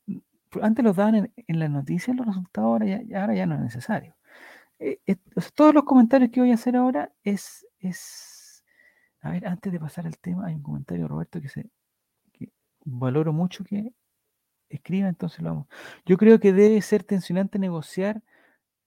pues, 0.51 0.65
antes 0.65 0.85
los 0.85 0.97
daban 0.97 1.15
en, 1.15 1.33
en 1.37 1.59
las 1.59 1.71
noticias 1.71 2.17
los 2.17 2.27
resultados, 2.27 2.69
ahora 2.69 2.87
ya, 2.87 3.21
ahora 3.21 3.35
ya 3.35 3.47
no 3.47 3.55
es 3.57 3.61
necesario. 3.61 4.17
Eh, 4.81 4.99
eh, 5.07 5.17
todos 5.55 5.75
los 5.75 5.85
comentarios 5.85 6.31
que 6.31 6.41
voy 6.41 6.53
a 6.53 6.55
hacer 6.55 6.75
ahora 6.77 7.13
es, 7.23 7.67
es, 7.81 8.65
a 9.21 9.31
ver, 9.31 9.47
antes 9.47 9.73
de 9.73 9.79
pasar 9.79 10.07
al 10.07 10.19
tema, 10.19 10.47
hay 10.47 10.55
un 10.55 10.63
comentario, 10.63 11.07
Roberto, 11.07 11.41
que, 11.41 11.49
se, 11.49 11.71
que 12.33 12.51
valoro 12.85 13.33
mucho 13.33 13.63
que 13.65 13.93
escriba, 14.71 15.09
entonces 15.09 15.41
lo 15.43 15.51
vamos. 15.51 15.67
Yo 16.07 16.17
creo 16.17 16.41
que 16.41 16.53
debe 16.55 16.81
ser 16.83 17.05
tensionante 17.05 17.59
negociar 17.59 18.23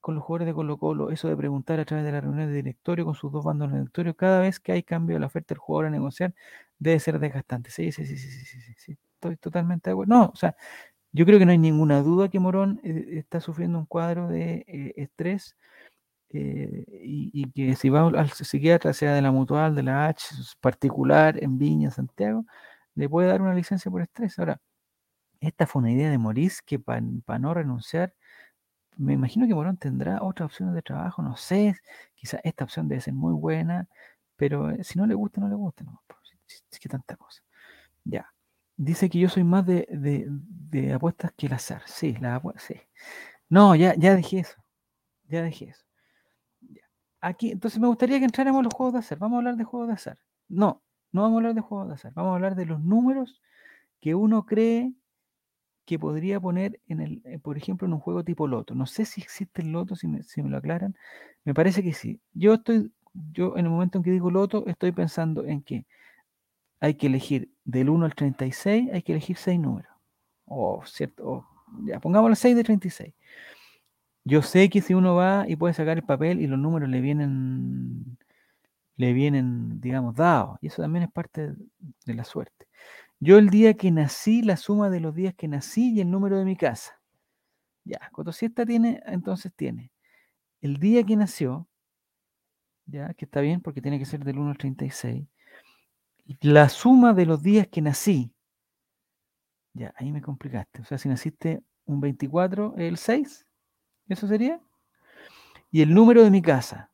con 0.03 0.15
los 0.15 0.23
jugadores 0.25 0.47
de 0.49 0.55
Colo 0.55 0.77
Colo, 0.77 1.11
eso 1.11 1.29
de 1.29 1.37
preguntar 1.37 1.79
a 1.81 1.85
través 1.85 2.05
de 2.05 2.13
la 2.13 2.21
reunión 2.21 2.49
de 2.49 2.55
directorio 2.55 3.05
con 3.05 3.15
sus 3.15 3.31
dos 3.33 3.45
bandos 3.45 3.69
el 3.71 3.79
directorio, 3.79 4.15
cada 4.17 4.41
vez 4.41 4.59
que 4.61 4.73
hay 4.73 4.83
cambio 4.83 5.15
de 5.17 5.21
la 5.21 5.27
oferta 5.27 5.55
del 5.55 5.59
jugador 5.59 5.87
a 5.87 5.91
negociar, 5.91 6.35
debe 6.79 6.99
ser 7.01 7.19
desgastante. 7.19 7.71
Sí, 7.71 7.91
sí, 7.93 8.05
sí, 8.07 8.17
sí, 8.17 8.29
sí, 8.31 8.61
sí, 8.61 8.75
sí, 8.77 8.97
estoy 9.15 9.37
totalmente 9.37 9.89
de 9.91 9.93
acuerdo. 9.95 10.13
No, 10.15 10.25
o 10.33 10.37
sea, 10.37 10.55
yo 11.13 11.25
creo 11.25 11.39
que 11.39 11.45
no 11.47 11.51
hay 11.53 11.59
ninguna 11.59 12.01
duda 12.03 12.29
que 12.29 12.39
Morón 12.39 12.81
eh, 12.83 13.07
está 13.19 13.41
sufriendo 13.41 13.79
un 13.79 13.85
cuadro 13.87 14.29
de 14.29 14.65
eh, 14.67 14.93
estrés 14.97 15.57
eh, 16.31 16.85
y, 17.03 17.31
y 17.33 17.51
que 17.51 17.75
si 17.75 17.89
va 17.89 18.01
al 18.07 18.29
psiquiatra, 18.31 18.93
sea 18.93 19.13
de 19.13 19.21
la 19.21 19.31
mutual, 19.31 19.75
de 19.75 19.83
la 19.83 20.07
H, 20.07 20.27
particular, 20.61 21.41
en 21.43 21.57
Viña, 21.59 21.91
Santiago, 21.91 22.45
le 22.95 23.09
puede 23.09 23.27
dar 23.29 23.41
una 23.41 23.53
licencia 23.55 23.91
por 23.91 24.01
estrés. 24.01 24.39
Ahora, 24.39 24.59
esta 25.41 25.67
fue 25.67 25.81
una 25.81 25.91
idea 25.91 26.09
de 26.11 26.17
Morís 26.17 26.61
que 26.61 26.79
para 26.79 27.01
no 27.39 27.53
renunciar, 27.53 28.13
me 28.97 29.13
imagino 29.13 29.47
que 29.47 29.55
Morón 29.55 29.77
tendrá 29.77 30.21
otras 30.23 30.47
opciones 30.47 30.75
de 30.75 30.81
trabajo, 30.81 31.21
no 31.21 31.35
sé, 31.37 31.75
quizás 32.15 32.41
esta 32.43 32.63
opción 32.65 32.87
debe 32.87 33.01
ser 33.01 33.13
muy 33.13 33.33
buena, 33.33 33.87
pero 34.35 34.69
eh, 34.71 34.83
si 34.83 34.97
no 34.99 35.05
le 35.07 35.15
gusta, 35.15 35.41
no 35.41 35.47
le 35.49 35.55
gusta, 35.55 35.83
no, 35.83 36.01
si 36.47 36.79
que 36.79 36.89
tanta 36.89 37.15
cosa. 37.15 37.43
Ya. 38.03 38.33
Dice 38.77 39.09
que 39.09 39.19
yo 39.19 39.29
soy 39.29 39.43
más 39.43 39.65
de, 39.65 39.87
de- 39.89 40.93
apuestas 40.93 41.31
que 41.37 41.47
el 41.47 41.53
azar. 41.53 41.83
Sí, 41.85 42.15
la 42.19 42.41
sí. 42.57 42.75
No, 43.49 43.75
ya, 43.75 43.95
ya 43.95 44.15
dejé 44.15 44.39
eso. 44.39 44.57
Ya 45.29 45.43
dejé 45.43 45.69
eso. 45.69 45.85
Ya. 46.61 46.83
Aquí, 47.21 47.51
entonces 47.51 47.79
me 47.79 47.87
gustaría 47.87 48.19
que 48.19 48.25
entráramos 48.25 48.61
a 48.61 48.63
los 48.63 48.73
juegos 48.73 48.93
de 48.93 48.99
azar. 48.99 49.19
Vamos 49.19 49.37
a 49.37 49.39
hablar 49.39 49.57
de 49.57 49.63
juegos 49.65 49.89
de 49.89 49.95
azar. 49.95 50.19
No, 50.49 50.81
no 51.11 51.23
vamos 51.23 51.37
a 51.37 51.39
hablar 51.39 51.55
de 51.55 51.61
juegos 51.61 51.89
de 51.89 51.95
azar. 51.95 52.13
Vamos 52.15 52.31
a 52.31 52.35
hablar 52.35 52.55
de 52.55 52.65
los 52.65 52.81
números 52.81 53.41
que 54.01 54.15
uno 54.15 54.45
cree 54.45 54.93
que 55.85 55.99
podría 55.99 56.39
poner 56.39 56.79
en 56.87 57.01
el, 57.01 57.21
eh, 57.25 57.39
por 57.39 57.57
ejemplo, 57.57 57.87
en 57.87 57.93
un 57.93 57.99
juego 57.99 58.23
tipo 58.23 58.47
Loto. 58.47 58.75
No 58.75 58.85
sé 58.85 59.05
si 59.05 59.21
existe 59.21 59.61
el 59.61 59.71
Loto, 59.71 59.95
si 59.95 60.07
me, 60.07 60.23
si 60.23 60.41
me 60.41 60.49
lo 60.49 60.57
aclaran. 60.57 60.95
Me 61.45 61.53
parece 61.53 61.83
que 61.83 61.93
sí. 61.93 62.21
Yo 62.33 62.55
estoy, 62.55 62.91
yo 63.33 63.57
en 63.57 63.65
el 63.65 63.71
momento 63.71 63.97
en 63.97 64.03
que 64.03 64.11
digo 64.11 64.31
Loto, 64.31 64.65
estoy 64.67 64.91
pensando 64.91 65.45
en 65.45 65.61
que 65.61 65.85
hay 66.79 66.95
que 66.95 67.07
elegir 67.07 67.49
del 67.65 67.89
1 67.89 68.05
al 68.05 68.15
36, 68.15 68.89
hay 68.93 69.01
que 69.03 69.13
elegir 69.13 69.37
6 69.37 69.59
números. 69.59 69.91
O, 70.45 70.83
¿cierto? 70.85 71.23
O, 71.25 71.47
ya, 71.85 71.99
pongámoslo 71.99 72.35
6 72.35 72.55
de 72.55 72.63
36. 72.63 73.13
Yo 74.25 74.41
sé 74.41 74.69
que 74.69 74.81
si 74.81 74.93
uno 74.93 75.15
va 75.15 75.45
y 75.47 75.55
puede 75.55 75.73
sacar 75.73 75.97
el 75.97 76.03
papel 76.03 76.41
y 76.41 76.47
los 76.47 76.57
números 76.59 76.89
le 76.89 77.01
vienen, 77.01 78.17
le 78.95 79.13
vienen, 79.13 79.81
digamos, 79.81 80.15
dados. 80.15 80.57
Y 80.61 80.67
eso 80.67 80.81
también 80.81 81.03
es 81.03 81.11
parte 81.11 81.53
de 82.05 82.13
la 82.13 82.23
suerte. 82.23 82.67
Yo 83.23 83.37
el 83.37 83.49
día 83.49 83.75
que 83.75 83.89
nací, 83.89 84.41
la 84.41 84.57
suma 84.57 84.89
de 84.89 84.99
los 84.99 85.15
días 85.15 85.33
que 85.33 85.47
nací 85.47 85.93
y 85.93 86.01
el 86.01 86.11
número 86.11 86.37
de 86.37 86.45
mi 86.45 86.57
casa. 86.57 86.99
Ya, 87.85 88.09
Cotosiesta 88.11 88.65
tiene, 88.65 89.01
entonces 89.05 89.53
tiene 89.55 89.93
el 90.63 90.77
día 90.77 91.03
que 91.03 91.17
nació, 91.17 91.67
ya, 92.85 93.13
que 93.13 93.25
está 93.25 93.41
bien 93.41 93.59
porque 93.61 93.81
tiene 93.81 93.99
que 93.99 94.05
ser 94.05 94.23
del 94.23 94.39
1 94.39 94.51
al 94.51 94.57
36. 94.57 95.27
La 96.39 96.69
suma 96.69 97.13
de 97.13 97.25
los 97.25 97.43
días 97.43 97.67
que 97.67 97.81
nací. 97.81 98.33
Ya, 99.73 99.93
ahí 99.97 100.13
me 100.13 100.21
complicaste. 100.21 100.81
O 100.81 100.85
sea, 100.85 100.97
si 100.97 101.09
naciste 101.09 101.61
un 101.83 101.99
24, 101.99 102.75
el 102.77 102.95
6, 102.95 103.45
¿eso 104.07 104.27
sería? 104.27 104.61
Y 105.69 105.81
el 105.81 105.93
número 105.93 106.23
de 106.23 106.31
mi 106.31 106.41
casa. 106.41 106.92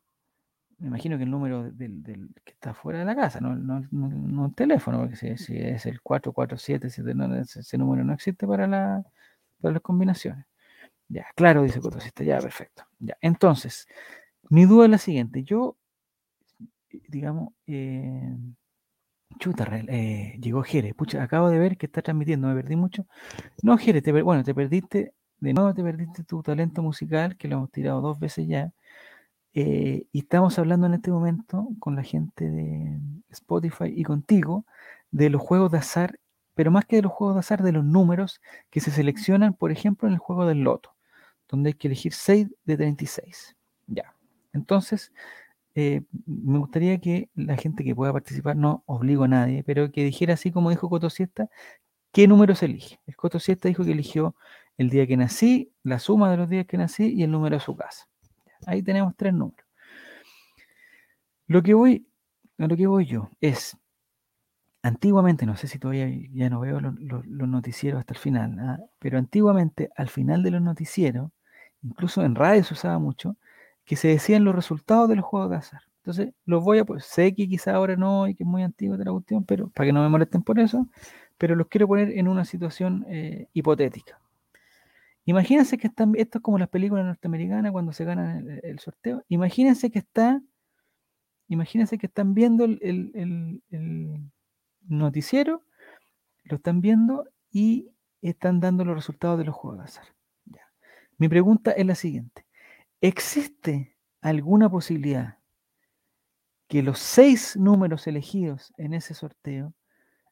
Me 0.80 0.88
imagino 0.88 1.18
que 1.18 1.24
el 1.24 1.30
número 1.30 1.70
del, 1.70 2.30
que 2.42 2.52
está 2.52 2.72
fuera 2.72 3.00
de 3.00 3.04
la 3.04 3.14
casa, 3.14 3.38
no, 3.40 3.54
no, 3.54 3.86
no, 3.90 4.08
no 4.08 4.46
el 4.46 4.54
teléfono, 4.54 5.00
porque 5.00 5.16
si, 5.16 5.28
es 5.28 5.86
el 5.86 6.00
447, 6.00 7.14
no, 7.14 7.36
ese, 7.36 7.60
ese 7.60 7.78
número 7.78 8.02
no 8.02 8.14
existe 8.14 8.46
para, 8.46 8.66
la, 8.66 9.04
para 9.60 9.74
las 9.74 9.82
combinaciones. 9.82 10.46
Ya, 11.08 11.26
claro, 11.34 11.62
dice 11.64 11.80
Cotosista, 11.80 12.24
ya, 12.24 12.38
perfecto. 12.38 12.84
Ya, 12.98 13.16
entonces, 13.20 13.86
mi 14.48 14.64
duda 14.64 14.86
es 14.86 14.90
la 14.90 14.98
siguiente. 14.98 15.42
Yo, 15.42 15.76
digamos, 17.08 17.52
eh, 17.66 18.36
chuta, 19.38 19.68
eh, 19.88 20.38
llegó 20.40 20.62
Jere. 20.62 20.94
Pucha, 20.94 21.22
acabo 21.22 21.50
de 21.50 21.58
ver 21.58 21.76
que 21.76 21.86
está 21.86 22.00
transmitiendo, 22.00 22.48
me 22.48 22.54
perdí 22.54 22.76
mucho. 22.76 23.06
No, 23.62 23.76
Jere, 23.76 24.02
te 24.02 24.12
bueno, 24.22 24.44
te 24.44 24.54
perdiste, 24.54 25.14
de 25.40 25.52
nuevo 25.52 25.74
te 25.74 25.82
perdiste 25.82 26.24
tu 26.24 26.42
talento 26.42 26.82
musical, 26.82 27.36
que 27.36 27.48
lo 27.48 27.56
hemos 27.56 27.70
tirado 27.70 28.00
dos 28.00 28.18
veces 28.18 28.46
ya. 28.46 28.72
Eh, 29.54 30.06
y 30.12 30.20
estamos 30.20 30.58
hablando 30.58 30.86
en 30.86 30.94
este 30.94 31.10
momento 31.10 31.68
con 31.80 31.96
la 31.96 32.04
gente 32.04 32.48
de 32.50 33.00
Spotify 33.30 33.92
y 33.94 34.04
contigo 34.04 34.64
de 35.10 35.30
los 35.30 35.42
juegos 35.42 35.72
de 35.72 35.78
azar, 35.78 36.18
pero 36.54 36.70
más 36.70 36.84
que 36.84 36.96
de 36.96 37.02
los 37.02 37.12
juegos 37.12 37.36
de 37.36 37.40
azar, 37.40 37.62
de 37.62 37.72
los 37.72 37.84
números 37.84 38.40
que 38.70 38.80
se 38.80 38.90
seleccionan, 38.90 39.54
por 39.54 39.72
ejemplo, 39.72 40.08
en 40.08 40.14
el 40.14 40.20
juego 40.20 40.46
del 40.46 40.60
loto, 40.62 40.94
donde 41.48 41.70
hay 41.70 41.74
que 41.74 41.88
elegir 41.88 42.12
6 42.12 42.48
de 42.64 42.76
36. 42.76 43.56
Ya. 43.88 44.14
Entonces, 44.52 45.12
eh, 45.74 46.02
me 46.26 46.58
gustaría 46.58 46.98
que 47.00 47.30
la 47.34 47.56
gente 47.56 47.84
que 47.84 47.94
pueda 47.94 48.12
participar, 48.12 48.56
no 48.56 48.82
obligo 48.86 49.24
a 49.24 49.28
nadie, 49.28 49.64
pero 49.64 49.90
que 49.92 50.04
dijera 50.04 50.34
así 50.34 50.52
como 50.52 50.70
dijo 50.70 50.88
Coto 50.90 51.10
Siesta, 51.10 51.48
qué 52.12 52.28
número 52.28 52.54
se 52.54 52.66
elige. 52.66 53.00
El 53.06 53.16
Coto 53.16 53.40
Siesta 53.40 53.68
dijo 53.68 53.84
que 53.84 53.92
eligió 53.92 54.36
el 54.78 54.90
día 54.90 55.06
que 55.06 55.16
nací, 55.16 55.72
la 55.82 55.98
suma 55.98 56.30
de 56.30 56.36
los 56.38 56.48
días 56.48 56.66
que 56.66 56.78
nací 56.78 57.14
y 57.14 57.22
el 57.24 57.30
número 57.30 57.56
de 57.56 57.60
su 57.60 57.76
casa. 57.76 58.09
Ahí 58.66 58.82
tenemos 58.82 59.14
tres 59.16 59.34
números. 59.34 59.66
Lo 61.46 61.62
que 61.62 61.74
voy, 61.74 62.06
lo 62.56 62.76
que 62.76 62.86
voy 62.86 63.06
yo 63.06 63.30
es, 63.40 63.76
antiguamente, 64.82 65.46
no 65.46 65.56
sé 65.56 65.66
si 65.66 65.78
todavía 65.78 66.08
ya 66.32 66.48
no 66.48 66.60
veo 66.60 66.80
los 66.80 67.26
noticieros 67.26 68.00
hasta 68.00 68.14
el 68.14 68.20
final, 68.20 68.58
¿ah? 68.60 68.78
pero 68.98 69.18
antiguamente 69.18 69.90
al 69.96 70.08
final 70.08 70.42
de 70.42 70.52
los 70.52 70.62
noticieros, 70.62 71.30
incluso 71.82 72.22
en 72.22 72.34
radio 72.34 72.62
se 72.62 72.74
usaba 72.74 72.98
mucho, 72.98 73.36
que 73.84 73.96
se 73.96 74.08
decían 74.08 74.44
los 74.44 74.54
resultados 74.54 75.08
de 75.08 75.16
los 75.16 75.24
juegos 75.24 75.50
de 75.50 75.56
azar. 75.56 75.82
Entonces, 75.96 76.32
los 76.46 76.62
voy 76.62 76.78
a, 76.78 76.84
pues 76.84 77.04
sé 77.04 77.34
que 77.34 77.48
quizá 77.48 77.74
ahora 77.74 77.96
no 77.96 78.26
y 78.28 78.34
que 78.34 78.44
es 78.44 78.48
muy 78.48 78.62
antiguo 78.62 78.96
de 78.96 79.04
la 79.04 79.12
cuestión, 79.12 79.44
pero 79.44 79.68
para 79.70 79.86
que 79.86 79.92
no 79.92 80.02
me 80.02 80.08
molesten 80.08 80.42
por 80.42 80.58
eso, 80.58 80.86
pero 81.36 81.56
los 81.56 81.66
quiero 81.66 81.88
poner 81.88 82.10
en 82.10 82.28
una 82.28 82.44
situación 82.44 83.04
eh, 83.08 83.48
hipotética. 83.52 84.20
Imagínense 85.24 85.78
que 85.78 85.86
están, 85.86 86.12
esto 86.16 86.38
es 86.38 86.42
como 86.42 86.58
las 86.58 86.68
películas 86.68 87.04
norteamericanas 87.04 87.72
cuando 87.72 87.92
se 87.92 88.04
ganan 88.04 88.60
el, 88.62 88.78
sorteo. 88.78 89.22
Imagínense 89.28 89.90
que 89.90 89.98
está, 89.98 90.42
imagínense 91.48 91.98
que 91.98 92.06
están 92.06 92.34
viendo 92.34 92.64
el, 92.64 93.62
noticiero, 94.88 95.64
lo 96.44 96.56
están 96.56 96.80
viendo 96.80 97.28
y 97.52 97.90
están 98.22 98.60
dando 98.60 98.84
los 98.84 98.96
resultados 98.96 99.38
de 99.38 99.44
los 99.44 99.54
juegos 99.54 99.78
de 99.78 99.84
azar. 99.84 100.06
Mi 101.18 101.28
pregunta 101.28 101.72
es 101.72 101.84
la 101.84 101.94
siguiente. 101.94 102.46
¿Existe 103.02 103.96
alguna 104.22 104.70
posibilidad 104.70 105.38
que 106.66 106.82
los 106.82 106.98
seis 106.98 107.56
números 107.56 108.06
elegidos 108.06 108.72
en 108.78 108.94
ese 108.94 109.12
sorteo, 109.12 109.74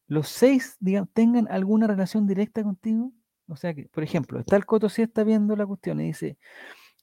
los 0.06 0.28
seis 0.28 0.76
digamos, 0.80 1.10
tengan 1.12 1.46
alguna 1.50 1.86
relación 1.86 2.26
directa 2.26 2.62
contigo? 2.62 3.12
O 3.48 3.56
sea 3.56 3.74
que, 3.74 3.88
por 3.88 4.04
ejemplo, 4.04 4.38
está 4.38 4.56
el 4.56 4.66
Coto 4.66 4.88
Siesta 4.88 5.24
viendo 5.24 5.56
la 5.56 5.66
cuestión 5.66 6.00
y 6.00 6.08
dice, 6.08 6.38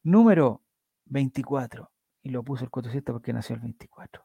número 0.03 0.61
24, 1.05 1.91
y 2.21 2.29
lo 2.29 2.43
puso 2.43 2.63
el 2.63 2.69
Coto 2.69 2.89
Siesta 2.89 3.11
porque 3.11 3.33
nació 3.33 3.55
el 3.55 3.61
24. 3.61 4.23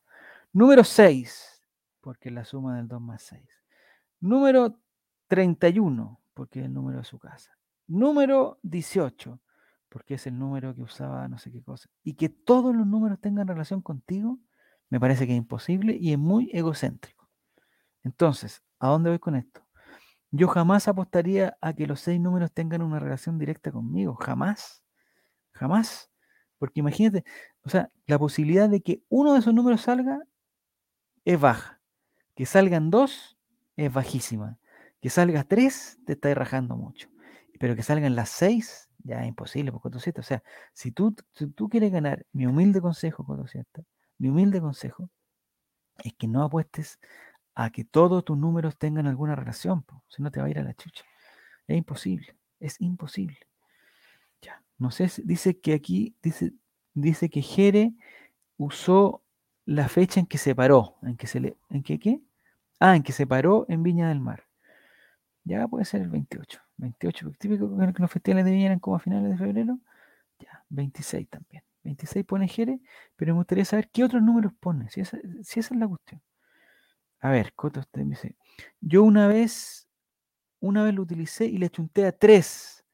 Número 0.53 0.85
6, 0.85 1.63
porque 2.01 2.29
es 2.29 2.35
la 2.35 2.45
suma 2.45 2.77
del 2.77 2.89
2 2.89 3.01
más 3.01 3.23
6. 3.23 3.43
Número 4.21 4.79
31, 5.29 6.21
porque 6.35 6.61
es 6.61 6.67
el 6.67 6.75
número 6.75 6.99
de 6.99 7.05
su 7.05 7.19
casa. 7.19 7.57
Número 7.87 8.59
18, 8.63 9.41
porque 9.89 10.15
es 10.15 10.27
el 10.27 10.39
número 10.39 10.75
que 10.75 10.83
usaba 10.83 11.27
no 11.29 11.39
sé 11.39 11.51
qué 11.51 11.63
cosa. 11.63 11.89
Y 12.03 12.15
que 12.15 12.29
todos 12.29 12.75
los 12.75 12.87
números 12.87 13.21
tengan 13.21 13.49
relación 13.49 13.81
contigo, 13.81 14.39
me 14.91 15.01
parece 15.01 15.27
que 15.27 15.33
es 15.33 15.39
imposible 15.39 15.97
y 15.99 16.13
es 16.13 16.19
muy 16.19 16.51
egocéntrico. 16.53 17.29
Entonces, 18.03 18.63
¿a 18.79 18.89
dónde 18.89 19.11
voy 19.11 19.19
con 19.19 19.37
esto? 19.37 19.63
Yo 20.31 20.49
jamás 20.49 20.89
apostaría 20.89 21.57
a 21.61 21.73
que 21.75 21.87
los 21.87 22.01
seis 22.01 22.21
números 22.21 22.53
tengan 22.53 22.83
una 22.83 22.99
relación 22.99 23.39
directa 23.39 23.73
conmigo, 23.73 24.15
jamás, 24.15 24.83
jamás. 25.53 26.11
Porque 26.59 26.81
imagínate, 26.81 27.25
o 27.65 27.71
sea, 27.71 27.91
la 28.07 28.19
posibilidad 28.19 28.69
de 28.69 28.83
que 28.83 29.03
uno 29.09 29.33
de 29.33 29.41
esos 29.41 29.55
números 29.55 29.83
salga 29.83 30.21
es 31.25 31.41
baja. 31.41 31.81
Que 32.35 32.47
salgan 32.47 32.91
dos 32.91 33.39
es 33.77 33.93
bajísima. 33.93 34.59
Que 35.01 35.11
salga 35.11 35.45
tres 35.45 35.99
te 36.07 36.15
está 36.15 36.33
rajando 36.35 36.77
mucho. 36.77 37.09
Pero 37.59 37.77
que 37.77 37.83
salgan 37.83 38.15
las 38.17 38.31
seis 38.31 38.91
ya 39.05 39.23
es 39.23 39.29
imposible, 39.29 39.73
porque 39.73 39.99
O 39.99 40.23
sea, 40.23 40.43
si 40.73 40.93
tú, 40.93 41.15
si 41.33 41.47
tú 41.49 41.69
quieres 41.69 41.93
ganar, 41.93 42.27
mi 42.33 42.47
humilde 42.47 42.81
consejo, 42.81 43.25
Cotosieta, 43.25 43.83
mi 44.19 44.29
humilde 44.29 44.61
consejo, 44.61 45.11
es 46.05 46.15
que 46.15 46.29
no 46.29 46.43
apuestes 46.43 46.99
a 47.61 47.69
que 47.69 47.85
todos 47.85 48.25
tus 48.25 48.39
números 48.39 48.79
tengan 48.79 49.07
alguna 49.07 49.37
relación, 49.37 49.85
si 50.09 50.23
no 50.23 50.31
te 50.31 50.41
va 50.41 50.47
a 50.47 50.51
ir 50.51 50.59
a 50.59 50.63
la 50.63 50.73
chucha. 50.73 51.05
Es 51.67 51.77
imposible, 51.77 52.35
es 52.59 52.81
imposible. 52.81 53.39
Ya, 54.41 54.63
no 54.79 54.91
sé, 54.91 55.11
dice 55.25 55.61
que 55.61 55.75
aquí, 55.75 56.17
dice, 56.23 56.55
dice 56.95 57.29
que 57.29 57.43
Jere 57.43 57.93
usó 58.57 59.23
la 59.67 59.89
fecha 59.89 60.21
en 60.21 60.27
que 60.27 60.39
se 60.39 60.55
paró, 60.55 60.97
en 61.03 61.19
que 61.19 61.27
se 61.27 61.39
le, 61.39 61.59
en 61.69 61.83
que 61.83 61.99
qué? 61.99 62.23
Ah, 62.79 62.97
en 62.97 63.03
que 63.03 63.13
se 63.13 63.27
paró 63.27 63.67
en 63.69 63.83
Viña 63.83 64.09
del 64.09 64.21
Mar. 64.21 64.47
Ya 65.45 65.69
puede 65.69 65.85
ser 65.85 66.01
el 66.01 66.09
28. 66.09 66.63
28, 66.79 67.27
porque 67.27 67.39
típico 67.39 67.77
que 67.77 68.03
los 68.03 68.11
festivales 68.11 68.47
de 68.47 68.53
Viña 68.53 68.67
eran 68.67 68.79
como 68.79 68.97
a 68.97 69.01
finales 69.01 69.33
de 69.33 69.37
febrero. 69.37 69.79
Ya, 70.39 70.65
26 70.71 71.29
también. 71.29 71.63
26 71.85 72.25
pone 72.25 72.49
Jere, 72.49 72.81
pero 73.17 73.35
me 73.35 73.41
gustaría 73.41 73.67
saber 73.67 73.91
qué 73.91 74.03
otros 74.03 74.23
números 74.23 74.55
pone, 74.59 74.89
si 74.89 75.03
esa, 75.03 75.19
si 75.43 75.61
esa 75.61 75.75
es 75.75 75.81
la 75.81 75.89
cuestión. 75.89 76.23
A 77.21 77.31
ver, 77.31 77.53
Coto 77.55 77.81
usted 77.81 78.01
me 78.03 78.11
dice, 78.11 78.37
yo 78.81 79.03
una 79.05 79.29
vez, 79.29 79.89
una 80.61 80.83
vez 80.85 80.95
lo 80.95 81.03
utilicé 81.03 81.47
y 81.47 81.59
le 81.59 81.71
chunté 81.71 82.07
a 82.07 82.13
3. 82.13 82.85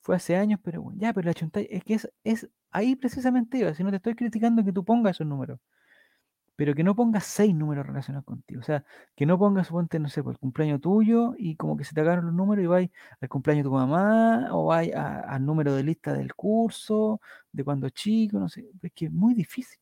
Fue 0.00 0.16
hace 0.16 0.36
años, 0.36 0.60
pero 0.62 0.82
bueno, 0.82 0.98
ya, 1.00 1.12
pero 1.12 1.26
la 1.26 1.34
chunté, 1.34 1.74
es 1.76 1.84
que 1.84 1.94
es, 1.94 2.10
es 2.24 2.48
ahí 2.70 2.96
precisamente 2.96 3.58
iba, 3.58 3.74
si 3.74 3.84
no 3.84 3.90
te 3.90 3.96
estoy 3.96 4.14
criticando 4.14 4.64
que 4.64 4.72
tú 4.72 4.84
pongas 4.84 5.16
esos 5.16 5.26
números, 5.26 5.60
pero 6.56 6.74
que 6.74 6.84
no 6.84 6.94
pongas 6.94 7.24
seis 7.24 7.54
números 7.54 7.86
relacionados 7.86 8.24
contigo, 8.26 8.60
o 8.60 8.64
sea, 8.64 8.84
que 9.16 9.26
no 9.26 9.38
pongas, 9.38 9.68
suponte, 9.68 9.98
no 9.98 10.08
sé, 10.08 10.22
por 10.22 10.32
el 10.32 10.38
cumpleaños 10.38 10.80
tuyo 10.80 11.34
y 11.38 11.56
como 11.56 11.76
que 11.76 11.84
se 11.84 11.94
te 11.94 12.02
acabaron 12.02 12.26
los 12.26 12.34
números 12.34 12.64
y 12.64 12.66
vais 12.66 12.90
al 13.20 13.28
cumpleaños 13.28 13.64
de 13.64 13.68
tu 13.70 13.74
mamá 13.74 14.48
o 14.52 14.66
vais 14.66 14.94
al 14.94 15.44
número 15.44 15.74
de 15.74 15.82
lista 15.84 16.12
del 16.12 16.34
curso, 16.34 17.20
de 17.52 17.64
cuando 17.64 17.88
chico, 17.90 18.38
no 18.38 18.48
sé, 18.48 18.66
es 18.82 18.92
que 18.92 19.06
es 19.06 19.12
muy 19.12 19.34
difícil. 19.34 19.80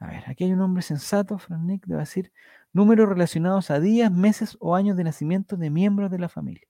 A 0.00 0.08
ver, 0.08 0.24
aquí 0.26 0.44
hay 0.44 0.52
un 0.52 0.60
hombre 0.60 0.82
sensato, 0.82 1.38
Frank 1.38 1.62
Nick, 1.62 1.86
debe 1.86 2.00
decir 2.00 2.32
números 2.74 3.08
relacionados 3.08 3.70
a 3.70 3.80
días, 3.80 4.12
meses 4.12 4.58
o 4.60 4.76
años 4.76 4.98
de 4.98 5.04
nacimiento 5.04 5.56
de 5.56 5.70
miembros 5.70 6.10
de 6.10 6.18
la 6.18 6.28
familia. 6.28 6.68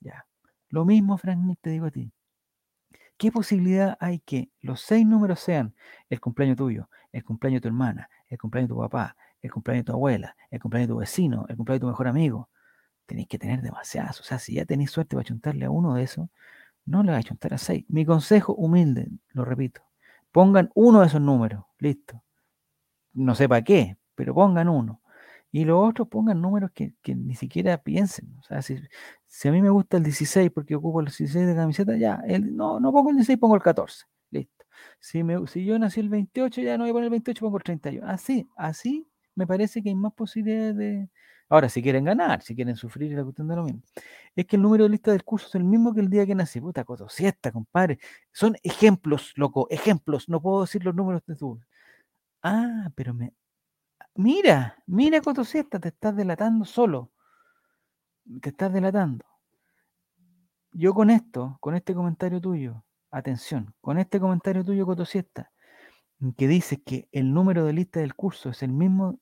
Ya. 0.00 0.26
Lo 0.68 0.84
mismo, 0.84 1.16
Frank 1.16 1.38
Nick, 1.38 1.60
te 1.60 1.70
digo 1.70 1.86
a 1.86 1.90
ti. 1.92 2.12
¿Qué 3.16 3.30
posibilidad 3.30 3.96
hay 4.00 4.18
que 4.18 4.50
los 4.60 4.80
seis 4.80 5.06
números 5.06 5.38
sean 5.38 5.76
el 6.10 6.20
cumpleaños 6.20 6.56
tuyo, 6.56 6.90
el 7.12 7.22
cumpleaños 7.22 7.58
de 7.58 7.62
tu 7.62 7.68
hermana, 7.68 8.10
el 8.26 8.38
cumpleaños 8.38 8.70
de 8.70 8.74
tu 8.74 8.80
papá, 8.80 9.16
el 9.40 9.52
cumpleaños 9.52 9.84
de 9.84 9.92
tu 9.92 9.92
abuela, 9.92 10.36
el 10.50 10.58
cumpleaños 10.58 10.88
de 10.88 10.94
tu 10.94 10.98
vecino, 10.98 11.46
el 11.48 11.56
cumpleaños 11.56 11.80
de 11.80 11.84
tu 11.84 11.90
mejor 11.90 12.08
amigo? 12.08 12.48
tenéis 13.12 13.28
que 13.28 13.38
tener 13.38 13.60
demasiadas. 13.60 14.20
O 14.20 14.24
sea, 14.24 14.38
si 14.38 14.54
ya 14.54 14.64
tenéis 14.64 14.90
suerte 14.90 15.16
para 15.16 15.24
chuntarle 15.24 15.66
a 15.66 15.70
uno 15.70 15.94
de 15.94 16.02
esos, 16.02 16.30
no 16.86 17.02
le 17.02 17.12
vais 17.12 17.26
a 17.26 17.28
chuntar 17.28 17.52
a 17.52 17.58
seis. 17.58 17.84
Mi 17.88 18.06
consejo 18.06 18.54
humilde, 18.54 19.10
lo 19.28 19.44
repito, 19.44 19.82
pongan 20.32 20.70
uno 20.74 21.00
de 21.00 21.08
esos 21.08 21.20
números, 21.20 21.64
listo. 21.78 22.22
No 23.12 23.34
sé 23.34 23.50
para 23.50 23.62
qué, 23.62 23.98
pero 24.14 24.34
pongan 24.34 24.70
uno. 24.70 25.01
Y 25.54 25.66
los 25.66 25.88
otros 25.88 26.08
pongan 26.08 26.40
números 26.40 26.70
que, 26.72 26.94
que 27.02 27.14
ni 27.14 27.34
siquiera 27.34 27.76
piensen. 27.76 28.34
O 28.40 28.42
sea, 28.42 28.62
si, 28.62 28.78
si, 29.26 29.48
a 29.48 29.52
mí 29.52 29.60
me 29.60 29.68
gusta 29.68 29.98
el 29.98 30.02
16 30.02 30.50
porque 30.50 30.74
ocupo 30.74 31.00
el 31.00 31.06
16 31.06 31.46
de 31.46 31.54
camiseta, 31.54 31.96
ya, 31.96 32.22
el, 32.26 32.56
no, 32.56 32.80
no 32.80 32.90
pongo 32.90 33.10
el 33.10 33.16
16, 33.16 33.38
pongo 33.38 33.54
el 33.56 33.62
14. 33.62 34.06
Listo. 34.30 34.64
Si, 34.98 35.22
me, 35.22 35.46
si 35.46 35.64
yo 35.66 35.78
nací 35.78 36.00
el 36.00 36.08
28, 36.08 36.62
ya 36.62 36.78
no 36.78 36.84
voy 36.84 36.90
a 36.90 36.92
poner 36.94 37.04
el 37.04 37.10
28, 37.10 37.44
pongo 37.44 37.58
el 37.58 37.62
31. 37.64 38.06
Así, 38.08 38.48
así 38.56 39.06
me 39.34 39.46
parece 39.46 39.82
que 39.82 39.90
hay 39.90 39.94
más 39.94 40.12
posibilidades 40.14 40.76
de... 40.76 41.08
Ahora, 41.48 41.68
si 41.68 41.82
quieren 41.82 42.04
ganar, 42.04 42.40
si 42.40 42.54
quieren 42.54 42.76
sufrir, 42.76 43.12
la 43.12 43.22
cuestión 43.22 43.46
de 43.46 43.56
lo 43.56 43.64
mismo. 43.64 43.82
Es 44.34 44.46
que 44.46 44.56
el 44.56 44.62
número 44.62 44.84
de 44.84 44.90
lista 44.90 45.10
del 45.10 45.22
curso 45.22 45.48
es 45.48 45.54
el 45.54 45.64
mismo 45.64 45.92
que 45.92 46.00
el 46.00 46.08
día 46.08 46.24
que 46.24 46.34
nací. 46.34 46.62
Puta, 46.62 46.82
coto, 46.84 47.10
siesta, 47.10 47.52
compadre. 47.52 47.98
Son 48.32 48.56
ejemplos, 48.62 49.32
loco, 49.36 49.66
ejemplos. 49.70 50.30
No 50.30 50.40
puedo 50.40 50.62
decir 50.62 50.82
los 50.82 50.94
números 50.94 51.22
de 51.26 51.36
tu... 51.36 51.60
Ah, 52.42 52.90
pero 52.94 53.12
me, 53.14 53.34
Mira, 54.14 54.82
mira 54.86 55.20
Cotosiesta, 55.20 55.80
te 55.80 55.88
estás 55.88 56.14
delatando 56.14 56.64
solo. 56.64 57.12
Te 58.40 58.50
estás 58.50 58.72
delatando. 58.72 59.24
Yo 60.72 60.94
con 60.94 61.10
esto, 61.10 61.56
con 61.60 61.74
este 61.74 61.94
comentario 61.94 62.40
tuyo, 62.40 62.84
atención, 63.10 63.74
con 63.80 63.98
este 63.98 64.20
comentario 64.20 64.64
tuyo, 64.64 64.86
Cotosiesta, 64.86 65.50
que 66.36 66.48
dices 66.48 66.80
que 66.84 67.08
el 67.12 67.32
número 67.32 67.64
de 67.64 67.72
lista 67.72 68.00
del 68.00 68.14
curso 68.14 68.50
es 68.50 68.62
el 68.62 68.72
mismo 68.72 69.20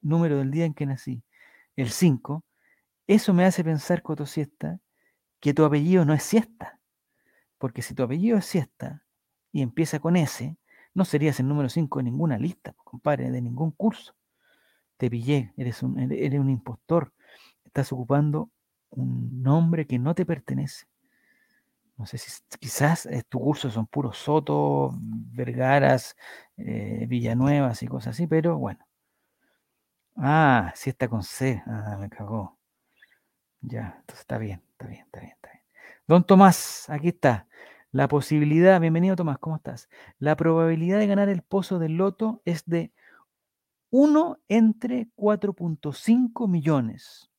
número 0.00 0.38
del 0.38 0.50
día 0.50 0.66
en 0.66 0.74
que 0.74 0.86
nací, 0.86 1.24
el 1.76 1.90
5, 1.90 2.44
eso 3.06 3.34
me 3.34 3.44
hace 3.44 3.64
pensar, 3.64 4.02
Cotosiesta, 4.02 4.78
que 5.40 5.54
tu 5.54 5.64
apellido 5.64 6.04
no 6.04 6.14
es 6.14 6.22
siesta. 6.22 6.80
Porque 7.58 7.82
si 7.82 7.94
tu 7.94 8.02
apellido 8.02 8.38
es 8.38 8.46
siesta 8.46 9.04
y 9.52 9.62
empieza 9.62 9.98
con 9.98 10.16
S, 10.16 10.56
no 10.94 11.04
serías 11.04 11.40
el 11.40 11.48
número 11.48 11.68
5 11.68 11.98
de 11.98 12.04
ninguna 12.04 12.38
lista, 12.38 12.74
compadre, 12.84 13.30
de 13.30 13.42
ningún 13.42 13.72
curso. 13.72 14.14
Te 14.96 15.10
pillé, 15.10 15.52
eres 15.56 15.82
un, 15.82 15.98
eres 15.98 16.40
un 16.40 16.50
impostor. 16.50 17.12
Estás 17.64 17.92
ocupando 17.92 18.50
un 18.90 19.42
nombre 19.42 19.86
que 19.86 19.98
no 19.98 20.14
te 20.14 20.24
pertenece. 20.24 20.86
No 21.96 22.06
sé 22.06 22.18
si 22.18 22.30
quizás 22.58 23.06
eh, 23.06 23.22
tu 23.28 23.38
curso 23.40 23.70
son 23.70 23.86
puros 23.86 24.18
Soto, 24.18 24.92
Vergaras, 25.00 26.16
eh, 26.56 27.06
Villanuevas 27.08 27.82
y 27.82 27.86
cosas 27.86 28.14
así, 28.14 28.26
pero 28.26 28.58
bueno. 28.58 28.84
Ah, 30.16 30.72
sí 30.74 30.90
está 30.90 31.08
con 31.08 31.22
C. 31.22 31.62
Ah, 31.66 31.96
me 32.00 32.08
cagó. 32.08 32.58
Ya, 33.60 33.96
entonces 34.00 34.20
está 34.20 34.38
bien, 34.38 34.62
está 34.72 34.86
bien, 34.86 35.04
está 35.06 35.20
bien, 35.20 35.32
está 35.32 35.50
bien. 35.50 35.62
Don 36.06 36.24
Tomás, 36.24 36.88
aquí 36.90 37.08
está. 37.08 37.46
La 37.94 38.08
posibilidad, 38.08 38.80
bienvenido 38.80 39.14
Tomás, 39.14 39.38
¿cómo 39.38 39.54
estás? 39.54 39.88
La 40.18 40.36
probabilidad 40.36 40.98
de 40.98 41.06
ganar 41.06 41.28
el 41.28 41.42
pozo 41.42 41.78
del 41.78 41.96
loto 41.96 42.42
es 42.44 42.64
de 42.66 42.92
1 43.90 44.40
entre 44.48 45.12
4.5 45.14 46.48
millones, 46.48 47.30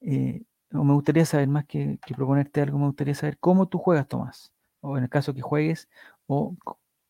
eh, 0.00 0.42
o 0.72 0.84
me 0.84 0.94
gustaría 0.94 1.24
saber 1.26 1.48
más 1.48 1.66
que, 1.66 1.98
proponerte 2.16 2.62
algo, 2.62 2.78
me 2.78 2.86
gustaría 2.86 3.14
saber 3.14 3.38
cómo 3.38 3.68
tú 3.68 3.78
juegas, 3.78 4.08
Tomás, 4.08 4.52
o 4.80 4.96
en 4.98 5.04
el 5.04 5.10
caso 5.10 5.34
que 5.34 5.42
juegues, 5.42 5.88
o 6.26 6.56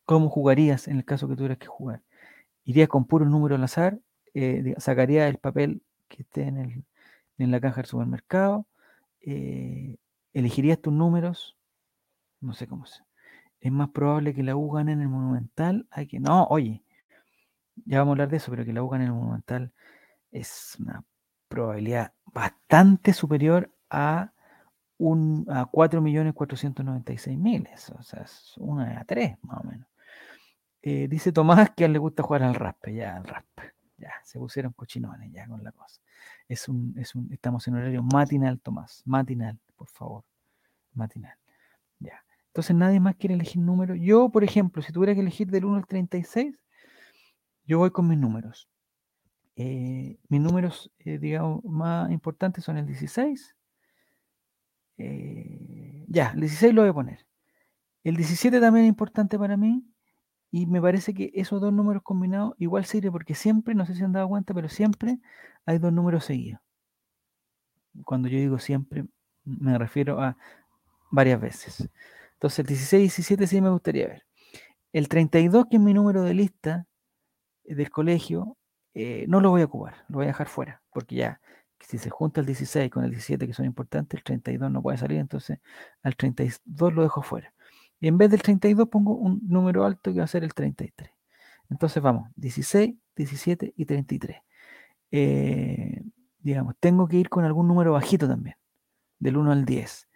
cómo 0.05 0.29
jugarías 0.29 0.87
en 0.87 0.97
el 0.97 1.05
caso 1.05 1.27
que 1.29 1.35
tuvieras 1.35 1.59
que 1.59 1.67
jugar. 1.67 2.01
¿Irías 2.65 2.89
con 2.89 3.05
puro 3.05 3.25
número 3.25 3.55
al 3.55 3.63
azar? 3.63 3.99
¿Sacaría 4.77 5.27
el 5.27 5.37
papel 5.37 5.83
que 6.09 6.23
esté 6.23 6.43
en, 6.43 6.57
el, 6.57 6.85
en 7.37 7.51
la 7.51 7.61
caja 7.61 7.77
del 7.77 7.85
supermercado? 7.87 8.67
¿Elegirías 10.33 10.79
tus 10.79 10.93
números? 10.93 11.57
No 12.39 12.53
sé 12.53 12.67
cómo 12.67 12.85
se. 12.85 13.03
Es 13.59 13.71
más 13.71 13.89
probable 13.89 14.33
que 14.33 14.43
la 14.43 14.55
U 14.55 14.71
gane 14.71 14.93
en 14.93 15.01
el 15.01 15.09
Monumental. 15.09 15.87
Hay 15.91 16.07
que. 16.07 16.19
No, 16.19 16.45
oye. 16.45 16.83
Ya 17.85 17.99
vamos 17.99 18.11
a 18.11 18.13
hablar 18.13 18.29
de 18.29 18.37
eso, 18.37 18.51
pero 18.51 18.65
que 18.65 18.73
la 18.73 18.83
U 18.83 18.89
gane 18.89 19.05
en 19.05 19.11
el 19.11 19.15
Monumental 19.15 19.71
es 20.31 20.75
una 20.79 21.03
probabilidad 21.47 22.13
bastante 22.25 23.13
superior 23.13 23.71
a 23.89 24.33
un 24.97 25.45
a 25.49 25.65
4.496.000. 25.65 27.69
O 27.97 28.03
sea, 28.03 28.21
es 28.21 28.53
una 28.57 28.99
a 28.99 29.05
tres, 29.05 29.37
más 29.43 29.61
o 29.61 29.63
menos. 29.63 29.87
Eh, 30.81 31.07
dice 31.07 31.31
Tomás 31.31 31.71
que 31.71 31.83
a 31.83 31.87
él 31.87 31.93
le 31.93 31.99
gusta 31.99 32.23
jugar 32.23 32.43
al 32.43 32.55
raspe, 32.55 32.93
ya, 32.93 33.15
al 33.15 33.23
raspe. 33.25 33.73
Ya, 33.97 34.13
se 34.23 34.39
pusieron 34.39 34.73
cochinones 34.73 35.31
ya 35.31 35.47
con 35.47 35.63
la 35.63 35.71
cosa. 35.71 36.01
Es 36.51 36.67
un, 36.67 36.93
es 36.97 37.15
un, 37.15 37.31
estamos 37.31 37.65
en 37.69 37.75
horario 37.75 38.03
matinal, 38.03 38.59
Tomás, 38.59 39.03
matinal 39.05 39.57
por 39.77 39.87
favor. 39.87 40.25
Matinal. 40.93 41.37
Ya. 41.99 42.25
Entonces 42.47 42.75
nadie 42.75 42.99
más 42.99 43.15
quiere 43.15 43.35
elegir 43.35 43.61
números. 43.61 43.97
Yo, 44.01 44.27
por 44.27 44.43
ejemplo, 44.43 44.81
si 44.81 44.91
tuviera 44.91 45.15
que 45.15 45.21
elegir 45.21 45.49
del 45.49 45.63
1 45.63 45.77
al 45.77 45.87
36, 45.87 46.59
yo 47.65 47.77
voy 47.77 47.91
con 47.91 48.05
mis 48.05 48.17
números. 48.17 48.67
Eh, 49.55 50.19
mis 50.27 50.41
números, 50.41 50.91
eh, 50.99 51.19
digamos, 51.19 51.63
más 51.63 52.11
importantes 52.11 52.65
son 52.65 52.77
el 52.77 52.85
16. 52.85 53.55
Eh, 54.97 56.03
ya, 56.09 56.31
el 56.31 56.41
16 56.41 56.73
lo 56.73 56.81
voy 56.81 56.89
a 56.89 56.93
poner. 56.93 57.25
El 58.03 58.17
17 58.17 58.59
también 58.59 58.87
es 58.87 58.89
importante 58.89 59.39
para 59.39 59.55
mí. 59.55 59.85
Y 60.51 60.65
me 60.65 60.81
parece 60.81 61.13
que 61.13 61.31
esos 61.33 61.61
dos 61.61 61.71
números 61.71 62.03
combinados 62.03 62.55
igual 62.59 62.85
sirve 62.85 63.09
porque 63.11 63.35
siempre, 63.35 63.73
no 63.73 63.85
sé 63.85 63.95
si 63.95 64.03
han 64.03 64.11
dado 64.11 64.27
cuenta, 64.27 64.53
pero 64.53 64.67
siempre 64.69 65.19
hay 65.65 65.77
dos 65.79 65.93
números 65.93 66.25
seguidos. 66.25 66.59
Cuando 68.05 68.27
yo 68.27 68.37
digo 68.37 68.59
siempre, 68.59 69.05
me 69.45 69.77
refiero 69.77 70.21
a 70.21 70.37
varias 71.09 71.39
veces. 71.39 71.89
Entonces, 72.33 72.59
el 72.59 72.65
16 72.65 72.99
y 72.99 73.03
17 73.03 73.47
sí 73.47 73.61
me 73.61 73.69
gustaría 73.69 74.07
ver. 74.07 74.25
El 74.93 75.07
32, 75.07 75.67
que 75.69 75.77
es 75.77 75.81
mi 75.81 75.93
número 75.93 76.23
de 76.23 76.33
lista 76.33 76.87
eh, 77.63 77.75
del 77.75 77.89
colegio, 77.91 78.57
eh, 78.93 79.25
no 79.27 79.39
lo 79.41 79.51
voy 79.51 79.61
a 79.61 79.65
ocupar, 79.65 80.05
lo 80.09 80.17
voy 80.17 80.25
a 80.25 80.27
dejar 80.27 80.47
fuera, 80.47 80.81
porque 80.91 81.15
ya, 81.15 81.41
si 81.79 81.97
se 81.97 82.09
junta 82.09 82.41
el 82.41 82.47
16 82.47 82.91
con 82.91 83.05
el 83.05 83.11
17, 83.11 83.47
que 83.47 83.53
son 83.53 83.65
importantes, 83.65 84.17
el 84.17 84.23
32 84.23 84.71
no 84.71 84.81
puede 84.81 84.97
salir, 84.97 85.19
entonces 85.19 85.59
al 86.03 86.15
32 86.15 86.93
lo 86.93 87.03
dejo 87.03 87.21
fuera. 87.21 87.53
Y 88.01 88.07
en 88.07 88.17
vez 88.17 88.31
del 88.31 88.41
32 88.41 88.89
pongo 88.89 89.15
un 89.15 89.39
número 89.47 89.85
alto 89.85 90.11
que 90.11 90.19
va 90.19 90.25
a 90.25 90.27
ser 90.27 90.43
el 90.43 90.53
33. 90.53 91.11
Entonces 91.69 92.03
vamos, 92.03 92.29
16, 92.35 92.95
17 93.15 93.73
y 93.77 93.85
33. 93.85 94.37
Eh, 95.11 96.03
digamos, 96.39 96.75
tengo 96.79 97.07
que 97.07 97.17
ir 97.17 97.29
con 97.29 97.45
algún 97.45 97.67
número 97.67 97.93
bajito 97.93 98.27
también 98.27 98.55
del 99.19 99.37
1 99.37 99.51
al 99.51 99.65
10. 99.65 100.07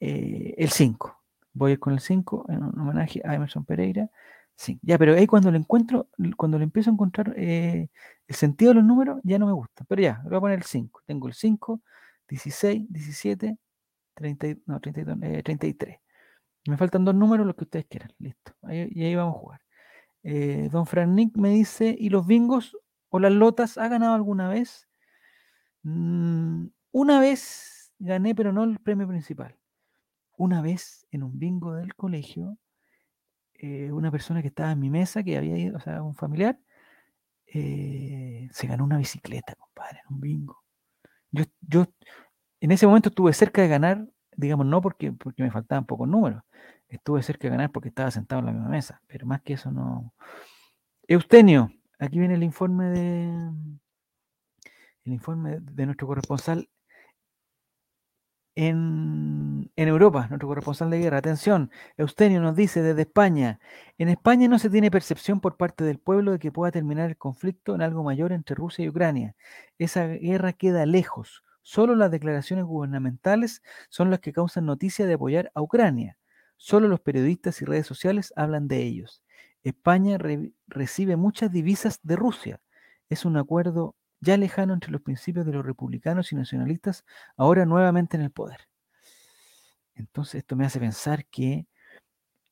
Eh, 0.00 0.54
el 0.58 0.70
5. 0.70 1.20
Voy 1.52 1.72
a 1.72 1.74
ir 1.74 1.80
con 1.80 1.92
el 1.92 2.00
5 2.00 2.46
en 2.48 2.62
un 2.62 2.78
homenaje 2.78 3.20
a 3.24 3.34
Emerson 3.34 3.64
Pereira. 3.64 4.08
Sí, 4.56 4.78
ya, 4.82 4.96
pero 4.98 5.14
ahí 5.14 5.26
cuando 5.26 5.50
lo 5.50 5.58
encuentro, 5.58 6.08
cuando 6.36 6.58
le 6.58 6.64
empiezo 6.64 6.90
a 6.90 6.92
encontrar 6.92 7.34
eh, 7.36 7.88
el 8.28 8.36
sentido 8.36 8.70
de 8.70 8.76
los 8.76 8.84
números, 8.84 9.20
ya 9.24 9.38
no 9.40 9.46
me 9.46 9.52
gusta. 9.52 9.84
Pero 9.88 10.02
ya, 10.02 10.22
voy 10.24 10.36
a 10.36 10.40
poner 10.40 10.58
el 10.58 10.64
5. 10.64 11.02
Tengo 11.04 11.26
el 11.26 11.34
5, 11.34 11.82
16, 12.28 12.86
17, 12.88 13.58
30, 14.14 14.46
no, 14.66 14.80
32, 14.80 15.18
33. 15.42 15.98
Me 16.66 16.76
faltan 16.76 17.04
dos 17.04 17.14
números, 17.14 17.46
los 17.46 17.56
que 17.56 17.64
ustedes 17.64 17.86
quieran. 17.86 18.10
Listo. 18.18 18.54
y 18.70 19.04
ahí 19.04 19.14
vamos 19.14 19.36
a 19.36 19.38
jugar. 19.38 19.60
Eh, 20.24 20.70
don 20.72 20.86
Fran 20.86 21.14
Nick 21.14 21.36
me 21.36 21.50
dice, 21.50 21.94
¿y 21.98 22.08
los 22.08 22.26
bingos 22.26 22.76
o 23.10 23.20
las 23.20 23.30
lotas 23.30 23.76
ha 23.76 23.88
ganado 23.88 24.14
alguna 24.14 24.48
vez? 24.48 24.88
Mm, 25.82 26.68
una 26.92 27.20
vez 27.20 27.92
gané, 27.98 28.34
pero 28.34 28.52
no 28.52 28.64
el 28.64 28.78
premio 28.80 29.06
principal. 29.06 29.58
Una 30.36 30.62
vez 30.62 31.06
en 31.10 31.22
un 31.22 31.38
bingo 31.38 31.74
del 31.74 31.94
colegio, 31.94 32.58
eh, 33.54 33.92
una 33.92 34.10
persona 34.10 34.42
que 34.42 34.48
estaba 34.48 34.72
en 34.72 34.80
mi 34.80 34.90
mesa, 34.90 35.22
que 35.22 35.36
había 35.36 35.58
ido, 35.58 35.76
o 35.76 35.80
sea, 35.80 36.02
un 36.02 36.14
familiar, 36.14 36.58
eh, 37.46 38.48
se 38.52 38.66
ganó 38.66 38.84
una 38.84 38.98
bicicleta, 38.98 39.54
compadre, 39.56 40.00
en 40.08 40.14
un 40.14 40.20
bingo. 40.20 40.64
Yo, 41.30 41.44
yo 41.60 41.86
en 42.60 42.72
ese 42.72 42.86
momento 42.86 43.10
estuve 43.10 43.32
cerca 43.34 43.62
de 43.62 43.68
ganar, 43.68 44.08
digamos, 44.36 44.66
no 44.66 44.80
porque, 44.80 45.12
porque 45.12 45.42
me 45.42 45.50
faltaban 45.50 45.86
pocos 45.86 46.08
números, 46.08 46.42
estuve 46.88 47.22
cerca 47.22 47.48
de 47.48 47.52
ganar 47.52 47.72
porque 47.72 47.88
estaba 47.88 48.10
sentado 48.10 48.40
en 48.40 48.46
la 48.46 48.52
misma 48.52 48.68
mesa, 48.68 49.00
pero 49.06 49.26
más 49.26 49.42
que 49.42 49.54
eso 49.54 49.70
no. 49.70 50.14
Eustenio, 51.08 51.70
aquí 51.98 52.18
viene 52.18 52.34
el 52.34 52.42
informe 52.42 52.86
de 52.90 53.52
el 55.04 55.12
informe 55.12 55.58
de 55.60 55.86
nuestro 55.86 56.06
corresponsal 56.06 56.68
en, 58.56 59.70
en 59.76 59.88
Europa, 59.88 60.26
nuestro 60.28 60.48
corresponsal 60.48 60.90
de 60.90 60.98
guerra. 60.98 61.18
Atención, 61.18 61.70
Eustenio 61.96 62.40
nos 62.40 62.56
dice 62.56 62.82
desde 62.82 63.02
España, 63.02 63.60
en 63.98 64.08
España 64.08 64.48
no 64.48 64.58
se 64.58 64.70
tiene 64.70 64.90
percepción 64.90 65.40
por 65.40 65.56
parte 65.56 65.84
del 65.84 65.98
pueblo 65.98 66.32
de 66.32 66.38
que 66.38 66.52
pueda 66.52 66.70
terminar 66.72 67.10
el 67.10 67.16
conflicto 67.16 67.74
en 67.74 67.82
algo 67.82 68.04
mayor 68.04 68.32
entre 68.32 68.54
Rusia 68.54 68.84
y 68.84 68.88
Ucrania. 68.88 69.34
Esa 69.78 70.06
guerra 70.06 70.52
queda 70.52 70.86
lejos. 70.86 71.42
Solo 71.66 71.94
las 71.96 72.10
declaraciones 72.10 72.66
gubernamentales 72.66 73.62
son 73.88 74.10
las 74.10 74.20
que 74.20 74.34
causan 74.34 74.66
noticia 74.66 75.06
de 75.06 75.14
apoyar 75.14 75.50
a 75.54 75.62
Ucrania. 75.62 76.18
Solo 76.58 76.88
los 76.88 77.00
periodistas 77.00 77.62
y 77.62 77.64
redes 77.64 77.86
sociales 77.86 78.34
hablan 78.36 78.68
de 78.68 78.82
ellos. 78.82 79.22
España 79.62 80.18
re- 80.18 80.52
recibe 80.66 81.16
muchas 81.16 81.50
divisas 81.50 82.00
de 82.02 82.16
Rusia. 82.16 82.60
Es 83.08 83.24
un 83.24 83.38
acuerdo 83.38 83.96
ya 84.20 84.36
lejano 84.36 84.74
entre 84.74 84.92
los 84.92 85.00
principios 85.00 85.46
de 85.46 85.52
los 85.52 85.64
republicanos 85.64 86.32
y 86.32 86.36
nacionalistas, 86.36 87.06
ahora 87.36 87.64
nuevamente 87.64 88.18
en 88.18 88.22
el 88.24 88.30
poder. 88.30 88.68
Entonces 89.94 90.36
esto 90.40 90.56
me 90.56 90.66
hace 90.66 90.78
pensar 90.80 91.24
que 91.26 91.66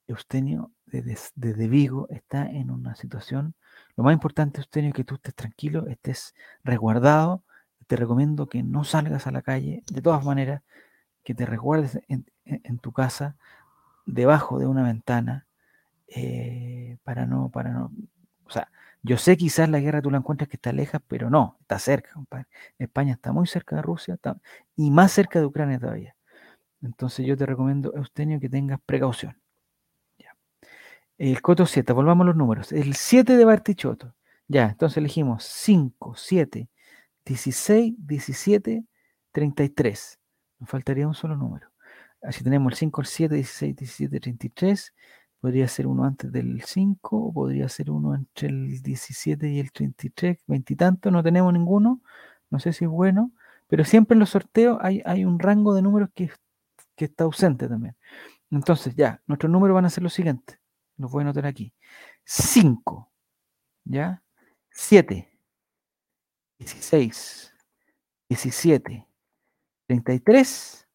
Eustenio 0.07 0.73
desde, 0.87 1.19
desde 1.35 1.69
Vigo 1.69 2.07
está 2.09 2.47
en 2.51 2.71
una 2.71 2.95
situación, 2.95 3.55
lo 3.95 4.05
más 4.05 4.15
importante 4.15 4.61
Eustenio 4.61 4.89
es 4.89 4.95
que 4.95 5.05
tú 5.05 5.17
estés 5.17 5.35
tranquilo, 5.35 5.87
estés 5.87 6.35
resguardado, 6.65 7.45
te 7.93 7.97
recomiendo 7.97 8.49
que 8.49 8.63
no 8.63 8.85
salgas 8.85 9.27
a 9.27 9.31
la 9.33 9.43
calle, 9.43 9.83
de 9.93 10.01
todas 10.01 10.25
maneras, 10.25 10.63
que 11.23 11.35
te 11.35 11.45
resguardes 11.45 12.01
en, 12.09 12.25
tu 12.79 12.91
casa, 12.91 13.37
debajo 14.07 14.59
de 14.59 14.65
una 14.67 14.83
ventana, 14.83 15.47
eh, 16.07 16.97
para 17.05 17.27
no, 17.27 17.51
para 17.51 17.69
no, 17.69 17.93
o 18.47 18.51
sea, 18.51 18.71
yo 19.03 19.19
sé 19.19 19.37
quizás 19.37 19.69
la 19.69 19.79
guerra 19.79 20.01
tú 20.01 20.11
la 20.11 20.17
encuentras 20.17 20.49
que 20.49 20.57
está 20.57 20.73
lejos, 20.73 21.03
pero 21.07 21.29
no, 21.29 21.59
está 21.61 21.79
cerca, 21.79 22.13
compadre. 22.15 22.47
España 22.79 23.13
está 23.13 23.31
muy 23.31 23.47
cerca 23.47 23.77
de 23.77 23.83
Rusia 23.83 24.19
y 24.75 24.91
más 24.91 25.13
cerca 25.13 25.39
de 25.39 25.45
Ucrania 25.45 25.79
todavía. 25.79 26.17
Entonces 26.81 27.27
yo 27.27 27.37
te 27.37 27.45
recomiendo, 27.45 27.93
Eustenio, 27.95 28.41
que 28.41 28.49
tengas 28.49 28.81
precaución. 28.87 29.37
Ya. 30.19 30.35
El 31.19 31.43
Coto 31.43 31.67
7, 31.67 31.93
volvamos 31.93 32.25
a 32.25 32.29
los 32.29 32.37
números. 32.37 32.73
El 32.73 32.95
7 32.95 33.37
de 33.37 33.45
Bartichotto. 33.45 34.15
Ya, 34.49 34.71
entonces 34.71 34.97
elegimos 34.97 35.45
5, 35.45 36.15
7, 36.17 36.69
16, 37.25 37.95
17, 37.99 38.85
33. 39.33 40.19
Nos 40.59 40.71
faltaría 40.71 41.07
un 41.07 41.15
solo 41.15 41.37
número. 41.37 41.69
Así 42.23 42.45
tenemos 42.45 42.73
el 42.73 42.79
5, 42.79 43.01
el 43.01 43.07
7, 43.07 43.35
16, 43.35 43.77
17, 43.77 44.21
33. 44.21 44.95
Podría 45.41 45.67
ser 45.67 45.89
uno 45.89 46.05
antes 46.05 46.31
del 46.31 46.63
5, 46.63 47.17
o 47.17 47.33
podría 47.33 47.69
ser 47.69 47.91
uno 47.91 48.15
entre 48.15 48.49
el 48.49 48.81
17 48.81 49.49
y 49.49 49.59
el 49.59 49.73
33, 49.73 50.39
veintitantos, 50.47 51.13
no 51.13 51.23
tenemos 51.23 51.53
ninguno. 51.53 52.01
No 52.49 52.61
sé 52.61 52.73
si 52.73 52.85
es 52.85 52.91
bueno, 52.91 53.33
pero 53.67 53.85
siempre 53.85 54.15
en 54.15 54.21
los 54.21 54.31
sorteos 54.31 54.79
hay, 54.81 55.03
hay 55.05 55.25
un 55.25 55.41
rango 55.41 55.75
de 55.75 55.83
números 55.83 56.11
que, 56.15 56.31
que 56.95 57.07
está 57.07 57.25
ausente 57.25 57.69
también. 57.69 57.97
Entonces, 58.53 58.95
ya, 58.95 59.21
nuestros 59.27 59.51
números 59.51 59.75
van 59.75 59.87
a 59.87 59.91
ser 59.91 60.05
los 60.05 60.13
siguientes. 60.13 60.61
Los 60.97 61.11
voy 61.11 61.23
a 61.23 61.25
anotar 61.25 61.47
aquí. 61.47 61.73
5, 62.25 63.11
¿ya? 63.85 64.23
7, 64.71 65.32
16, 66.63 67.55
17, 68.29 69.07
33 69.87 70.89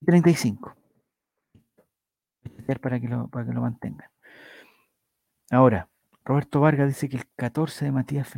y 0.00 0.06
35. 0.06 0.76
Para 2.80 3.00
que 3.00 3.08
lo, 3.08 3.28
para 3.28 3.46
que 3.46 3.52
lo 3.52 3.60
mantengan. 3.60 4.08
Ahora, 5.50 5.88
Roberto 6.24 6.60
Vargas 6.60 6.88
dice 6.88 7.08
que 7.08 7.18
el 7.18 7.24
14 7.36 7.84
de 7.84 7.92
Matías 7.92 8.32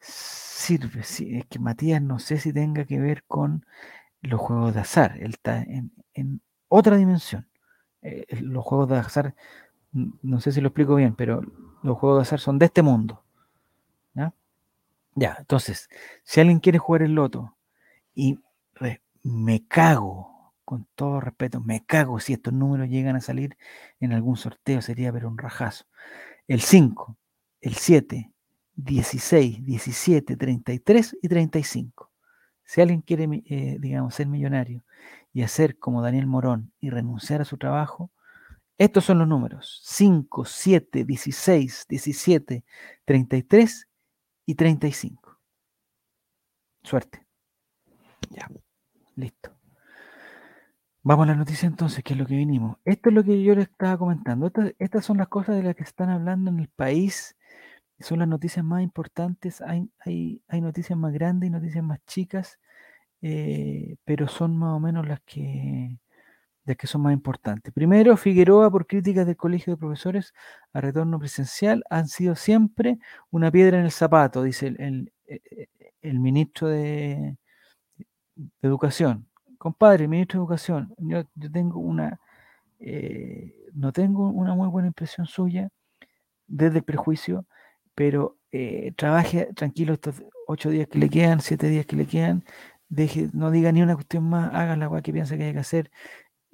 sirve. 0.00 1.02
Sí, 1.02 1.36
es 1.36 1.46
que 1.46 1.58
Matías 1.58 2.02
no 2.02 2.18
sé 2.18 2.38
si 2.38 2.52
tenga 2.52 2.84
que 2.84 2.98
ver 2.98 3.24
con 3.24 3.66
los 4.20 4.40
juegos 4.40 4.74
de 4.74 4.80
azar. 4.80 5.16
Él 5.18 5.30
está 5.30 5.62
en, 5.62 5.92
en 6.14 6.40
otra 6.68 6.96
dimensión. 6.96 7.48
Eh, 8.02 8.26
los 8.40 8.64
juegos 8.64 8.88
de 8.88 8.96
azar, 8.96 9.34
no 9.92 10.40
sé 10.40 10.52
si 10.52 10.60
lo 10.60 10.68
explico 10.68 10.94
bien, 10.96 11.14
pero 11.14 11.42
los 11.82 11.98
juegos 11.98 12.18
de 12.18 12.22
azar 12.22 12.40
son 12.40 12.58
de 12.58 12.66
este 12.66 12.82
mundo. 12.82 13.23
¿Ya? 15.14 15.36
Entonces, 15.38 15.88
si 16.24 16.40
alguien 16.40 16.60
quiere 16.60 16.78
jugar 16.78 17.02
el 17.02 17.14
loto 17.14 17.56
y 18.14 18.38
re- 18.74 19.02
me 19.22 19.66
cago, 19.66 20.54
con 20.64 20.86
todo 20.94 21.20
respeto, 21.20 21.60
me 21.60 21.84
cago 21.84 22.20
si 22.20 22.32
estos 22.34 22.52
números 22.54 22.88
llegan 22.88 23.16
a 23.16 23.20
salir 23.20 23.56
en 24.00 24.12
algún 24.12 24.36
sorteo, 24.36 24.80
sería 24.82 25.12
pero 25.12 25.28
un 25.28 25.38
rajazo. 25.38 25.84
El 26.48 26.60
5, 26.62 27.16
el 27.60 27.74
7, 27.74 28.32
16, 28.76 29.64
17, 29.64 30.36
33 30.36 31.16
y 31.22 31.28
35. 31.28 32.10
Si 32.64 32.80
alguien 32.80 33.02
quiere, 33.02 33.28
eh, 33.46 33.76
digamos, 33.80 34.14
ser 34.14 34.26
millonario 34.26 34.84
y 35.32 35.42
hacer 35.42 35.78
como 35.78 36.02
Daniel 36.02 36.26
Morón 36.26 36.72
y 36.80 36.90
renunciar 36.90 37.40
a 37.42 37.44
su 37.44 37.58
trabajo, 37.58 38.10
estos 38.78 39.04
son 39.04 39.18
los 39.18 39.28
números. 39.28 39.80
5, 39.84 40.44
7, 40.44 41.04
16, 41.04 41.86
17, 41.88 42.64
33 43.04 43.88
y 44.46 44.54
35. 44.54 45.38
Suerte. 46.82 47.26
Ya, 48.30 48.48
listo. 49.16 49.50
Vamos 51.02 51.24
a 51.24 51.32
la 51.32 51.36
noticia 51.36 51.66
entonces, 51.66 52.02
que 52.02 52.14
es 52.14 52.18
lo 52.18 52.26
que 52.26 52.36
vinimos. 52.36 52.78
Esto 52.84 53.10
es 53.10 53.14
lo 53.14 53.22
que 53.24 53.42
yo 53.42 53.54
les 53.54 53.68
estaba 53.68 53.98
comentando. 53.98 54.46
Estas, 54.46 54.74
estas 54.78 55.04
son 55.04 55.18
las 55.18 55.28
cosas 55.28 55.56
de 55.56 55.62
las 55.62 55.74
que 55.76 55.82
están 55.82 56.10
hablando 56.10 56.50
en 56.50 56.60
el 56.60 56.68
país. 56.68 57.36
Son 58.00 58.18
las 58.18 58.28
noticias 58.28 58.64
más 58.64 58.82
importantes. 58.82 59.60
Hay, 59.60 59.90
hay, 60.00 60.42
hay 60.48 60.60
noticias 60.60 60.98
más 60.98 61.12
grandes 61.12 61.48
y 61.48 61.50
noticias 61.50 61.84
más 61.84 62.00
chicas, 62.06 62.58
eh, 63.22 63.96
pero 64.04 64.28
son 64.28 64.56
más 64.56 64.74
o 64.74 64.80
menos 64.80 65.06
las 65.06 65.20
que, 65.22 65.98
las 66.64 66.76
que 66.76 66.86
son 66.86 67.02
más 67.02 67.12
importantes. 67.12 67.72
Primero, 67.74 68.16
Figueroa, 68.16 68.70
por 68.70 68.86
críticas 68.86 69.26
del 69.26 69.36
Colegio 69.36 69.74
de 69.74 69.78
Profesores 69.78 70.32
a 70.72 70.80
retorno 70.80 71.18
presencial, 71.18 71.84
han 71.90 72.08
sido 72.08 72.36
siempre 72.36 72.98
una 73.30 73.50
piedra 73.50 73.78
en 73.78 73.84
el 73.86 73.90
zapato, 73.92 74.42
dice 74.42 74.68
el, 74.68 74.80
el- 74.80 75.12
eh, 75.26 75.68
el 76.02 76.20
ministro 76.20 76.68
de, 76.68 77.36
de 78.36 78.68
Educación. 78.68 79.26
Compadre, 79.58 80.08
ministro 80.08 80.38
de 80.38 80.42
Educación, 80.44 80.94
yo, 80.98 81.22
yo 81.34 81.50
tengo 81.50 81.80
una, 81.80 82.20
eh, 82.80 83.54
no 83.74 83.92
tengo 83.92 84.28
una 84.30 84.54
muy 84.54 84.68
buena 84.68 84.88
impresión 84.88 85.26
suya 85.26 85.70
desde 86.46 86.78
el 86.78 86.84
prejuicio, 86.84 87.46
pero 87.94 88.38
eh, 88.52 88.92
trabaje 88.96 89.50
tranquilo 89.54 89.94
estos 89.94 90.22
ocho 90.46 90.70
días 90.70 90.88
que 90.88 90.98
le 90.98 91.10
quedan, 91.10 91.40
siete 91.40 91.68
días 91.68 91.86
que 91.86 91.96
le 91.96 92.06
quedan, 92.06 92.44
deje, 92.88 93.30
no 93.32 93.50
diga 93.50 93.72
ni 93.72 93.82
una 93.82 93.94
cuestión 93.94 94.28
más, 94.28 94.52
haga 94.54 94.76
la 94.76 95.02
que 95.02 95.12
piensa 95.12 95.36
que 95.38 95.44
hay 95.44 95.52
que 95.54 95.60
hacer. 95.60 95.90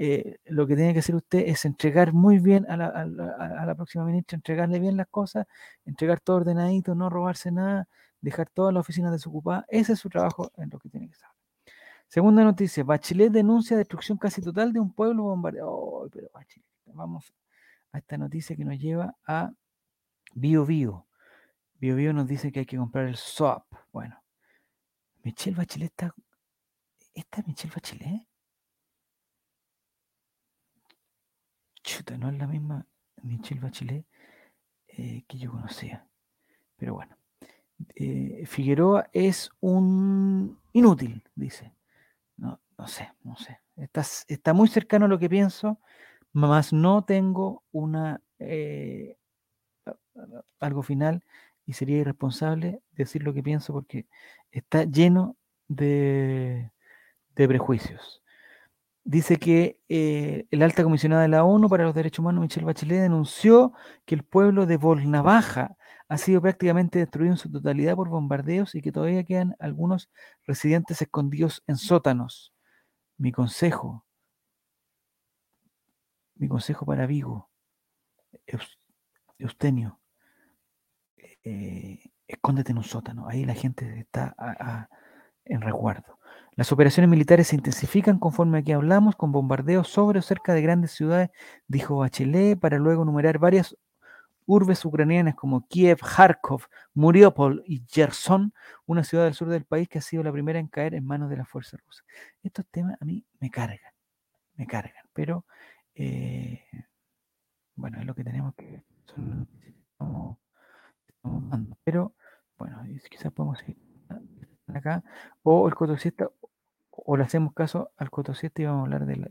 Eh, 0.02 0.38
lo 0.46 0.66
que 0.66 0.76
tiene 0.76 0.94
que 0.94 1.00
hacer 1.00 1.14
usted 1.14 1.40
es 1.46 1.66
entregar 1.66 2.14
muy 2.14 2.38
bien 2.38 2.64
a 2.70 2.76
la, 2.78 2.86
a 2.86 3.66
la- 3.66 3.74
próxima 3.74 4.02
ministra, 4.02 4.36
entregarle 4.36 4.78
bien 4.78 4.96
las 4.96 5.08
cosas, 5.08 5.46
entregar 5.84 6.20
todo 6.20 6.36
ordenadito, 6.36 6.94
no 6.94 7.10
robarse 7.10 7.52
nada, 7.52 7.86
dejar 8.22 8.48
todas 8.48 8.72
las 8.72 8.80
oficinas 8.80 9.12
desocupadas. 9.12 9.66
Ese 9.68 9.92
es 9.92 9.98
su 9.98 10.08
trabajo 10.08 10.52
en 10.56 10.70
lo 10.70 10.78
que 10.78 10.88
tiene 10.88 11.06
que 11.06 11.16
hacer. 11.16 11.28
Segunda 12.08 12.42
noticia, 12.42 12.82
Bachelet 12.82 13.30
denuncia 13.30 13.76
destrucción 13.76 14.16
casi 14.16 14.40
total 14.40 14.72
de 14.72 14.80
un 14.80 14.90
pueblo 14.90 15.24
bombardeado. 15.24 16.08
Vamos 16.86 17.34
a 17.92 17.98
esta 17.98 18.16
noticia 18.16 18.56
que 18.56 18.64
nos 18.64 18.78
lleva 18.78 19.14
a 19.26 19.52
Bio 20.32 20.64
Bio. 20.64 21.06
Bio 21.74 21.94
Bio 21.94 22.14
nos 22.14 22.26
dice 22.26 22.50
que 22.50 22.60
hay 22.60 22.66
que 22.66 22.78
comprar 22.78 23.04
el 23.06 23.16
SOAP. 23.16 23.66
Bueno, 23.92 24.18
Michelle 25.22 25.58
Bachelet 25.58 25.90
está... 25.90 26.14
¿Esta 27.12 27.40
es 27.42 27.46
Michelle 27.46 27.74
Bachelet? 27.74 28.29
No 32.18 32.28
es 32.30 32.38
la 32.38 32.46
misma 32.46 32.86
Michelle 33.22 33.60
Bachelet 33.60 34.04
eh, 34.88 35.24
que 35.26 35.38
yo 35.38 35.50
conocía. 35.50 36.06
Pero 36.76 36.94
bueno. 36.94 37.16
Eh, 37.94 38.44
Figueroa 38.46 39.08
es 39.12 39.50
un 39.60 40.58
inútil, 40.72 41.22
dice. 41.34 41.72
No, 42.36 42.60
no 42.76 42.86
sé, 42.86 43.10
no 43.22 43.36
sé. 43.36 43.60
Está, 43.76 44.02
está 44.28 44.52
muy 44.52 44.68
cercano 44.68 45.06
a 45.06 45.08
lo 45.08 45.18
que 45.18 45.28
pienso, 45.28 45.80
más 46.32 46.72
no 46.72 47.04
tengo 47.04 47.64
una 47.72 48.20
eh, 48.38 49.16
algo 50.58 50.82
final 50.82 51.24
y 51.66 51.72
sería 51.72 51.98
irresponsable 51.98 52.80
decir 52.92 53.22
lo 53.22 53.32
que 53.32 53.42
pienso 53.42 53.72
porque 53.72 54.06
está 54.50 54.84
lleno 54.84 55.36
de, 55.68 56.70
de 57.36 57.48
prejuicios. 57.48 58.22
Dice 59.10 59.38
que 59.38 59.80
eh, 59.88 60.46
el 60.52 60.62
alta 60.62 60.84
comisionada 60.84 61.22
de 61.22 61.26
la 61.28 61.42
ONU 61.42 61.68
para 61.68 61.82
los 61.82 61.96
Derechos 61.96 62.20
Humanos, 62.20 62.42
Michelle 62.42 62.64
Bachelet, 62.64 63.00
denunció 63.00 63.72
que 64.04 64.14
el 64.14 64.22
pueblo 64.22 64.66
de 64.66 64.76
Volnavaja 64.76 65.76
ha 66.08 66.16
sido 66.16 66.40
prácticamente 66.40 67.00
destruido 67.00 67.32
en 67.32 67.36
su 67.36 67.50
totalidad 67.50 67.96
por 67.96 68.08
bombardeos 68.08 68.76
y 68.76 68.82
que 68.82 68.92
todavía 68.92 69.24
quedan 69.24 69.56
algunos 69.58 70.10
residentes 70.46 71.02
escondidos 71.02 71.64
en 71.66 71.76
sótanos. 71.76 72.54
Mi 73.16 73.32
consejo, 73.32 74.04
mi 76.36 76.46
consejo 76.46 76.86
para 76.86 77.04
Vigo, 77.08 77.50
Eus- 78.46 78.78
Eustenio, 79.38 79.98
eh, 81.42 81.98
escóndete 82.28 82.70
en 82.70 82.78
un 82.78 82.84
sótano, 82.84 83.26
ahí 83.28 83.44
la 83.44 83.54
gente 83.54 83.98
está 83.98 84.36
en 85.44 85.60
resguardo. 85.62 86.19
Las 86.56 86.72
operaciones 86.72 87.08
militares 87.08 87.48
se 87.48 87.56
intensifican 87.56 88.18
conforme 88.18 88.58
aquí 88.58 88.72
hablamos, 88.72 89.16
con 89.16 89.32
bombardeos 89.32 89.88
sobre 89.88 90.18
o 90.18 90.22
cerca 90.22 90.52
de 90.52 90.62
grandes 90.62 90.90
ciudades, 90.90 91.30
dijo 91.68 91.96
Bachelet, 91.96 92.58
para 92.58 92.78
luego 92.78 93.02
enumerar 93.02 93.38
varias 93.38 93.76
urbes 94.46 94.84
ucranianas 94.84 95.36
como 95.36 95.66
Kiev, 95.68 95.98
Kharkov, 95.98 96.62
Mariupol 96.94 97.62
y 97.66 97.84
Gerson, 97.88 98.52
una 98.84 99.04
ciudad 99.04 99.24
del 99.24 99.34
sur 99.34 99.48
del 99.48 99.64
país 99.64 99.88
que 99.88 99.98
ha 99.98 100.02
sido 100.02 100.24
la 100.24 100.32
primera 100.32 100.58
en 100.58 100.66
caer 100.66 100.94
en 100.94 101.06
manos 101.06 101.30
de 101.30 101.36
las 101.36 101.48
fuerzas 101.48 101.80
rusas. 101.86 102.04
Estos 102.42 102.66
temas 102.66 102.96
a 103.00 103.04
mí 103.04 103.24
me 103.38 103.48
cargan, 103.48 103.92
me 104.56 104.66
cargan, 104.66 105.04
pero 105.12 105.46
eh, 105.94 106.64
bueno, 107.76 108.00
es 108.00 108.06
lo 108.06 108.14
que 108.14 108.24
tenemos 108.24 108.54
que 108.54 108.82
son 109.06 109.48
estamos-. 110.00 110.38
Pero 111.84 112.14
bueno, 112.58 112.82
quizás 113.08 113.32
podemos 113.32 113.58
seguir 113.58 113.78
acá, 114.74 115.02
o 115.42 115.66
el 115.68 115.74
cotosiesta, 115.74 116.28
o 117.12 117.16
le 117.16 117.24
hacemos 117.24 117.54
caso 117.54 117.90
al 117.96 118.08
cotosiesta 118.08 118.62
y 118.62 118.66
vamos 118.66 118.82
a 118.82 118.84
hablar 118.84 119.04
del, 119.04 119.28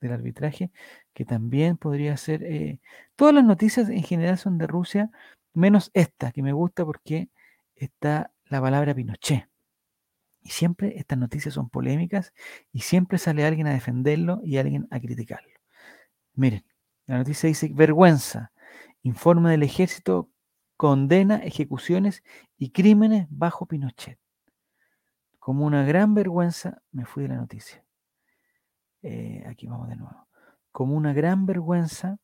del 0.00 0.12
arbitraje, 0.12 0.72
que 1.14 1.24
también 1.24 1.76
podría 1.76 2.16
ser. 2.16 2.42
eh, 2.42 2.80
todas 3.14 3.32
las 3.32 3.44
noticias 3.44 3.88
en 3.88 4.02
general 4.02 4.36
son 4.36 4.58
de 4.58 4.66
Rusia, 4.66 5.10
menos 5.54 5.92
esta, 5.94 6.32
que 6.32 6.42
me 6.42 6.52
gusta 6.52 6.84
porque 6.84 7.30
está 7.76 8.32
la 8.46 8.60
palabra 8.60 8.94
Pinochet. 8.96 9.48
Y 10.42 10.50
siempre 10.50 10.98
estas 10.98 11.18
noticias 11.18 11.54
son 11.54 11.70
polémicas 11.70 12.32
y 12.72 12.80
siempre 12.80 13.18
sale 13.18 13.44
alguien 13.46 13.68
a 13.68 13.74
defenderlo 13.74 14.40
y 14.44 14.58
alguien 14.58 14.88
a 14.90 14.98
criticarlo. 15.00 15.54
Miren, 16.34 16.64
la 17.06 17.18
noticia 17.18 17.48
dice, 17.48 17.70
vergüenza, 17.74 18.52
informe 19.02 19.52
del 19.52 19.64
ejército 19.64 20.30
condena 20.76 21.36
ejecuciones 21.38 22.24
y 22.58 22.70
crímenes 22.70 23.28
bajo 23.30 23.66
Pinochet. 23.66 24.19
Como 25.40 25.66
una 25.66 25.84
gran 25.84 26.14
vergüenza, 26.14 26.82
me 26.92 27.04
fui 27.04 27.24
de 27.24 27.30
la 27.30 27.36
noticia. 27.36 27.82
Eh, 29.02 29.44
aquí 29.48 29.66
vamos 29.66 29.88
de 29.88 29.96
nuevo. 29.96 30.26
Como 30.72 30.94
una 30.96 31.12
gran 31.12 31.46
vergüenza, 31.46 32.18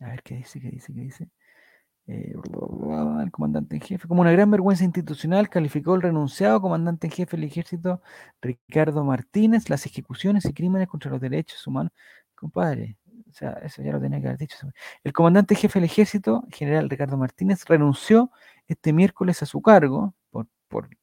a 0.00 0.06
ver 0.08 0.22
qué 0.22 0.36
dice, 0.36 0.60
qué 0.60 0.70
dice, 0.70 0.92
qué 0.92 1.00
dice. 1.00 1.30
Eh, 2.06 2.34
el 3.22 3.30
comandante 3.32 3.76
en 3.76 3.82
jefe, 3.82 4.08
como 4.08 4.22
una 4.22 4.32
gran 4.32 4.50
vergüenza 4.50 4.84
institucional, 4.84 5.48
calificó 5.48 5.94
el 5.94 6.02
renunciado 6.02 6.60
comandante 6.60 7.06
en 7.06 7.12
jefe 7.12 7.36
del 7.36 7.46
ejército 7.46 8.02
Ricardo 8.42 9.04
Martínez 9.04 9.70
las 9.70 9.86
ejecuciones 9.86 10.44
y 10.46 10.52
crímenes 10.54 10.88
contra 10.88 11.10
los 11.10 11.20
derechos 11.20 11.66
humanos. 11.66 11.92
Compadre, 12.34 12.98
o 13.28 13.32
sea, 13.32 13.52
eso 13.64 13.82
ya 13.82 13.92
lo 13.92 14.00
tenía 14.00 14.20
que 14.20 14.26
haber 14.28 14.38
dicho. 14.38 14.56
El 15.04 15.12
comandante 15.12 15.54
en 15.54 15.60
jefe 15.60 15.78
del 15.80 15.86
ejército, 15.86 16.44
general 16.50 16.90
Ricardo 16.90 17.16
Martínez, 17.16 17.64
renunció 17.66 18.30
este 18.68 18.92
miércoles 18.92 19.42
a 19.42 19.46
su 19.46 19.62
cargo 19.62 20.14
por, 20.30 20.46
por- 20.68 20.88
por- 20.88 20.98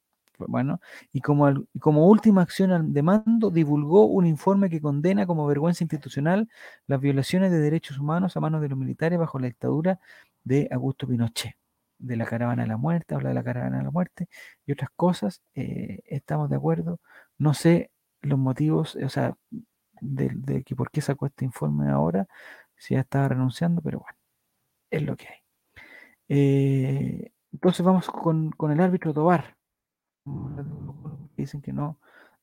bueno, 0.48 0.80
y 1.12 1.20
como, 1.20 1.48
como 1.80 2.06
última 2.08 2.42
acción 2.42 2.92
de 2.92 3.02
mando 3.02 3.50
divulgó 3.50 4.06
un 4.06 4.26
informe 4.26 4.70
que 4.70 4.80
condena 4.80 5.26
como 5.26 5.46
vergüenza 5.46 5.84
institucional 5.84 6.48
las 6.86 7.00
violaciones 7.00 7.50
de 7.50 7.58
derechos 7.60 7.98
humanos 7.98 8.36
a 8.36 8.40
manos 8.40 8.60
de 8.62 8.68
los 8.68 8.78
militares 8.78 9.18
bajo 9.18 9.38
la 9.38 9.46
dictadura 9.48 10.00
de 10.44 10.68
Augusto 10.72 11.06
Pinochet, 11.08 11.54
de 11.98 12.16
la 12.16 12.26
caravana 12.26 12.62
de 12.62 12.68
la 12.68 12.76
muerte, 12.76 13.14
habla 13.14 13.30
de 13.30 13.34
la 13.34 13.44
caravana 13.44 13.78
de 13.78 13.84
la 13.84 13.90
muerte 13.90 14.28
y 14.66 14.72
otras 14.72 14.90
cosas. 14.96 15.42
eh, 15.54 16.00
estamos 16.06 16.48
de 16.50 16.56
acuerdo. 16.56 17.00
No 17.38 17.54
sé 17.54 17.90
los 18.22 18.38
motivos, 18.38 18.96
o 18.96 19.08
sea, 19.08 19.36
de, 20.00 20.30
de 20.34 20.62
que 20.64 20.76
por 20.76 20.90
qué 20.90 21.00
sacó 21.00 21.26
este 21.26 21.44
informe 21.44 21.90
ahora, 21.90 22.26
si 22.76 22.94
ya 22.94 23.00
estaba 23.00 23.28
renunciando, 23.28 23.82
pero 23.82 24.00
bueno, 24.00 24.18
es 24.90 25.02
lo 25.04 25.16
que 25.16 25.28
hay. 25.28 25.38
Eh, 26.28 27.32
entonces 27.52 27.84
vamos 27.86 28.08
con, 28.10 28.52
con 28.52 28.72
el 28.72 28.80
árbitro 28.80 29.14
Tobar. 29.14 29.57
Dicen 31.36 31.60
que 31.60 31.72
no 31.72 31.98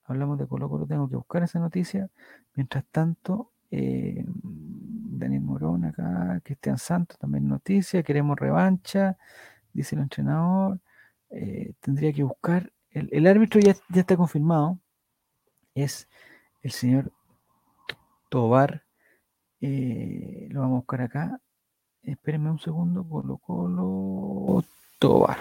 hablamos 0.05 0.37
de 0.37 0.47
Colo 0.47 0.69
Colo, 0.69 0.85
tengo 0.85 1.09
que 1.09 1.15
buscar 1.15 1.43
esa 1.43 1.59
noticia. 1.59 2.09
Mientras 2.55 2.85
tanto, 2.91 3.51
eh, 3.71 4.23
Daniel 4.27 5.41
Morón 5.41 5.85
acá, 5.85 6.39
Cristian 6.43 6.77
Santos 6.77 7.17
también 7.17 7.47
noticia, 7.47 8.03
queremos 8.03 8.37
revancha, 8.39 9.17
dice 9.73 9.95
el 9.95 10.03
entrenador. 10.03 10.79
eh, 11.31 11.73
tendría 11.81 12.13
que 12.13 12.23
buscar, 12.23 12.71
el, 12.91 13.09
el 13.11 13.27
árbitro 13.27 13.59
ya, 13.59 13.75
ya 13.89 14.01
está 14.01 14.15
confirmado, 14.15 14.79
es 15.73 16.07
el 16.61 16.71
señor 16.71 17.11
Tobar, 18.29 18.83
eh, 19.61 20.47
lo 20.51 20.61
vamos 20.61 20.75
a 20.77 20.79
buscar 20.79 21.01
acá. 21.01 21.41
Espérenme 22.03 22.51
un 22.51 22.59
segundo, 22.59 23.03
Colo 23.03 23.37
Colo 23.37 24.63
Tobar. 24.99 25.37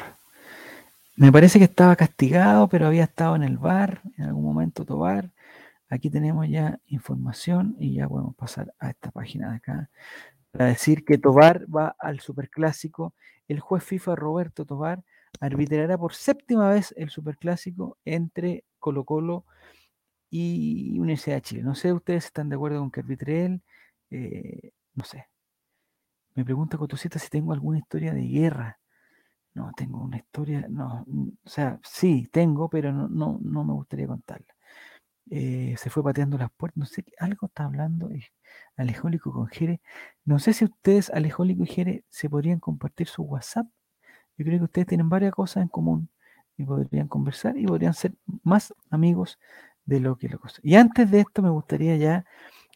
Me 1.17 1.31
parece 1.31 1.59
que 1.59 1.65
estaba 1.67 1.95
castigado, 1.95 2.69
pero 2.69 2.87
había 2.87 3.05
estado 3.05 3.37
en 3.37 3.45
el 3.45 3.57
bar 3.57 4.03
en 4.19 4.25
algún 4.25 4.45
momento 4.45 4.85
Tobar. 4.85 5.31
Aquí 5.89 6.11
tenemos 6.11 6.49
ya 6.49 6.81
información 6.87 7.77
y 7.79 7.95
ya 7.95 8.09
podemos 8.09 8.35
pasar 8.37 8.75
a 8.81 8.91
esta 8.91 9.13
página 9.13 9.51
de 9.51 9.57
acá 9.57 9.91
para 10.51 10.67
decir 10.67 11.05
que 11.05 11.19
Tobar 11.19 11.67
va 11.75 11.95
al 12.01 12.21
Superclásico. 12.21 13.15
El 13.49 13.61
juez 13.61 13.85
FIFA 13.85 14.17
Roberto 14.17 14.65
Tobar 14.67 15.05
arbitrará 15.41 15.99
por 15.99 16.15
séptima 16.15 16.71
vez 16.71 16.95
el 16.97 17.11
Superclásico 17.11 17.99
entre 18.05 18.65
Colo 18.81 19.05
Colo 19.05 19.45
y 20.31 20.99
Universidad 20.99 21.37
de 21.37 21.43
Chile. 21.43 21.63
No 21.63 21.75
sé, 21.77 21.93
ustedes 21.93 22.27
están 22.27 22.49
de 22.49 22.57
acuerdo 22.57 22.81
con 22.81 22.91
que 22.91 23.01
arbitre 23.01 23.47
él. 23.47 23.63
Eh, 24.11 24.73
no 24.95 25.05
sé. 25.05 25.29
Me 26.35 26.45
pregunta 26.45 26.79
Cotosita 26.79 27.19
si 27.19 27.29
tengo 27.31 27.53
alguna 27.53 27.79
historia 27.79 28.13
de 28.15 28.23
guerra. 28.27 28.79
No, 29.55 29.71
tengo 29.77 30.03
una 30.03 30.17
historia, 30.17 30.67
no, 30.69 31.05
mm, 31.07 31.29
o 31.45 31.49
sea, 31.49 31.79
sí, 31.85 32.29
tengo, 32.33 32.69
pero 32.69 32.93
no, 32.93 33.09
no, 33.09 33.39
no 33.43 33.65
me 33.65 33.73
gustaría 33.73 34.07
contarla. 34.09 34.47
Eh, 35.31 35.77
se 35.79 35.91
fue 35.91 36.05
pateando 36.05 36.39
las 36.39 36.51
puertas, 36.53 36.79
no 36.79 36.87
sé, 36.87 37.03
qué- 37.05 37.13
algo 37.19 37.47
está 37.49 37.65
hablando 37.65 38.11
eh, 38.11 38.25
Alejólico 38.77 39.33
con 39.33 39.49
Jere. 39.49 39.81
No 40.25 40.39
sé 40.41 40.53
si 40.55 40.65
ustedes, 40.67 41.11
Alejólico 41.11 41.65
y 41.65 41.67
Jere, 41.69 42.05
se 42.11 42.31
podrían 42.31 42.61
compartir 42.61 43.09
su 43.09 43.23
WhatsApp. 43.25 43.67
Yo 44.39 44.45
creo 44.45 44.59
que 44.59 44.65
ustedes 44.65 44.87
tienen 44.89 45.09
varias 45.09 45.33
cosas 45.35 45.63
en 45.63 45.69
común 45.69 46.09
y 46.57 46.65
podrían 46.65 47.09
conversar 47.09 47.57
y 47.59 47.67
podrían 47.67 47.95
ser 47.95 48.15
más 48.43 48.75
amigos 48.91 49.39
de 49.85 50.01
lo 50.01 50.17
que 50.17 50.29
lo 50.29 50.39
cosa. 50.41 50.61
Y 50.63 50.77
antes 50.77 51.11
de 51.11 51.21
esto 51.21 51.43
me 51.43 51.51
gustaría 51.51 51.97
ya, 51.97 52.25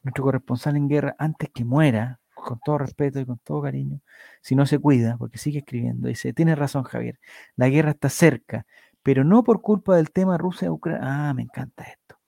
nuestro 0.05 0.24
corresponsal 0.24 0.76
en 0.76 0.89
guerra, 0.89 1.16
antes 1.18 1.51
que 1.55 1.64
muera, 1.64 2.20
con 2.43 2.61
todo 2.64 2.78
respeto 2.78 3.20
y 3.20 3.26
con 3.26 3.39
todo 3.39 3.62
cariño, 3.62 4.01
si 4.41 4.55
no 4.55 4.66
se 4.66 4.78
cuida, 4.78 5.16
porque 5.18 5.39
sigue 5.39 5.61
escribiendo, 5.61 6.09
dice, 6.09 6.32
tiene 6.32 6.55
razón 6.55 6.84
Javier, 6.84 7.18
la 7.57 7.68
guerra 7.68 7.91
está 7.91 8.09
cerca, 8.09 8.66
pero 9.03 9.24
no 9.24 9.45
por 9.45 9.61
culpa 9.62 9.97
del 9.97 10.11
tema 10.11 10.39
Rusia-Ucrania. 10.39 11.30
Ah, 11.30 11.34
me 11.34 11.43
encanta 11.43 11.84
esto. 11.84 12.18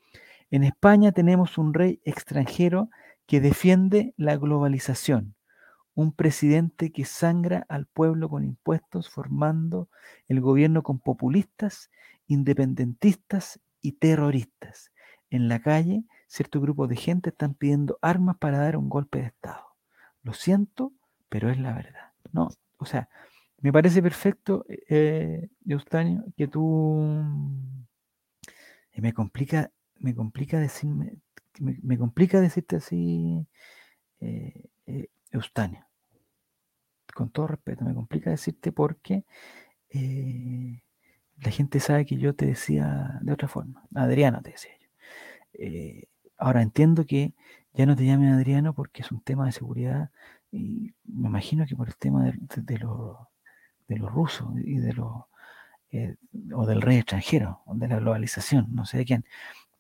En 0.50 0.64
España 0.64 1.12
tenemos 1.12 1.58
un 1.58 1.74
rey 1.74 2.00
extranjero 2.04 2.90
que 3.26 3.40
defiende 3.40 4.14
la 4.16 4.36
globalización, 4.36 5.34
un 5.94 6.12
presidente 6.12 6.90
que 6.90 7.04
sangra 7.04 7.64
al 7.68 7.86
pueblo 7.86 8.28
con 8.28 8.44
impuestos, 8.44 9.10
formando 9.10 9.88
el 10.26 10.40
gobierno 10.40 10.82
con 10.82 10.98
populistas, 10.98 11.90
independentistas 12.26 13.60
y 13.80 13.92
terroristas. 13.92 14.90
En 15.30 15.48
la 15.48 15.60
calle, 15.60 16.04
cierto 16.26 16.60
grupo 16.60 16.88
de 16.88 16.96
gente 16.96 17.30
están 17.30 17.54
pidiendo 17.54 17.98
armas 18.02 18.36
para 18.38 18.58
dar 18.58 18.76
un 18.76 18.88
golpe 18.88 19.20
de 19.20 19.26
Estado. 19.26 19.69
Lo 20.30 20.34
siento, 20.34 20.92
pero 21.28 21.50
es 21.50 21.58
la 21.58 21.72
verdad. 21.74 22.12
No, 22.30 22.50
o 22.78 22.84
sea, 22.84 23.08
me 23.58 23.72
parece 23.72 24.00
perfecto, 24.00 24.64
eh, 24.68 25.48
Eustanio, 25.66 26.22
que 26.36 26.46
tú 26.46 27.02
y 28.92 29.00
me 29.00 29.12
complica, 29.12 29.72
me 29.98 30.14
complica 30.14 30.60
decirme, 30.60 31.16
me, 31.58 31.98
complica 31.98 32.40
decirte 32.40 32.76
así, 32.76 33.44
eh, 34.20 34.68
eh, 34.86 35.08
Eustanio. 35.32 35.84
Con 37.12 37.30
todo 37.30 37.48
respeto, 37.48 37.84
me 37.84 37.92
complica 37.92 38.30
decirte 38.30 38.70
porque 38.70 39.24
eh, 39.88 40.80
la 41.38 41.50
gente 41.50 41.80
sabe 41.80 42.06
que 42.06 42.18
yo 42.18 42.36
te 42.36 42.46
decía 42.46 43.18
de 43.22 43.32
otra 43.32 43.48
forma. 43.48 43.82
Adriano 43.96 44.42
te 44.42 44.52
decía 44.52 44.78
yo. 44.80 44.88
Eh, 45.54 46.06
ahora 46.38 46.62
entiendo 46.62 47.04
que 47.04 47.34
ya 47.74 47.86
no 47.86 47.96
te 47.96 48.04
llamen 48.04 48.30
Adriano 48.30 48.74
porque 48.74 49.02
es 49.02 49.12
un 49.12 49.20
tema 49.20 49.46
de 49.46 49.52
seguridad 49.52 50.10
y 50.50 50.94
me 51.04 51.28
imagino 51.28 51.66
que 51.66 51.76
por 51.76 51.88
el 51.88 51.96
tema 51.96 52.24
de, 52.24 52.78
los 52.78 54.12
rusos 54.12 54.48
y 54.56 54.78
de 54.78 54.92
los 54.92 55.24
eh, 55.92 56.16
o 56.54 56.66
del 56.66 56.82
rey 56.82 56.98
extranjero 56.98 57.62
o 57.66 57.74
de 57.74 57.88
la 57.88 57.98
globalización, 57.98 58.68
no 58.72 58.84
sé 58.86 58.98
de 58.98 59.04
quién, 59.04 59.24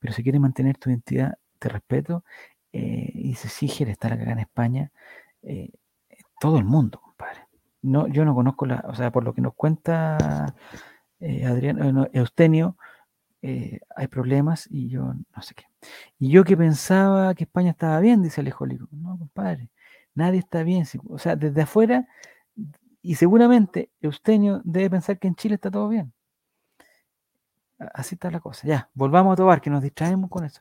pero 0.00 0.12
si 0.14 0.22
quieres 0.22 0.40
mantener 0.40 0.76
tu 0.78 0.90
identidad, 0.90 1.38
te 1.58 1.68
respeto. 1.68 2.24
eh, 2.72 3.10
y 3.14 3.28
dice, 3.28 3.48
sí, 3.48 3.66
estar 3.84 4.12
acá 4.12 4.32
en 4.32 4.40
España, 4.40 4.92
eh, 5.42 5.70
todo 6.40 6.58
el 6.58 6.64
mundo, 6.64 7.00
compadre. 7.00 7.46
No, 7.82 8.08
yo 8.08 8.24
no 8.24 8.34
conozco 8.34 8.66
la, 8.66 8.84
o 8.88 8.94
sea, 8.94 9.10
por 9.12 9.24
lo 9.24 9.34
que 9.34 9.40
nos 9.42 9.54
cuenta 9.54 10.54
eh, 11.20 11.46
Adrián, 11.46 11.82
eh, 11.82 11.92
no, 11.92 12.08
Eustenio, 12.12 12.76
hay 13.42 14.06
problemas 14.08 14.68
y 14.70 14.88
yo 14.88 15.14
no 15.34 15.42
sé 15.42 15.54
qué. 15.54 15.69
Y 16.18 16.30
yo 16.30 16.44
que 16.44 16.56
pensaba 16.56 17.34
que 17.34 17.44
España 17.44 17.70
estaba 17.70 18.00
bien, 18.00 18.22
dice 18.22 18.40
Alejólico. 18.40 18.88
No, 18.92 19.18
compadre, 19.18 19.70
nadie 20.14 20.40
está 20.40 20.62
bien. 20.62 20.84
o 21.08 21.18
sea, 21.18 21.36
desde 21.36 21.62
afuera, 21.62 22.06
y 23.02 23.14
seguramente 23.16 23.90
Eustenio 24.00 24.60
debe 24.64 24.90
pensar 24.90 25.18
que 25.18 25.28
en 25.28 25.34
Chile 25.36 25.54
está 25.56 25.70
todo 25.70 25.88
bien. 25.88 26.12
Así 27.94 28.14
está 28.14 28.30
la 28.30 28.40
cosa. 28.40 28.66
Ya, 28.66 28.90
volvamos 28.94 29.32
a 29.32 29.36
Tobar, 29.36 29.60
que 29.60 29.70
nos 29.70 29.82
distraemos 29.82 30.28
con 30.30 30.44
eso. 30.44 30.60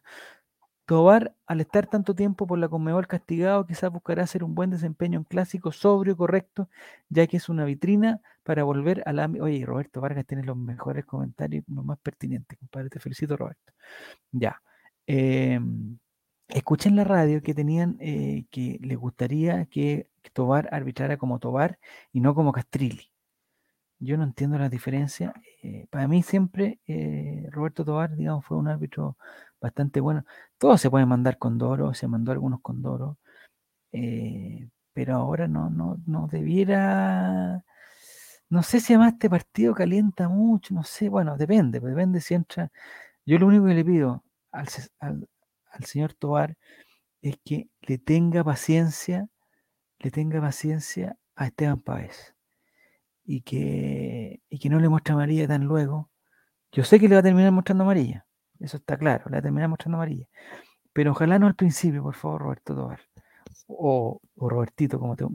Tobar, 0.85 1.35
al 1.45 1.61
estar 1.61 1.85
tanto 1.87 2.15
tiempo 2.15 2.47
por 2.47 2.57
la 2.57 2.69
Conmebol 2.69 3.07
castigado, 3.07 3.65
quizás 3.65 3.91
buscará 3.91 4.23
hacer 4.23 4.43
un 4.43 4.55
buen 4.55 4.71
desempeño 4.71 5.19
en 5.19 5.23
clásico, 5.25 5.71
sobrio, 5.71 6.17
correcto, 6.17 6.69
ya 7.09 7.27
que 7.27 7.37
es 7.37 7.49
una 7.49 7.65
vitrina 7.65 8.21
para 8.43 8.63
volver 8.63 9.03
a 9.05 9.13
la... 9.13 9.29
Oye, 9.41 9.65
Roberto 9.65 10.01
Vargas 10.01 10.25
tiene 10.25 10.43
los 10.43 10.57
mejores 10.57 11.05
comentarios, 11.05 11.63
los 11.67 11.85
más 11.85 11.99
pertinentes, 11.99 12.57
compadre. 12.57 12.89
Te 12.89 12.99
felicito, 12.99 13.37
Roberto. 13.37 13.73
Ya. 14.31 14.61
Em, 15.09 15.99
escuché 16.49 16.89
en 16.89 16.95
la 16.97 17.03
radio 17.05 17.41
que 17.41 17.53
tenían, 17.55 17.97
eh, 18.01 18.45
que 18.51 18.79
les 18.83 18.97
gustaría 18.97 19.65
que 19.67 20.09
Tobar 20.33 20.69
arbitrara 20.73 21.17
como 21.17 21.39
Tobar 21.39 21.79
y 22.13 22.21
no 22.21 22.35
como 22.35 22.51
Castrilli. 22.53 23.11
Yo 23.99 24.17
no 24.17 24.23
entiendo 24.23 24.57
la 24.57 24.69
diferencia. 24.69 25.33
eh, 25.63 25.87
para 25.89 26.07
mí 26.07 26.23
siempre 26.23 26.79
eh, 26.87 27.47
Roberto 27.51 27.83
Tobar, 27.85 28.15
digamos, 28.15 28.45
fue 28.45 28.57
un 28.57 28.67
árbitro 28.67 29.17
bastante 29.61 29.99
bueno. 30.01 30.25
Todos 30.57 30.79
se 30.81 30.89
pueden 30.89 31.09
mandar 31.09 31.37
con 31.37 31.57
Doro, 31.57 31.93
se 31.93 32.07
mandó 32.07 32.31
algunos 32.31 32.61
con 32.61 32.81
Doro, 32.81 33.17
eh, 33.93 34.69
pero 34.93 35.15
ahora 35.17 35.47
no, 35.47 35.69
no, 35.71 35.97
no 36.07 36.27
debiera. 36.27 37.63
No 38.49 38.63
sé 38.63 38.79
si 38.81 38.93
además 38.93 39.13
este 39.13 39.29
partido 39.29 39.73
calienta 39.75 40.27
mucho, 40.29 40.73
no 40.73 40.83
sé, 40.83 41.09
bueno, 41.09 41.37
depende, 41.37 41.79
pues, 41.81 41.93
depende 41.95 42.21
si 42.21 42.33
entra. 42.35 42.71
Yo 43.25 43.39
lo 43.39 43.47
único 43.47 43.65
que 43.67 43.73
le 43.75 43.85
pido 43.85 44.23
al, 44.51 44.67
al, 44.99 45.85
señor 45.85 46.13
Tobar 46.13 46.57
es 47.21 47.37
que 47.45 47.69
le 47.81 47.97
tenga 47.97 48.43
paciencia, 48.43 49.27
le 49.99 50.11
tenga 50.11 50.41
paciencia 50.41 51.17
a 51.35 51.47
Esteban 51.47 51.81
Páez 51.81 52.35
y 53.23 53.41
que, 53.41 54.41
y 54.49 54.59
que 54.59 54.69
no 54.69 54.79
le 54.79 54.89
muestre 54.89 55.13
amarilla 55.13 55.47
tan 55.47 55.65
luego. 55.65 56.09
Yo 56.71 56.83
sé 56.83 56.99
que 56.99 57.07
le 57.09 57.15
va 57.15 57.21
a 57.21 57.23
terminar 57.23 57.51
mostrando 57.51 57.83
amarilla, 57.83 58.25
eso 58.59 58.77
está 58.77 58.97
claro, 58.97 59.25
le 59.27 59.33
va 59.33 59.39
a 59.39 59.43
terminar 59.43 59.69
mostrando 59.69 59.97
amarilla. 59.97 60.27
Pero 60.93 61.11
ojalá 61.11 61.39
no 61.39 61.47
al 61.47 61.55
principio, 61.55 62.03
por 62.03 62.15
favor, 62.15 62.41
Roberto 62.41 62.75
Tobar. 62.75 62.99
O, 63.67 64.19
o 64.35 64.49
Robertito, 64.49 64.99
como, 64.99 65.15
te- 65.15 65.25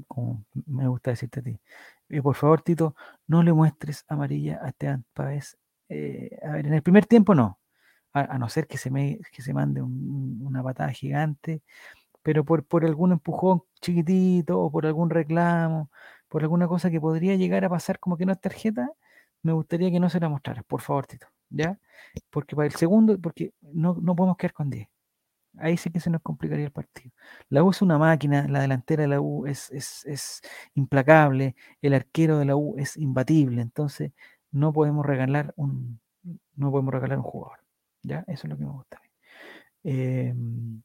me 0.67 0.89
gusta 0.89 1.11
decirte 1.11 1.41
a 1.41 1.43
ti. 1.43 1.61
Y 2.09 2.21
por 2.21 2.35
favor, 2.35 2.63
Tito, 2.63 2.95
no 3.27 3.43
le 3.43 3.53
muestres 3.53 4.05
amarilla 4.09 4.61
a 4.63 4.69
Esteban 4.69 5.05
Páez. 5.15 5.57
Eh, 5.89 6.39
a 6.43 6.53
ver, 6.53 6.67
en 6.67 6.75
el 6.75 6.83
primer 6.83 7.07
tiempo 7.07 7.35
no. 7.35 7.59
A, 8.15 8.39
no 8.39 8.49
ser 8.49 8.67
que 8.69 8.79
se, 8.79 8.91
me, 8.91 9.19
que 9.33 9.43
se 9.43 9.53
mande 9.55 9.83
un- 9.83 10.41
una 10.45 10.63
patada 10.63 10.91
gigante, 10.93 11.63
pero 12.23 12.45
por, 12.45 12.65
por 12.67 12.85
algún 12.85 13.13
empujón 13.13 13.63
chiquitito 13.81 14.61
o 14.61 14.71
por 14.71 14.87
algún 14.87 15.11
reclamo, 15.11 15.91
por 16.29 16.43
alguna 16.43 16.69
cosa 16.69 16.91
que 16.91 17.01
podría 17.01 17.37
llegar 17.37 17.65
a 17.65 17.69
pasar 17.71 17.99
como 18.01 18.17
que 18.17 18.27
no 18.27 18.33
es 18.33 18.41
tarjeta, 18.41 18.91
me 19.43 19.53
gustaría 19.53 19.91
que 19.91 20.01
no 20.01 20.11
se 20.11 20.21
la 20.21 20.29
mostraras, 20.29 20.65
por 20.65 20.81
favor, 20.83 21.07
Tito, 21.07 21.27
¿ya? 21.51 21.79
Porque 22.31 22.57
para 22.57 22.67
el 22.67 22.75
segundo, 22.75 23.19
porque 23.21 23.53
no, 23.63 23.97
no 24.03 24.17
podemos 24.17 24.37
quedar 24.39 24.53
con 24.55 24.71
10. 24.71 24.89
Ahí 25.59 25.77
sí 25.77 25.91
que 25.91 26.01
se 26.01 26.11
nos 26.11 26.23
complicaría 26.23 26.67
el 26.67 26.73
partido. 26.73 27.13
La 27.51 27.63
U 27.65 27.71
es 27.71 27.81
una 27.83 27.97
máquina, 27.99 28.49
la 28.49 28.61
delantera 28.61 29.03
de 29.03 29.09
la 29.09 29.21
U 29.21 29.47
es, 29.47 29.71
es, 29.73 30.05
es 30.07 30.43
implacable, 30.75 31.55
el 31.83 31.95
arquero 31.95 32.39
de 32.39 32.45
la 32.47 32.57
U 32.57 32.75
es 32.79 32.97
imbatible, 32.97 33.63
entonces 33.63 34.13
no 34.53 34.73
podemos 34.73 35.07
regalar 35.07 35.53
un, 35.57 36.01
no 36.57 36.71
podemos 36.73 36.95
regalar 36.95 37.19
un 37.19 37.25
jugador. 37.25 37.64
¿Ya? 38.05 38.25
Eso 38.29 38.47
es 38.47 38.51
lo 38.51 38.57
que 38.57 38.65
me 38.65 38.71
gusta. 38.71 39.01
Em, 39.83 40.83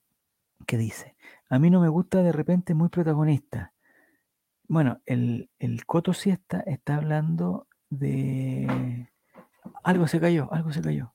¿Qué 0.66 0.78
dice? 0.78 1.16
A 1.50 1.60
mí 1.60 1.70
no 1.70 1.82
me 1.82 1.90
gusta 1.90 2.24
de 2.24 2.32
repente 2.32 2.74
muy 2.74 2.90
protagonista. 2.90 3.74
Bueno, 4.68 5.02
el, 5.06 5.50
el 5.60 5.86
Coto 5.86 6.14
Siesta 6.14 6.62
está 6.62 6.96
hablando 6.96 7.68
de... 7.90 9.10
Algo 9.84 10.08
se 10.08 10.20
cayó, 10.20 10.52
algo 10.54 10.72
se 10.72 10.82
cayó. 10.82 11.14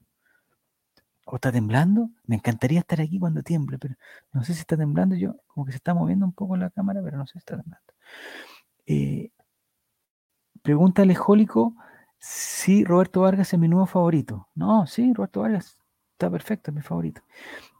¿O 1.26 1.36
está 1.36 1.50
temblando? 1.52 2.10
Me 2.26 2.36
encantaría 2.36 2.80
estar 2.80 3.00
aquí 3.00 3.18
cuando 3.18 3.42
tiemble, 3.42 3.78
pero 3.78 3.94
no 4.32 4.44
sé 4.44 4.52
si 4.54 4.60
está 4.60 4.76
temblando. 4.76 5.14
Yo, 5.16 5.36
como 5.46 5.64
que 5.64 5.72
se 5.72 5.76
está 5.76 5.94
moviendo 5.94 6.26
un 6.26 6.32
poco 6.32 6.56
la 6.56 6.70
cámara, 6.70 7.00
pero 7.02 7.16
no 7.16 7.26
sé 7.26 7.32
si 7.34 7.38
está 7.38 7.56
temblando. 7.56 7.94
Eh, 8.86 9.30
pregunta 10.62 11.02
Alejólico 11.02 11.74
si 12.18 12.84
Roberto 12.84 13.22
Vargas 13.22 13.52
es 13.52 13.58
mi 13.58 13.68
nuevo 13.68 13.86
favorito. 13.86 14.48
No, 14.54 14.86
sí, 14.86 15.12
Roberto 15.14 15.40
Vargas 15.40 15.78
está 16.14 16.30
perfecto, 16.30 16.70
es 16.70 16.74
mi 16.74 16.82
favorito. 16.82 17.22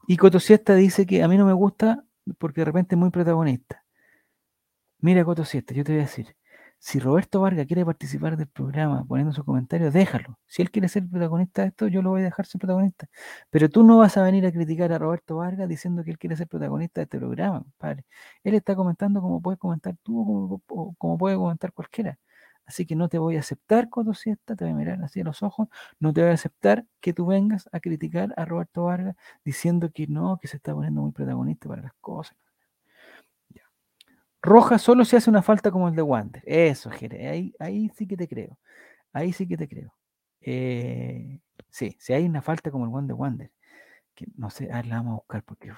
Y 0.07 0.17
Coto 0.17 0.41
Siesta 0.41 0.75
dice 0.75 1.07
que 1.07 1.23
a 1.23 1.29
mí 1.29 1.39
no 1.39 1.47
me 1.47 1.53
gusta 1.53 2.05
porque 2.39 2.63
de 2.63 2.67
repente 2.67 2.95
es 2.95 2.99
muy 2.99 3.11
protagonista. 3.11 3.85
Mira, 4.99 5.25
Coto 5.25 5.45
Siesta, 5.45 5.75
yo 5.75 5.85
te 5.85 5.93
voy 5.93 6.01
a 6.01 6.05
decir, 6.05 6.37
si 6.79 6.99
Roberto 6.99 7.41
Vargas 7.41 7.67
quiere 7.67 7.85
participar 7.85 8.37
del 8.37 8.49
programa 8.49 9.05
poniendo 9.07 9.33
sus 9.33 9.45
comentarios, 9.45 9.93
déjalo. 9.95 10.39
Si 10.47 10.63
él 10.63 10.71
quiere 10.71 10.89
ser 10.89 11.09
protagonista 11.09 11.63
de 11.63 11.69
esto, 11.69 11.89
yo 11.89 12.03
lo 12.03 12.11
voy 12.11 12.21
a 12.23 12.25
dejar 12.25 12.47
ser 12.47 12.61
protagonista. 12.61 13.09
Pero 13.51 13.71
tú 13.71 13.85
no 13.85 13.99
vas 13.99 14.17
a 14.19 14.23
venir 14.23 14.45
a 14.47 14.53
criticar 14.53 14.93
a 14.93 14.99
Roberto 14.99 15.37
Vargas 15.37 15.69
diciendo 15.69 16.05
que 16.05 16.11
él 16.11 16.19
quiere 16.19 16.37
ser 16.37 16.49
protagonista 16.49 17.01
de 17.01 17.05
este 17.05 17.19
programa, 17.19 17.63
compadre. 17.63 18.05
Él 18.43 18.55
está 18.55 18.75
comentando 18.77 19.21
como 19.23 19.41
puedes 19.41 19.59
comentar 19.59 19.97
tú 20.03 20.13
como, 20.27 20.63
o 20.69 20.95
como 20.99 21.19
puede 21.19 21.37
comentar 21.37 21.73
cualquiera. 21.73 22.19
Así 22.67 22.87
que 22.87 22.97
no 22.97 23.09
te 23.09 23.19
voy 23.19 23.37
a 23.37 23.41
aceptar, 23.41 23.91
Coto 23.91 24.15
Siesta, 24.15 24.57
te 24.57 24.65
voy 24.65 24.73
a 24.73 24.77
mirar 24.77 25.03
así 25.03 25.21
a 25.21 25.25
los 25.25 25.43
ojos, 25.43 25.69
no 26.01 26.13
te 26.13 26.23
voy 26.23 26.31
a 26.31 26.35
aceptar 26.35 26.87
que 27.01 27.13
tú 27.13 27.27
vengas 27.27 27.69
a 27.73 27.81
criticar 27.81 28.33
a 28.37 28.45
Roberto 28.45 28.85
Vargas 28.85 29.17
diciendo 29.45 29.91
que 29.93 30.07
no, 30.07 30.39
que 30.41 30.49
se 30.49 30.57
está 30.57 30.73
poniendo 30.73 31.03
muy 31.03 31.13
protagonista 31.13 31.69
para 31.69 31.83
las 31.83 31.95
cosas. 32.01 32.37
Roja 34.43 34.79
solo 34.79 35.07
se 35.07 35.17
hace 35.17 35.31
una 35.31 35.41
falta 35.41 35.71
como 35.71 35.89
el 35.89 35.97
de 35.97 36.03
Wander. 36.03 36.43
Eso, 36.45 36.91
Jere, 36.91 37.53
ahí, 37.59 37.91
sí 37.97 38.07
que 38.07 38.15
te 38.15 38.29
creo. 38.29 38.59
Ahí 39.13 39.33
sí 39.33 39.49
que 39.49 39.57
te 39.57 39.67
creo. 39.67 39.95
Eh, 40.43 41.41
sí, 41.71 41.97
si 41.99 42.13
hay 42.13 42.27
una 42.27 42.43
falta 42.43 42.71
como 42.71 42.99
el 42.99 43.07
de 43.07 43.15
Wander, 43.15 43.51
que 44.15 44.27
no 44.37 44.51
sé, 44.51 44.71
a 44.71 44.77
ver, 44.77 44.87
la 44.87 44.97
vamos 44.97 45.13
a 45.13 45.17
buscar 45.17 45.43
porque 45.45 45.73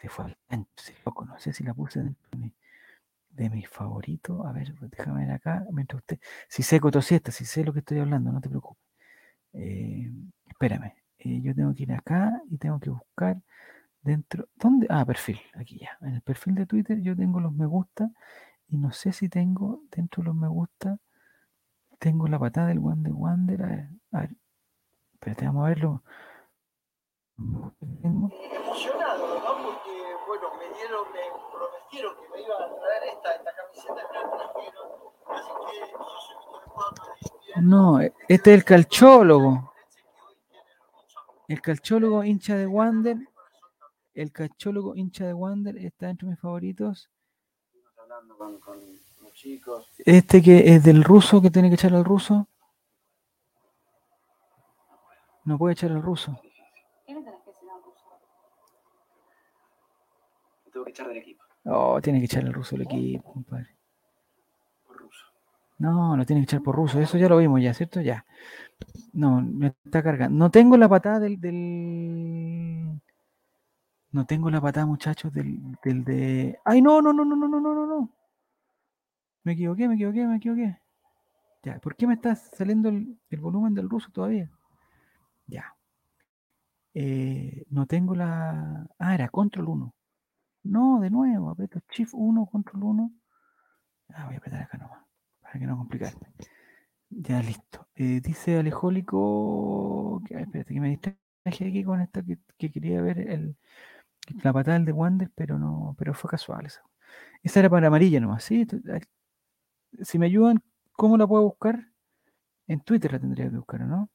se 0.00 0.08
fue 0.08 0.24
al 0.24 0.66
ese 0.76 0.94
loco, 1.04 1.24
no 1.26 1.38
sé 1.38 1.52
si 1.52 1.62
la 1.62 1.74
puse 1.74 2.00
de 2.00 2.14
mi, 2.38 2.54
de 3.40 3.50
mis 3.50 3.68
favoritos. 3.68 4.44
A 4.46 4.52
ver, 4.52 4.74
déjame 4.90 5.24
ver 5.26 5.32
acá, 5.34 5.64
mientras 5.72 6.00
usted, 6.02 6.18
si 6.48 6.62
sé 6.62 6.78
Cotosiesta, 6.78 7.32
si 7.32 7.44
sé 7.46 7.64
lo 7.64 7.72
que 7.72 7.78
estoy 7.80 7.98
hablando, 7.98 8.30
no 8.32 8.40
te 8.40 8.48
preocupes. 8.50 8.82
Eh, 9.54 10.10
espérame, 10.46 10.92
eh, 11.18 11.40
yo 11.40 11.54
tengo 11.54 11.74
que 11.74 11.84
ir 11.84 11.92
acá 11.92 12.40
y 12.50 12.58
tengo 12.58 12.78
que 12.78 12.90
buscar 12.90 13.38
dentro, 14.02 14.48
¿dónde? 14.54 14.86
Ah, 14.90 15.04
perfil, 15.06 15.40
aquí 15.54 15.78
ya. 15.78 15.96
En 16.02 16.14
el 16.16 16.22
perfil 16.22 16.54
de 16.54 16.66
Twitter 16.66 17.00
yo 17.00 17.16
tengo 17.16 17.40
los 17.40 17.52
me 17.52 17.66
gusta 17.66 18.10
y 18.68 18.76
no 18.76 18.92
sé 18.92 19.12
si 19.12 19.28
tengo 19.28 19.82
dentro 19.90 20.22
de 20.22 20.26
los 20.28 20.36
me 20.36 20.48
gusta, 20.48 20.98
tengo 21.98 22.28
la 22.28 22.38
patada 22.38 22.68
del 22.68 22.80
de 22.96 23.12
Wander. 23.12 23.62
A 23.62 23.66
ver, 23.66 23.88
a 24.12 24.20
ver, 24.20 24.30
espérate, 25.14 25.46
vamos 25.46 25.64
a 25.64 25.68
verlo. 25.68 26.02
Tengo- 28.02 28.30
emocionado, 28.54 29.26
¿no? 29.40 29.64
Porque, 29.64 29.96
bueno, 30.28 30.46
me 30.58 30.66
dieron, 30.76 31.04
me 31.12 31.20
prometieron 31.90 32.14
que 32.16 32.28
me 32.32 32.42
iban 32.42 32.62
a 32.62 32.76
traer 32.76 33.02
esta, 33.14 33.34
esta 33.34 33.52
camiseta 33.54 33.94
que 33.94 34.18
me 34.18 34.24
trajeron. 34.36 34.90
Así 35.26 35.50
que 35.70 35.90
yo 35.90 35.98
soy 36.26 36.38
Víctor. 36.74 37.62
No, 37.62 38.00
este 38.00 38.50
es 38.50 38.58
el 38.58 38.64
calchólogo. 38.64 39.72
El 41.48 41.60
calchólogo 41.60 42.24
hincha 42.24 42.56
de 42.56 42.66
Wander. 42.66 43.16
El 44.14 44.32
calchólogo 44.32 44.94
hincha 44.94 45.26
de 45.26 45.34
Wander 45.34 45.76
está 45.78 46.10
entre 46.10 46.28
mis 46.28 46.38
favoritos. 46.38 47.10
Hablando 47.96 48.36
con, 48.36 48.60
con 48.60 48.78
los 49.22 49.32
chicos. 49.34 49.88
Este 50.04 50.42
que 50.42 50.74
es 50.74 50.84
del 50.84 51.02
ruso, 51.04 51.42
que 51.42 51.50
tiene 51.50 51.68
que 51.68 51.74
echar 51.74 51.94
al 51.94 52.04
ruso. 52.04 52.46
No 55.44 55.58
puede 55.58 55.72
echar 55.72 55.90
al 55.90 56.02
ruso. 56.02 56.38
¿Qué 57.06 57.14
le 57.14 57.22
tenés 57.22 57.40
que 57.42 57.50
decir 57.50 57.68
al 57.70 57.82
ruso? 57.82 58.10
Me 60.64 60.70
tengo 60.70 60.84
que 60.84 60.90
echar 60.90 61.08
del 61.08 61.16
equipo, 61.16 61.42
Oh, 61.64 62.00
tiene 62.00 62.18
que 62.20 62.24
echar 62.26 62.44
al 62.44 62.52
ruso 62.52 62.76
el 62.76 62.82
equipo, 62.82 63.32
compadre. 63.32 63.76
por 64.86 64.96
ruso. 64.96 65.26
No, 65.78 66.16
lo 66.16 66.24
tiene 66.24 66.42
que 66.42 66.44
echar 66.44 66.62
por 66.62 66.76
ruso. 66.76 67.00
Eso 67.00 67.18
ya 67.18 67.28
lo 67.28 67.36
vimos 67.38 67.60
ya, 67.62 67.74
¿cierto? 67.74 68.00
Ya. 68.00 68.24
No, 69.12 69.40
me 69.42 69.68
está 69.84 70.02
cargando. 70.02 70.36
No 70.38 70.50
tengo 70.50 70.76
la 70.76 70.88
patada 70.88 71.20
del, 71.20 71.40
del... 71.40 73.00
No 74.12 74.26
tengo 74.26 74.50
la 74.50 74.60
patada, 74.60 74.86
muchachos, 74.86 75.32
del, 75.32 75.58
del 75.84 76.04
de... 76.04 76.58
¡Ay, 76.64 76.82
no, 76.82 77.00
no, 77.00 77.12
no, 77.12 77.24
no, 77.24 77.36
no, 77.36 77.48
no, 77.48 77.60
no, 77.60 77.74
no, 77.74 77.86
no! 77.86 78.10
Me 79.44 79.52
equivoqué, 79.52 79.88
me 79.88 79.94
equivoqué, 79.94 80.26
me 80.26 80.36
equivoqué. 80.36 80.78
Ya, 81.62 81.78
¿por 81.78 81.94
qué 81.94 82.06
me 82.06 82.14
está 82.14 82.34
saliendo 82.34 82.88
el, 82.88 83.18
el 83.30 83.40
volumen 83.40 83.74
del 83.74 83.88
ruso 83.88 84.10
todavía? 84.12 84.50
Ya. 85.46 85.74
Eh, 86.94 87.64
no 87.70 87.86
tengo 87.86 88.14
la... 88.14 88.86
Ah, 88.98 89.14
era 89.14 89.28
control 89.28 89.68
1. 89.68 89.94
No, 90.62 91.00
de 91.00 91.10
nuevo, 91.10 91.50
aprieto 91.50 91.80
shift 91.90 92.12
1, 92.14 92.46
control 92.46 92.84
1. 92.84 93.12
Ah, 94.10 94.26
voy 94.26 94.34
a 94.34 94.38
apretar 94.38 94.62
acá 94.62 94.78
nomás, 94.78 95.04
para 95.40 95.58
que 95.58 95.66
no 95.66 95.76
complicarme. 95.76 96.32
Ya, 97.08 97.42
listo. 97.42 97.88
Eh, 97.94 98.20
dice 98.22 98.58
Alejólico... 98.58 100.22
Que, 100.26 100.40
espérate, 100.40 100.74
que 100.74 100.80
me 100.80 100.90
distraje 100.90 101.18
aquí 101.68 101.82
con 101.84 102.00
esta 102.00 102.22
que, 102.22 102.38
que 102.56 102.70
quería 102.70 103.00
ver 103.02 103.18
el, 103.18 103.56
la 104.42 104.52
patada 104.52 104.76
del 104.78 104.86
de 104.86 104.92
Wander, 104.92 105.30
pero 105.34 105.58
no, 105.58 105.94
pero 105.98 106.14
fue 106.14 106.30
casual 106.30 106.66
esa. 106.66 106.82
Esa 107.42 107.60
era 107.60 107.70
para 107.70 107.88
amarilla 107.88 108.20
nomás, 108.20 108.44
¿sí? 108.44 108.66
Si 110.02 110.18
me 110.18 110.26
ayudan, 110.26 110.62
¿cómo 110.92 111.16
la 111.16 111.26
puedo 111.26 111.44
buscar? 111.44 111.88
En 112.66 112.80
Twitter 112.80 113.12
la 113.12 113.18
tendría 113.18 113.50
que 113.50 113.56
buscar, 113.56 113.82
¿o 113.82 113.86
¿no? 113.86 114.10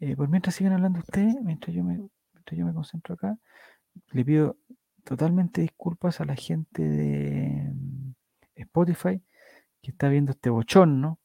Eh, 0.00 0.14
pues 0.16 0.30
mientras 0.30 0.54
sigan 0.54 0.74
hablando 0.74 1.00
ustedes, 1.00 1.34
mientras 1.42 1.74
yo, 1.74 1.82
me, 1.82 1.96
mientras 2.32 2.58
yo 2.58 2.64
me 2.64 2.72
concentro 2.72 3.14
acá, 3.14 3.36
le 4.12 4.24
pido 4.24 4.56
totalmente 5.08 5.62
disculpas 5.62 6.20
a 6.20 6.26
la 6.26 6.36
gente 6.36 6.82
de 6.82 7.72
mm, 7.72 8.12
Spotify 8.56 9.22
que 9.80 9.92
está 9.92 10.08
viendo 10.10 10.32
este 10.32 10.50
bochorno, 10.50 11.18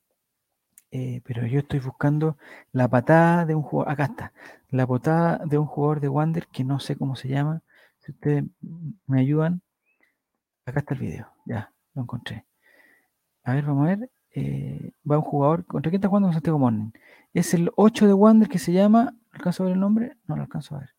eh, 0.90 1.22
pero 1.26 1.46
yo 1.46 1.60
estoy 1.60 1.80
buscando 1.80 2.38
la 2.72 2.88
patada 2.88 3.46
de 3.46 3.56
un 3.56 3.62
jugador, 3.62 3.92
acá 3.92 4.06
está, 4.06 4.34
la 4.70 4.88
patada 4.88 5.42
de 5.46 5.58
un 5.58 5.66
jugador 5.66 6.00
de 6.00 6.08
Wander 6.08 6.48
que 6.48 6.64
no 6.64 6.80
sé 6.80 6.96
cómo 6.96 7.18
se 7.18 7.28
llama, 7.28 7.62
si 8.00 8.14
ustedes 8.14 8.46
me 9.06 9.20
ayudan, 9.20 9.62
acá 10.66 10.80
está 10.80 10.94
el 10.94 11.02
video, 11.02 11.28
ya, 11.46 11.74
lo 11.94 12.04
encontré. 12.04 12.46
A 13.44 13.54
ver, 13.54 13.66
vamos 13.66 13.86
a 13.86 13.96
ver, 13.96 14.10
eh, 14.34 14.94
va 15.10 15.18
un 15.18 15.26
jugador, 15.26 15.66
¿contra 15.66 15.90
quién 15.90 16.00
está 16.00 16.08
jugando 16.08 16.32
Santiago 16.32 16.58
Morning? 16.58 16.92
Es 17.34 17.54
el 17.54 17.70
8 17.76 18.08
de 18.08 18.14
Wander 18.14 18.48
que 18.48 18.60
se 18.60 18.72
llama, 18.72 19.14
¿alcanzo 19.34 19.64
a 19.64 19.66
ver 19.66 19.74
el 19.74 19.82
nombre? 19.82 20.16
No 20.26 20.38
lo 20.38 20.44
alcanzo 20.44 20.76
a 20.76 20.80
ver. 20.80 20.94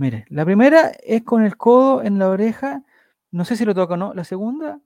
Mire, 0.00 0.24
la 0.30 0.46
primera 0.46 0.92
es 1.02 1.24
con 1.24 1.44
el 1.44 1.58
codo 1.58 2.02
en 2.02 2.18
la 2.18 2.30
oreja, 2.30 2.82
no 3.30 3.44
sé 3.44 3.54
si 3.54 3.66
lo 3.66 3.74
toca 3.74 3.92
o 3.92 3.96
no, 3.98 4.14
la 4.14 4.24
segunda 4.24 4.80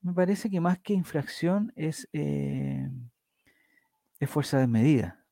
me 0.00 0.14
parece 0.14 0.48
que 0.48 0.62
más 0.62 0.78
que 0.78 0.94
infracción 0.94 1.74
es, 1.76 2.08
eh, 2.14 2.88
es 4.18 4.30
fuerza 4.30 4.58
desmedida. 4.58 5.22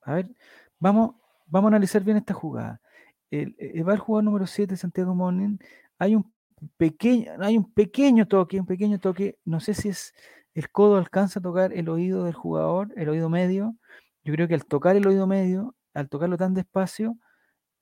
A 0.00 0.14
ver, 0.14 0.30
vamos, 0.78 1.16
vamos 1.44 1.68
a 1.68 1.76
analizar 1.76 2.02
bien 2.02 2.16
esta 2.16 2.32
jugada. 2.32 2.80
El, 3.30 3.54
el 3.58 3.98
jugador 3.98 4.24
número 4.24 4.46
7, 4.46 4.74
Santiago 4.74 5.14
Morning. 5.14 5.58
Hay 5.98 6.14
un 6.14 6.32
pequeño, 6.78 7.32
hay 7.38 7.58
un 7.58 7.70
pequeño 7.70 8.26
toque, 8.26 8.58
un 8.58 8.64
pequeño 8.64 8.98
toque. 8.98 9.38
No 9.44 9.60
sé 9.60 9.74
si 9.74 9.90
es 9.90 10.14
el 10.54 10.70
codo 10.70 10.96
alcanza 10.96 11.40
a 11.40 11.42
tocar 11.42 11.74
el 11.74 11.90
oído 11.90 12.24
del 12.24 12.32
jugador, 12.32 12.90
el 12.96 13.10
oído 13.10 13.28
medio. 13.28 13.76
Yo 14.24 14.32
creo 14.32 14.48
que 14.48 14.54
al 14.54 14.64
tocar 14.64 14.96
el 14.96 15.06
oído 15.06 15.26
medio, 15.26 15.76
al 15.92 16.08
tocarlo 16.08 16.38
tan 16.38 16.54
despacio, 16.54 17.18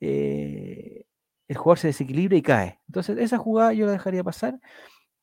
eh, 0.07 1.07
el 1.49 1.57
jugador 1.57 1.79
se 1.79 1.89
desequilibra 1.89 2.37
y 2.37 2.43
cae. 2.43 2.81
Entonces, 2.89 3.19
esa 3.19 3.39
jugada 3.39 3.73
yo 3.73 3.87
la 3.87 3.93
dejaría 3.93 4.23
pasar. 4.23 4.61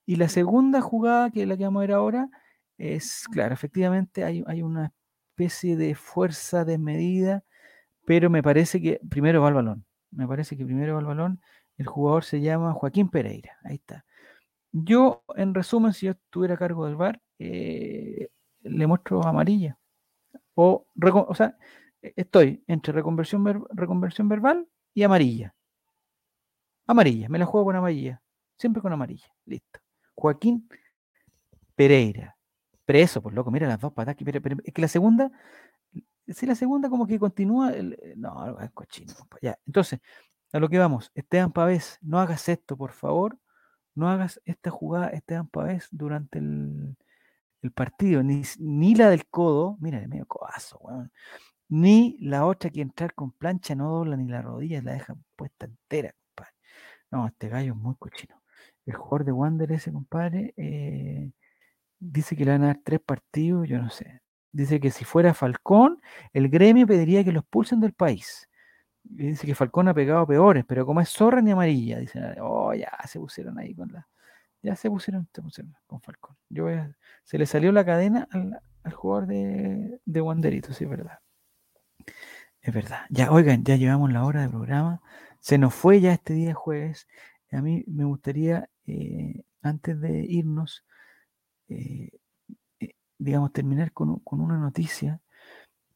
Y 0.05 0.15
la 0.15 0.27
segunda 0.29 0.81
jugada, 0.81 1.29
que 1.29 1.43
es 1.43 1.47
la 1.47 1.55
que 1.57 1.63
vamos 1.65 1.81
a 1.81 1.85
ver 1.85 1.91
ahora, 1.93 2.29
es, 2.77 3.25
claro, 3.31 3.53
efectivamente 3.53 4.23
hay, 4.23 4.43
hay 4.47 4.63
una 4.63 4.91
especie 5.31 5.77
de 5.77 5.93
fuerza 5.93 6.65
desmedida, 6.65 7.43
pero 8.05 8.29
me 8.29 8.41
parece 8.41 8.81
que 8.81 8.99
primero 9.07 9.41
va 9.41 9.49
al 9.49 9.53
balón. 9.53 9.85
Me 10.09 10.27
parece 10.27 10.57
que 10.57 10.65
primero 10.65 10.93
va 10.93 10.99
al 10.99 11.05
balón. 11.05 11.41
El 11.77 11.85
jugador 11.85 12.23
se 12.23 12.41
llama 12.41 12.73
Joaquín 12.73 13.09
Pereira. 13.09 13.57
Ahí 13.63 13.75
está. 13.75 14.05
Yo, 14.71 15.23
en 15.35 15.53
resumen, 15.53 15.93
si 15.93 16.07
yo 16.07 16.13
estuviera 16.13 16.55
a 16.55 16.57
cargo 16.57 16.85
del 16.85 16.95
VAR, 16.95 17.21
eh, 17.39 18.29
le 18.61 18.87
muestro 18.87 19.23
amarilla. 19.25 19.77
O, 20.55 20.87
o 20.95 21.35
sea, 21.35 21.57
estoy 22.01 22.63
entre 22.67 22.93
reconversión, 22.93 23.43
ver- 23.43 23.61
reconversión 23.71 24.27
verbal 24.27 24.67
y 24.93 25.03
amarilla. 25.03 25.55
Amarilla, 26.87 27.29
me 27.29 27.39
la 27.39 27.45
juego 27.45 27.65
con 27.65 27.75
amarilla. 27.75 28.21
Siempre 28.57 28.81
con 28.81 28.91
amarilla. 28.91 29.27
Listo. 29.45 29.79
Joaquín 30.15 30.67
Pereira. 31.75 32.37
Preso, 32.85 33.21
pues 33.21 33.33
loco, 33.33 33.51
mira 33.51 33.67
las 33.67 33.79
dos 33.79 33.93
patas. 33.93 34.15
que- 34.15 34.25
es 34.63 34.73
que 34.73 34.81
la 34.81 34.87
segunda, 34.87 35.31
si 36.27 36.45
la 36.45 36.55
segunda 36.55 36.89
como 36.89 37.07
que 37.07 37.19
continúa, 37.19 37.71
eh, 37.73 38.13
no, 38.17 38.59
es 38.59 38.71
cochino. 38.71 39.13
compa, 39.15 39.37
Ya, 39.41 39.57
entonces, 39.65 39.99
a 40.53 40.59
lo 40.59 40.69
que 40.69 40.79
vamos. 40.79 41.11
Esteban 41.15 41.51
Pavés, 41.51 41.97
no 42.01 42.19
hagas 42.19 42.49
esto, 42.49 42.77
por 42.77 42.91
favor. 42.91 43.37
No 43.95 44.09
hagas 44.09 44.41
esta 44.45 44.69
jugada, 44.69 45.07
Esteban 45.09 45.47
Pavés, 45.47 45.87
durante 45.91 46.39
el, 46.39 46.95
partido. 47.73 48.23
Ni, 48.23 48.41
ni 48.59 48.95
la 48.95 49.09
del 49.09 49.27
codo, 49.27 49.77
mira, 49.79 49.99
el 49.99 50.07
medio 50.07 50.25
codazo, 50.25 50.79
weón. 50.79 51.11
Ni 51.71 52.17
la 52.19 52.45
otra 52.45 52.69
que 52.69 52.81
entrar 52.81 53.13
con 53.13 53.31
plancha 53.31 53.75
no 53.75 53.89
dobla 53.89 54.17
ni 54.17 54.27
la 54.27 54.41
rodilla, 54.41 54.81
la 54.81 54.91
deja 54.91 55.15
puesta 55.37 55.67
entera, 55.67 56.13
compadre. 56.27 56.53
No, 57.11 57.27
este 57.27 57.47
gallo 57.47 57.71
es 57.71 57.77
muy 57.77 57.95
cochino. 57.95 58.41
El 58.85 58.95
jugador 58.95 59.23
de 59.25 59.31
Wander 59.31 59.71
ese, 59.71 59.93
compadre, 59.93 60.53
eh, 60.57 61.31
dice 61.99 62.35
que 62.35 62.43
le 62.43 62.51
van 62.51 62.63
a 62.63 62.67
dar 62.67 62.79
tres 62.83 62.99
partidos, 62.99 63.69
yo 63.69 63.81
no 63.81 63.89
sé. 63.89 64.21
Dice 64.51 64.81
que 64.81 64.91
si 64.91 65.05
fuera 65.05 65.33
Falcón, 65.33 66.01
el 66.33 66.49
gremio 66.49 66.85
pediría 66.85 67.23
que 67.23 67.31
lo 67.31 67.39
expulsen 67.39 67.79
del 67.79 67.93
país. 67.93 68.49
Dice 69.03 69.47
que 69.47 69.55
Falcón 69.55 69.87
ha 69.87 69.93
pegado 69.93 70.27
peores, 70.27 70.65
pero 70.67 70.85
como 70.85 70.99
es 70.99 71.09
zorra 71.09 71.41
ni 71.41 71.51
amarilla, 71.51 71.99
dicen, 71.99 72.35
oh, 72.41 72.73
ya 72.73 72.91
se 73.07 73.17
pusieron 73.19 73.57
ahí 73.59 73.73
con 73.75 73.93
la. 73.93 74.09
Ya 74.61 74.75
se 74.75 74.89
pusieron, 74.89 75.27
se 75.33 75.41
pusieron 75.41 75.73
con 75.87 76.01
Falcón. 76.01 76.35
Yo 76.49 76.65
voy 76.65 76.75
se 77.23 77.37
le 77.37 77.45
salió 77.45 77.71
la 77.71 77.85
cadena 77.85 78.27
al, 78.31 78.59
al 78.83 78.93
jugador 78.93 79.27
de, 79.27 80.01
de 80.05 80.21
Wanderito, 80.21 80.73
sí, 80.73 80.83
es 80.83 80.89
verdad. 80.89 81.19
Es 82.61 82.73
verdad. 82.73 83.05
Ya, 83.09 83.31
oigan, 83.31 83.63
ya 83.63 83.75
llevamos 83.75 84.11
la 84.11 84.23
hora 84.23 84.41
de 84.43 84.49
programa. 84.49 85.01
Se 85.39 85.57
nos 85.57 85.73
fue 85.73 85.99
ya 85.99 86.13
este 86.13 86.33
día 86.33 86.53
jueves. 86.53 87.07
A 87.51 87.61
mí 87.61 87.83
me 87.87 88.05
gustaría, 88.05 88.69
eh, 88.85 89.43
antes 89.61 89.99
de 89.99 90.25
irnos, 90.29 90.85
eh, 91.69 92.11
eh, 92.79 92.93
digamos, 93.17 93.51
terminar 93.51 93.91
con, 93.93 94.19
con 94.19 94.41
una 94.41 94.57
noticia 94.57 95.21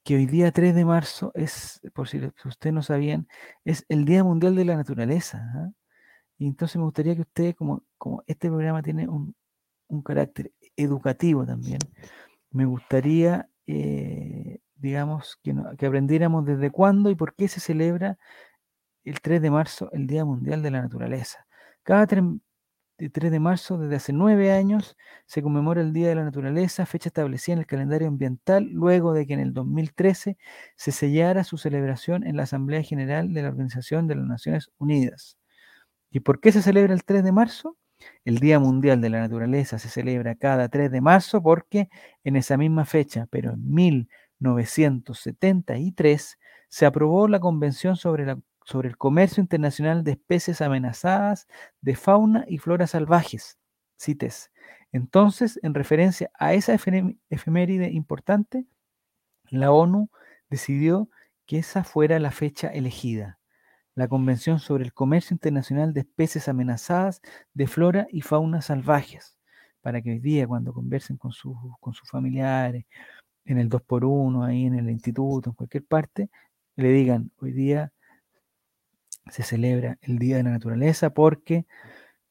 que 0.04 0.16
hoy 0.16 0.26
día 0.28 0.52
3 0.52 0.76
de 0.76 0.86
marzo 0.86 1.32
es, 1.36 1.82
por 1.94 2.08
si, 2.08 2.20
ustedes 2.46 2.74
no 2.74 2.84
sabían, 2.84 3.28
es 3.66 3.86
el 3.90 4.06
Día 4.06 4.24
Mundial 4.24 4.56
de 4.56 4.66
la 4.66 4.76
Naturaleza. 4.76 5.40
¿ah? 5.56 5.72
Y 6.38 6.48
entonces 6.48 6.78
me 6.78 6.84
gustaría 6.84 7.16
que 7.16 7.22
ustedes, 7.22 7.56
como, 7.56 7.84
como 7.98 8.24
este 8.28 8.50
programa 8.50 8.84
tiene 8.84 9.08
un, 9.08 9.36
un 9.88 10.02
carácter 10.04 10.52
educativo 10.76 11.46
también, 11.46 11.80
me 12.52 12.66
gustaría, 12.66 13.50
digamos, 14.86 15.40
que, 15.44 15.52
aprendiéramos 15.88 16.46
desde 16.46 16.70
cuándo 16.70 17.10
y 17.10 17.16
por 17.16 17.36
qué 17.36 17.48
se 17.48 17.60
celebra 17.60 18.18
el 19.04 19.20
3 19.22 19.42
de 19.42 19.52
marzo, 19.52 19.90
el 19.94 20.08
Día 20.08 20.26
Mundial 20.26 20.62
de 20.62 20.72
la 20.72 20.82
Naturaleza. 20.84 21.48
Cada 21.84 22.06
3, 22.08 22.24
de 23.00 23.10
3 23.10 23.32
de 23.32 23.40
marzo, 23.40 23.78
desde 23.80 23.96
hace 23.96 24.14
nueve 24.14 24.52
años, 24.52 24.96
se 25.26 25.42
conmemora 25.42 25.82
el 25.82 25.92
Día 25.92 26.10
de 26.10 26.16
la 26.16 26.24
Naturaleza, 26.24 26.86
fecha 26.86 27.10
establecida 27.10 27.54
en 27.54 27.60
el 27.60 27.66
calendario 27.66 28.08
ambiental, 28.08 28.70
luego 28.72 29.14
de 29.14 29.26
que 29.26 29.34
en 29.34 29.40
el 29.40 29.54
2013 29.54 30.38
se 30.76 30.92
sellara 30.92 31.44
su 31.44 31.58
celebración 31.58 32.26
en 32.26 32.38
la 32.38 32.44
Asamblea 32.44 32.84
General 32.84 33.34
de 33.34 33.42
la 33.42 33.50
Organización 33.50 34.08
de 34.08 34.16
las 34.16 34.26
Naciones 34.28 34.70
Unidas. 34.78 35.38
¿Y 36.12 36.20
por 36.22 36.40
qué 36.40 36.52
se 36.52 36.62
celebra 36.62 36.94
el 36.94 37.04
3 37.04 37.24
de 37.24 37.32
marzo? 37.32 37.78
El 38.24 38.38
Día 38.40 38.60
Mundial 38.60 39.02
de 39.02 39.10
la 39.10 39.20
Naturaleza 39.22 39.80
se 39.80 39.90
celebra 39.90 40.36
cada 40.36 40.70
3 40.70 40.92
de 40.92 41.02
marzo 41.02 41.42
porque 41.42 41.90
en 42.24 42.36
esa 42.36 42.58
misma 42.58 42.86
fecha, 42.86 43.28
pero 43.32 43.54
en 43.54 44.08
1973, 44.40 46.40
se 46.70 46.86
aprobó 46.86 47.28
la 47.28 47.40
Convención 47.40 47.96
sobre, 47.96 48.36
el 48.84 48.98
Comercio 48.98 49.42
Internacional 49.42 50.04
de 50.04 50.12
Especies 50.12 50.62
Amenazadas 50.62 51.48
de 51.82 51.96
Fauna 51.96 52.46
y 52.48 52.58
Flora 52.58 52.88
Salvajes, 52.88 53.58
CITES. 54.00 54.52
Entonces, 54.92 55.60
en 55.64 55.74
referencia 55.74 56.30
a 56.34 56.54
esa 56.54 56.74
efem- 56.74 57.18
efeméride 57.30 57.92
importante, 57.92 58.66
la 59.50 59.72
ONU 59.72 60.10
decidió 60.50 61.10
que 61.46 61.60
esa 61.60 61.84
fuera 61.84 62.20
la 62.20 62.32
fecha 62.32 62.70
elegida 62.70 63.40
la 63.96 64.10
Convención 64.10 64.60
sobre 64.60 64.84
el 64.84 64.94
Comercio 64.94 65.34
Internacional 65.34 65.94
de 65.94 66.02
Especies 66.02 66.50
Amenazadas 66.50 67.22
de 67.54 67.66
Flora 67.66 68.08
y 68.12 68.22
Fauna 68.22 68.62
Salvajes, 68.62 69.38
para 69.82 70.02
que 70.02 70.12
hoy 70.12 70.20
día 70.20 70.46
cuando 70.46 70.74
conversen 70.74 71.18
con 71.18 71.32
sus 71.32 71.56
familiares, 72.12 72.86
en 73.46 73.60
el 73.60 73.70
2x1, 73.70 74.46
ahí 74.46 74.66
en 74.66 74.76
el 74.76 74.90
instituto, 74.90 75.52
en 75.52 75.56
cualquier 75.56 75.86
parte, 75.86 76.30
le 76.76 76.90
digan, 76.90 77.32
hoy 77.38 77.52
día 77.52 77.92
se 79.28 79.44
celebra 79.44 79.98
el 80.02 80.20
Día 80.20 80.38
de 80.38 80.44
la 80.44 80.52
Naturaleza 80.52 81.12
porque 81.12 81.66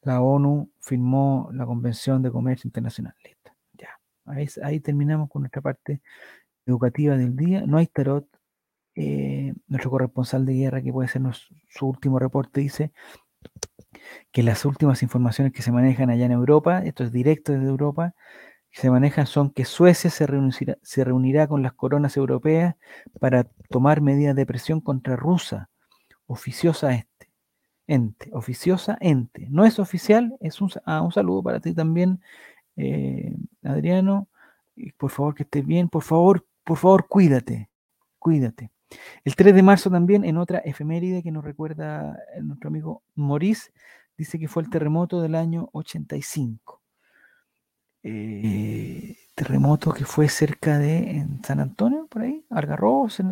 la 0.03 0.21
ONU 0.21 0.71
firmó 0.81 1.51
la 1.53 1.67
Convención 1.67 2.23
de 2.23 2.31
Comercio 2.31 2.69
Internacional. 2.69 3.15
Ya. 3.73 3.89
Ahí, 4.27 4.81
terminamos 4.81 5.31
con 5.31 5.43
nuestra 5.43 5.63
parte 5.63 6.03
educativa 6.67 7.17
del 7.17 7.37
día. 7.37 7.65
No 7.67 7.79
hay 7.79 7.87
tarot, 7.87 8.29
eh, 8.95 9.55
nuestro 9.67 9.91
corresponsal 9.91 10.45
de 10.47 10.55
guerra, 10.55 10.83
que 10.83 10.93
puede 10.93 11.09
ser 11.09 11.23
su 11.69 11.87
último 11.87 12.19
reporte, 12.19 12.61
dice 12.61 12.93
que 14.33 14.43
las 14.43 14.65
últimas 14.65 15.03
informaciones 15.03 15.53
que 15.53 15.63
se 15.63 15.73
manejan 15.73 16.11
allá 16.11 16.27
en 16.27 16.33
Europa, 16.33 16.81
esto 16.85 17.05
es 17.05 17.13
directo 17.13 17.53
desde 17.53 17.67
Europa, 17.67 18.15
que 18.75 18.81
se 18.81 18.91
manejan 18.91 19.29
son 19.29 19.51
que 19.51 19.65
Suecia 19.65 20.11
se 20.11 20.27
reunirá, 20.27 20.77
se 20.83 21.05
reunirá 21.05 21.47
con 21.47 21.63
las 21.63 21.75
coronas 21.75 22.17
europeas 22.17 22.75
para 23.21 23.45
tomar 23.71 24.01
medidas 24.01 24.35
de 24.35 24.47
presión 24.47 24.81
contra 24.81 25.15
Rusia, 25.15 25.71
oficiosa 26.27 26.93
este, 26.93 27.31
ente, 27.87 28.31
oficiosa 28.33 28.99
ente. 29.01 29.47
No 29.49 29.65
es 29.65 29.79
oficial, 29.79 30.37
es 30.41 30.61
un, 30.61 30.71
ah, 30.87 31.03
un 31.03 31.13
saludo 31.13 31.45
para 31.45 31.61
ti 31.61 31.73
también, 31.73 32.21
eh, 32.77 33.37
Adriano. 33.63 34.27
Por 34.99 35.11
favor 35.11 35.37
que 35.37 35.45
estés 35.45 35.65
bien, 35.65 35.89
por 35.89 36.03
favor, 36.03 36.45
por 36.65 36.77
favor, 36.77 37.07
cuídate, 37.07 37.71
cuídate. 38.19 38.73
El 39.25 39.37
3 39.37 39.55
de 39.55 39.63
marzo 39.63 39.89
también, 39.89 40.25
en 40.25 40.37
otra 40.37 40.59
efeméride 40.59 41.23
que 41.23 41.31
nos 41.31 41.45
recuerda 41.45 42.19
eh, 42.35 42.43
nuestro 42.43 42.71
amigo 42.71 43.05
Maurice, 43.15 43.71
dice 44.19 44.37
que 44.37 44.49
fue 44.49 44.65
el 44.65 44.71
terremoto 44.71 45.23
del 45.23 45.37
año 45.37 45.69
85. 45.73 46.84
Eh, 48.07 49.17
terremoto 49.35 49.93
que 49.95 50.05
fue 50.05 50.29
cerca 50.29 50.79
de 50.79 51.11
en 51.13 51.43
San 51.43 51.59
Antonio, 51.59 52.07
por 52.07 52.23
ahí, 52.23 52.45
Algarrobo, 52.51 53.09
yo, 53.09 53.25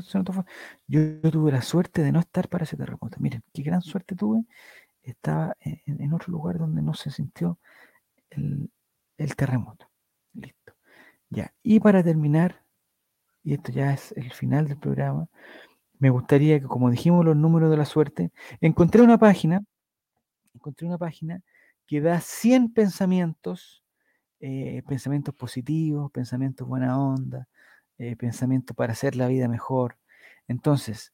yo 0.89 1.31
tuve 1.31 1.53
la 1.53 1.61
suerte 1.61 2.03
de 2.03 2.11
no 2.11 2.21
estar 2.21 2.49
para 2.49 2.65
ese 2.65 2.79
terremoto. 2.79 3.19
Miren, 3.21 3.43
qué 3.53 3.63
gran 3.63 3.83
suerte 3.83 4.17
tuve. 4.17 4.45
Estaba 5.03 5.57
en, 5.61 6.13
otro 6.15 6.33
lugar 6.33 6.59
donde 6.59 6.81
no 6.83 6.95
se 6.95 7.11
sintió 7.11 7.59
el, 8.31 8.71
el 9.19 9.37
terremoto. 9.37 9.91
Listo. 10.35 10.75
Ya. 11.31 11.53
Y 11.63 11.81
para 11.81 12.03
terminar, 12.03 12.65
y 13.45 13.55
esto 13.55 13.73
ya 13.73 13.93
es 13.93 14.13
el 14.13 14.33
final 14.33 14.69
del 14.69 14.79
programa, 14.79 15.29
me 15.99 16.11
gustaría 16.11 16.61
que, 16.61 16.67
como 16.67 16.91
dijimos, 16.91 17.25
los 17.25 17.37
números 17.37 17.71
de 17.71 17.77
la 17.77 17.85
suerte, 17.85 18.33
encontré 18.61 19.03
una 19.03 19.19
página, 19.19 19.63
encontré 20.55 20.87
una 20.87 20.99
página 20.99 21.43
que 21.87 22.01
da 22.01 22.21
100 22.21 22.73
pensamientos, 22.73 23.82
eh, 24.43 24.83
pensamientos 24.89 25.35
positivos, 25.37 26.11
pensamientos 26.11 26.67
buena 26.67 27.01
onda, 27.01 27.49
eh, 27.99 28.17
pensamientos 28.17 28.77
para 28.77 28.93
hacer 28.93 29.15
la 29.15 29.29
vida 29.29 29.47
mejor. 29.47 29.99
Entonces, 30.49 31.13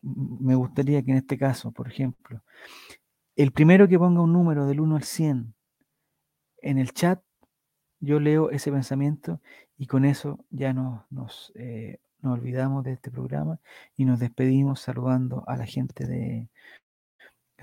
me 0.00 0.54
gustaría 0.54 1.02
que 1.02 1.10
en 1.10 1.16
este 1.16 1.36
caso, 1.36 1.72
por 1.72 1.88
ejemplo, 1.88 2.42
el 3.34 3.50
primero 3.50 3.88
que 3.88 3.98
ponga 3.98 4.22
un 4.22 4.32
número 4.32 4.66
del 4.66 4.78
1 4.78 4.96
al 4.96 5.02
100 5.02 5.54
en 6.62 6.78
el 6.78 6.92
chat, 6.92 7.20
yo 7.98 8.20
leo 8.20 8.50
ese 8.50 8.70
pensamiento 8.70 9.40
y 9.76 9.88
con 9.88 10.04
eso 10.04 10.44
ya 10.50 10.72
nos, 10.72 11.10
nos, 11.10 11.52
eh, 11.56 11.98
nos 12.20 12.38
olvidamos 12.38 12.84
de 12.84 12.92
este 12.92 13.10
programa 13.10 13.58
y 13.96 14.04
nos 14.04 14.20
despedimos 14.20 14.78
saludando 14.78 15.42
a 15.48 15.56
la 15.56 15.66
gente 15.66 16.06
de 16.06 16.48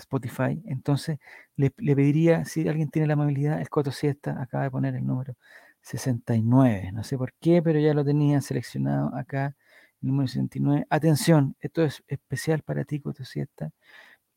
Spotify. 0.01 0.61
Entonces, 0.65 1.19
le, 1.55 1.71
pediría, 1.71 2.45
si 2.45 2.67
alguien 2.67 2.89
tiene 2.89 3.07
la 3.07 3.13
amabilidad, 3.13 3.61
el 3.61 3.69
Coto 3.69 3.91
Siesta 3.91 4.41
acaba 4.41 4.63
de 4.63 4.71
poner 4.71 4.95
el 4.95 5.05
número 5.05 5.35
69. 5.81 6.91
No 6.93 7.03
sé 7.03 7.17
por 7.17 7.33
qué, 7.39 7.61
pero 7.61 7.79
ya 7.79 7.93
lo 7.93 8.05
tenía 8.05 8.41
seleccionado 8.41 9.15
acá, 9.15 9.55
el 10.01 10.09
número 10.09 10.27
69. 10.27 10.85
Atención, 10.89 11.55
esto 11.61 11.83
es 11.83 12.03
especial 12.07 12.61
para 12.63 12.83
ti, 12.85 12.99
Coto 13.01 13.25
Siesta. 13.25 13.71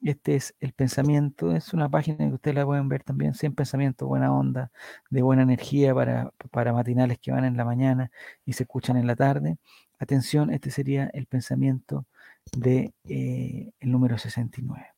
Este 0.03 0.37
es 0.37 0.55
el 0.61 0.75
pensamiento, 0.75 1.57
es 1.57 1.73
una 1.73 1.89
página 1.89 2.19
que 2.19 2.35
ustedes 2.35 2.57
la 2.57 2.67
pueden 2.67 2.89
ver 2.89 3.03
también, 3.03 3.35
100 3.35 3.55
pensamientos, 3.55 4.07
buena 4.07 4.33
onda, 4.35 4.71
de 5.11 5.23
buena 5.23 5.43
energía 5.43 5.95
para, 5.95 6.31
para 6.51 6.73
matinales 6.75 7.19
que 7.19 7.33
van 7.33 7.45
en 7.47 7.57
la 7.57 7.65
mañana 7.65 8.11
y 8.45 8.53
se 8.53 8.65
escuchan 8.65 8.97
en 8.99 9.07
la 9.07 9.17
tarde. 9.17 9.57
Atención, 9.99 10.51
este 10.53 10.71
sería 10.71 11.11
el 11.15 11.27
pensamiento 11.27 12.07
de 12.53 12.93
eh, 13.05 13.73
el 13.81 13.91
número 13.93 14.19
69. 14.19 14.94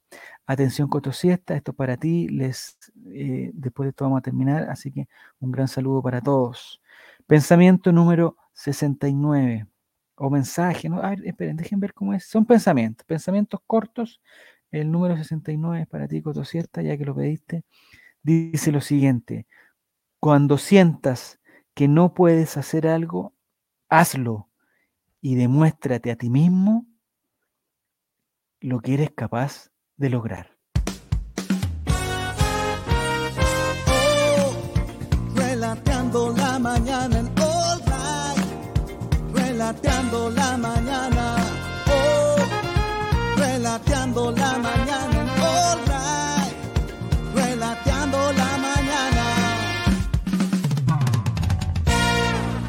Atención 0.47 0.89
Coto 0.89 1.13
Siesta, 1.13 1.57
esto 1.57 1.73
es 1.73 1.77
para 1.77 1.97
ti, 1.97 2.29
les, 2.29 2.79
eh, 3.07 3.51
después 3.53 3.87
de 3.87 3.91
esto 3.91 4.05
vamos 4.05 4.19
a 4.19 4.23
terminar, 4.23 4.71
así 4.71 4.93
que 4.93 5.09
un 5.41 5.51
gran 5.51 5.69
saludo 5.69 6.03
para 6.03 6.21
todos. 6.21 6.81
Pensamiento 7.27 7.91
número 7.93 8.37
69, 8.53 9.67
o 10.17 10.31
mensaje, 10.31 10.89
¿no? 10.89 11.03
A 11.03 11.11
ver, 11.11 11.27
esperen, 11.27 11.57
dejen 11.57 11.81
ver 11.81 11.95
cómo 11.95 12.15
es. 12.15 12.25
Son 12.25 12.47
pensamientos, 12.47 13.05
pensamientos 13.07 13.61
cortos. 13.67 14.21
El 14.71 14.91
número 14.91 15.17
69 15.17 15.83
es 15.83 15.87
para 15.89 16.09
ti, 16.09 16.23
Coto 16.23 16.45
Siesta, 16.45 16.83
ya 16.83 16.97
que 16.97 17.05
lo 17.05 17.15
pediste. 17.15 17.65
Dice 18.23 18.73
lo 18.73 18.81
siguiente, 18.81 19.47
cuando 20.21 20.59
sientas 20.59 21.41
que 21.75 21.89
no 21.89 22.15
puedes 22.15 22.57
hacer 22.57 22.89
algo, 22.89 23.35
hazlo 23.89 24.49
y 25.21 25.37
demuéstrate 25.37 26.11
a 26.11 26.17
ti 26.17 26.31
mismo 26.31 26.87
lo 28.61 28.81
que 28.81 28.95
eres 28.95 29.11
capaz 29.11 29.71
de 29.97 30.11
lograr. 30.11 30.47
Oh, 33.89 34.53
relateando 35.35 36.35
la 36.37 36.59
mañana 36.59 37.19
en 37.19 37.27
All 37.41 37.81
Right. 37.87 39.35
Relateando 39.35 40.31
la 40.31 40.57
mañana 40.57 41.16